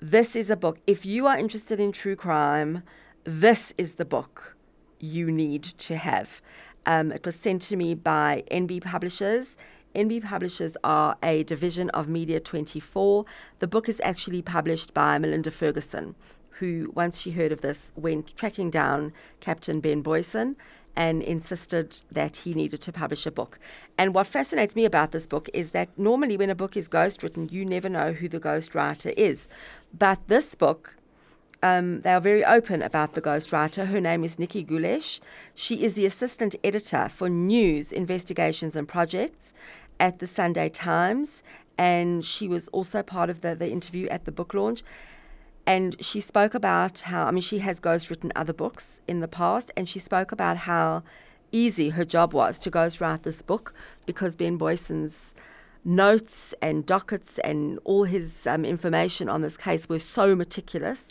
this 0.01 0.37
is 0.37 0.51
a 0.51 0.57
book. 0.57 0.79
If 0.87 1.07
you 1.07 1.27
are 1.27 1.39
interested 1.39 1.81
in 1.81 1.93
true 1.93 2.17
crime, 2.17 2.83
this 3.25 3.73
is 3.79 3.95
the 3.95 4.05
book 4.05 4.55
you 5.01 5.31
need 5.31 5.63
to 5.63 5.97
have. 5.97 6.43
Um, 6.87 7.11
it 7.11 7.25
was 7.25 7.37
sent 7.37 7.63
to 7.63 7.77
me 7.77 7.95
by 7.95 8.45
NB 8.51 8.83
Publishers. 8.83 9.57
NB 9.95 10.25
Publishers 10.25 10.77
are 10.85 11.17
a 11.23 11.43
division 11.45 11.89
of 11.91 12.09
Media 12.09 12.39
24. 12.39 13.25
The 13.61 13.67
book 13.67 13.89
is 13.89 14.01
actually 14.05 14.43
published 14.43 14.93
by 14.93 15.19
Melinda 15.19 15.51
Ferguson, 15.51 16.15
who, 16.59 16.93
once 16.95 17.19
she 17.19 17.31
heard 17.31 17.53
of 17.53 17.63
this, 17.63 17.91
went 17.97 18.37
tracking 18.37 18.71
down 18.71 19.13
Captain 19.41 19.81
Ben 19.81 20.03
Booysen 20.03 20.57
and 20.97 21.23
insisted 21.23 21.97
that 22.11 22.39
he 22.39 22.55
needed 22.55 22.81
to 22.83 22.93
publish 22.93 23.27
a 23.27 23.31
book. 23.31 23.59
And 23.97 24.15
what 24.15 24.27
fascinates 24.27 24.77
me 24.77 24.85
about 24.85 25.13
this 25.13 25.27
book 25.27 25.49
is 25.53 25.71
that 25.71 25.89
normally 25.99 26.37
when 26.37 26.51
a 26.51 26.55
book 26.55 26.77
is 26.77 26.89
ghostwritten, 26.89 27.51
you 27.51 27.65
never 27.65 27.89
know 27.89 28.13
who 28.13 28.29
the 28.29 28.39
ghostwriter 28.39 29.13
is. 29.17 29.49
But 29.97 30.21
this 30.29 30.55
book 30.55 30.97
um, 31.65 32.03
they 32.03 32.13
are 32.13 32.21
very 32.21 32.45
open 32.45 32.83
about 32.83 33.15
the 33.15 33.23
ghostwriter. 33.23 33.87
Her 33.87 33.99
name 33.99 34.23
is 34.23 34.39
Nikki 34.39 34.63
Gulesh. 34.63 35.19
She 35.55 35.83
is 35.83 35.95
the 35.95 36.05
assistant 36.05 36.55
editor 36.63 37.09
for 37.09 37.31
news, 37.31 37.91
investigations, 37.91 38.77
and 38.77 38.87
projects 38.87 39.55
at 39.99 40.19
the 40.19 40.27
Sunday 40.27 40.69
Times, 40.69 41.43
and 41.79 42.23
she 42.23 42.49
was 42.49 42.69
also 42.69 43.03
part 43.03 43.31
of 43.31 43.41
the, 43.41 43.55
the 43.55 43.71
interview 43.71 44.07
at 44.09 44.27
the 44.27 44.31
book 44.31 44.53
launch. 44.53 44.83
And 45.67 45.97
she 46.05 46.21
spoke 46.21 46.53
about 46.53 47.01
how, 47.01 47.25
I 47.25 47.31
mean, 47.31 47.41
she 47.41 47.61
has 47.61 47.81
ghostwritten 47.81 48.31
other 48.37 48.53
books 48.53 49.01
in 49.09 49.21
the 49.21 49.29
past, 49.29 49.71
and 49.75 49.89
she 49.89 49.99
spoke 49.99 50.33
about 50.33 50.59
how 50.59 51.03
easy 51.51 51.91
her 51.91 52.05
job 52.05 52.35
was 52.35 52.59
to 52.59 52.71
ghostwrite 52.71 53.23
this 53.23 53.41
book 53.41 53.73
because 54.05 54.37
Ben 54.37 54.59
Booysen's 54.59 55.33
notes 55.83 56.53
and 56.61 56.85
dockets 56.85 57.39
and 57.39 57.79
all 57.85 58.05
his 58.05 58.47
um, 58.47 58.67
information 58.67 59.31
on 59.31 59.41
this 59.41 59.57
case 59.57 59.89
were 59.89 59.99
so 59.99 60.35
meticulous 60.35 61.09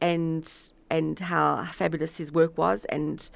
and 0.00 0.50
and 0.90 1.18
how 1.18 1.66
fabulous 1.72 2.16
his 2.16 2.30
work 2.30 2.56
was 2.56 2.84
and 2.86 3.28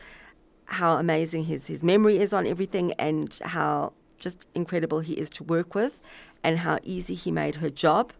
how 0.66 0.96
amazing 0.96 1.44
his, 1.44 1.66
his 1.66 1.82
memory 1.82 2.18
is 2.18 2.32
on 2.32 2.46
everything 2.46 2.92
and 2.92 3.40
how 3.42 3.92
just 4.18 4.46
incredible 4.54 5.00
he 5.00 5.14
is 5.14 5.28
to 5.28 5.42
work 5.42 5.74
with 5.74 5.98
and 6.44 6.60
how 6.60 6.78
easy 6.84 7.14
he 7.14 7.30
made 7.30 7.56
her 7.56 7.68
job. 7.68 8.12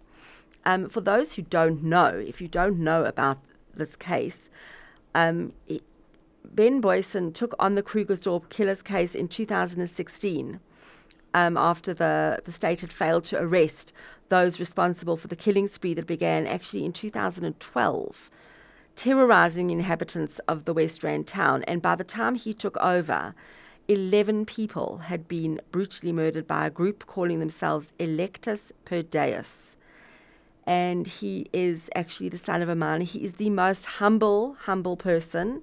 Um, 0.65 0.89
for 0.89 1.01
those 1.01 1.35
who 1.35 1.43
don't 1.43 1.83
know, 1.83 2.07
if 2.07 2.41
you 2.41 2.49
don't 2.49 2.81
know 2.81 3.05
about 3.05 3.39
this 3.75 3.95
case, 3.95 4.51
um, 5.15 5.53
Ben 6.45 6.83
Booysen 6.83 7.33
took 7.33 7.55
on 7.59 7.77
the 7.77 7.83
Krugersdorp 7.83 8.49
killers 8.49 8.83
case 8.83 9.15
in 9.15 9.29
2016 9.29 10.61
um, 11.33 11.57
after 11.57 11.95
the, 11.95 12.41
the 12.45 12.53
state 12.53 12.81
had 12.81 12.93
failed 12.93 13.25
to 13.27 13.41
arrest 13.41 13.93
those 14.31 14.59
responsible 14.59 15.17
for 15.17 15.29
the 15.29 15.37
killing 15.37 15.69
spree 15.69 15.93
that 15.95 16.07
began 16.07 16.47
actually 16.47 16.85
in 16.85 16.93
2012, 16.93 18.31
terrorizing 18.97 19.71
inhabitants 19.71 20.41
of 20.49 20.65
the 20.65 20.73
West 20.73 21.05
Rand 21.05 21.27
town. 21.27 21.63
And 21.65 21.83
by 21.83 21.95
the 21.95 22.05
time 22.05 22.35
he 22.35 22.55
took 22.55 22.77
over, 22.79 23.35
11 23.89 24.47
people 24.47 24.99
had 24.99 25.29
been 25.29 25.61
brutally 25.71 26.13
murdered 26.13 26.47
by 26.47 26.67
a 26.67 26.71
group 26.71 27.07
calling 27.07 27.41
themselves 27.41 27.93
Electus 27.99 28.73
per 28.85 29.03
Deus. 29.03 29.77
And 30.67 31.07
he 31.07 31.49
is 31.53 31.91
actually 31.95 32.31
the 32.31 32.39
son 32.39 32.63
of 32.63 32.69
a 32.69 32.75
man. 32.75 33.03
He 33.03 33.25
is 33.25 33.35
the 33.35 33.51
most 33.51 33.85
humble, 33.85 34.57
humble 34.61 34.97
person 34.97 35.63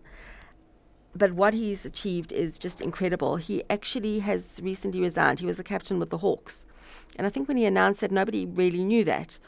but 1.18 1.32
what 1.32 1.56
he's 1.56 1.84
achieved 1.84 2.32
is 2.32 2.60
just 2.60 2.80
incredible. 2.80 3.38
He 3.38 3.64
actually 3.72 4.20
has 4.20 4.60
recently 4.62 5.00
resigned. 5.00 5.40
He 5.40 5.48
was 5.48 5.58
a 5.58 5.64
captain 5.64 5.98
with 5.98 6.12
the 6.12 6.20
Hawks. 6.20 6.64
And 7.18 7.28
I 7.28 7.30
think 7.30 7.48
when 7.48 7.58
he 7.58 7.66
announced 7.66 8.02
that, 8.02 8.12
nobody 8.12 8.46
really 8.46 8.84
knew 8.84 9.04
that. 9.04 9.40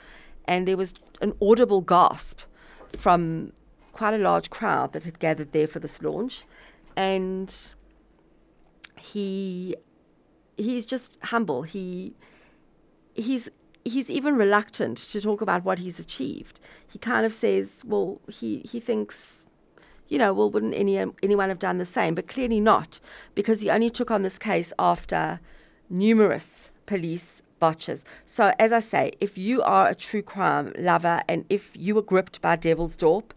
And 0.46 0.68
there 0.68 0.78
was 0.78 0.94
an 1.22 1.34
audible 1.42 1.82
gasp 1.82 2.40
from 2.98 3.54
quite 3.94 4.14
a 4.14 4.18
large 4.18 4.50
crowd 4.50 4.94
that 4.94 5.04
had 5.04 5.20
gathered 5.20 5.52
there 5.52 5.68
for 5.68 5.80
this 5.80 6.02
launch. 6.02 6.44
And 6.96 7.56
he 8.98 9.76
he's 10.58 10.86
just 10.86 11.18
humble. 11.24 11.64
He 11.64 12.16
he's 13.14 13.50
he's 13.86 14.10
even 14.10 14.36
reluctant 14.36 14.98
to 14.98 15.22
talk 15.22 15.42
about 15.42 15.64
what 15.64 15.80
he's 15.80 16.00
achieved. 16.00 16.60
He 16.88 17.00
kind 17.00 17.26
of 17.26 17.34
says, 17.34 17.82
well, 17.86 18.20
he, 18.28 18.60
he 18.60 18.80
thinks, 18.80 19.42
you 20.08 20.18
know, 20.18 20.34
well, 20.34 20.50
wouldn't 20.50 20.74
any, 20.74 20.98
anyone 21.24 21.50
have 21.50 21.60
done 21.60 21.78
the 21.78 21.86
same? 21.86 22.16
But 22.16 22.28
clearly 22.28 22.60
not, 22.60 23.00
because 23.36 23.62
he 23.62 23.70
only 23.70 23.90
took 23.90 24.12
on 24.12 24.22
this 24.22 24.38
case 24.38 24.74
after 24.78 25.40
numerous 25.90 26.70
police 26.86 27.42
botches. 27.60 28.04
So, 28.26 28.54
as 28.60 28.72
I 28.72 28.80
say, 28.80 29.14
if 29.20 29.38
you 29.38 29.62
are 29.62 29.90
a 29.90 29.96
true 29.96 30.22
crime 30.22 30.74
lover 30.78 31.22
and 31.28 31.46
if 31.50 31.72
you 31.74 31.96
were 31.96 32.02
gripped 32.02 32.42
by 32.42 32.56
Devilsdorp, 32.56 33.32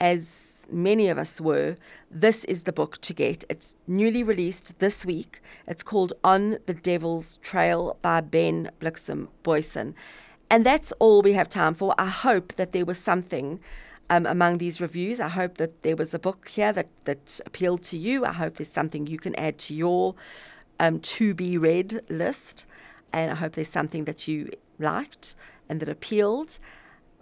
as 0.00 0.48
many 0.70 1.08
of 1.08 1.18
us 1.18 1.40
were, 1.40 1.76
this 2.10 2.44
is 2.44 2.62
the 2.62 2.72
book 2.72 3.00
to 3.02 3.14
get. 3.14 3.44
It's 3.48 3.74
newly 3.86 4.22
released 4.22 4.78
this 4.78 5.04
week. 5.04 5.40
It's 5.66 5.82
called 5.82 6.12
On 6.24 6.58
the 6.66 6.74
Devil's 6.74 7.38
Trail 7.42 7.96
by 8.02 8.20
Ben 8.20 8.70
Bliksem 8.80 9.28
Booysen. 9.44 9.94
And 10.50 10.64
that's 10.64 10.92
all 10.98 11.22
we 11.22 11.32
have 11.34 11.50
time 11.50 11.74
for. 11.74 11.94
I 11.98 12.06
hope 12.06 12.54
that 12.56 12.72
there 12.72 12.86
was 12.86 12.98
something 12.98 13.60
um, 14.10 14.26
among 14.26 14.58
these 14.58 14.80
reviews. 14.80 15.20
I 15.20 15.28
hope 15.28 15.58
that 15.58 15.82
there 15.82 15.96
was 15.96 16.14
a 16.14 16.18
book 16.18 16.48
here 16.48 16.72
that, 16.72 16.88
that 17.04 17.40
appealed 17.44 17.82
to 17.84 17.98
you. 17.98 18.24
I 18.24 18.32
hope 18.32 18.56
there's 18.56 18.72
something 18.72 19.06
you 19.06 19.18
can 19.18 19.34
add 19.36 19.58
to 19.60 19.74
your 19.74 20.14
um, 20.80 21.00
to 21.00 21.34
be 21.34 21.58
read 21.58 22.02
list. 22.08 22.64
And 23.12 23.30
I 23.30 23.34
hope 23.34 23.54
there's 23.54 23.68
something 23.68 24.04
that 24.04 24.28
you 24.28 24.50
liked 24.78 25.34
and 25.68 25.80
that 25.80 25.88
appealed. 25.88 26.58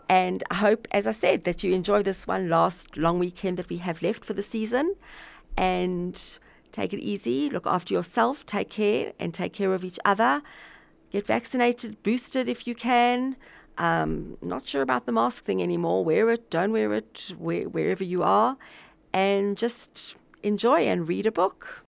And 0.09 0.45
I 0.51 0.57
hope, 0.57 0.87
as 0.91 1.07
I 1.07 1.13
said, 1.13 1.45
that 1.45 1.63
you 1.63 1.73
enjoy 1.73 2.03
this 2.03 2.27
one 2.27 2.49
last 2.49 2.97
long 2.97 3.19
weekend 3.19 3.57
that 3.59 3.69
we 3.69 3.79
have 3.79 4.03
left 4.03 4.25
for 4.25 4.35
the 4.35 4.43
season. 4.43 4.95
And 5.57 6.21
take 6.73 6.93
it 6.93 7.01
easy, 7.01 7.49
look 7.49 7.67
after 7.67 7.95
yourself, 7.95 8.45
take 8.45 8.69
care, 8.69 9.13
and 9.19 9.33
take 9.33 9.53
care 9.53 9.73
of 9.73 9.83
each 9.83 9.99
other. 10.05 10.43
Get 11.11 11.27
vaccinated, 11.27 12.03
boosted 12.03 12.49
if 12.49 12.67
you 12.67 12.75
can. 12.75 13.37
Um, 13.79 14.37
not 14.43 14.67
sure 14.67 14.83
about 14.83 15.07
the 15.07 15.13
mask 15.13 15.45
thing 15.45 15.63
anymore. 15.63 16.05
Wear 16.05 16.31
it, 16.31 16.51
don't 16.51 16.73
wear 16.73 16.93
it, 16.93 17.33
where, 17.39 17.65
wherever 17.65 18.05
you 18.05 18.23
are. 18.23 18.57
And 19.13 19.57
just 19.57 20.17
enjoy 20.43 20.81
and 20.87 21.09
read 21.09 21.27
a 21.27 21.33
book. 21.33 21.85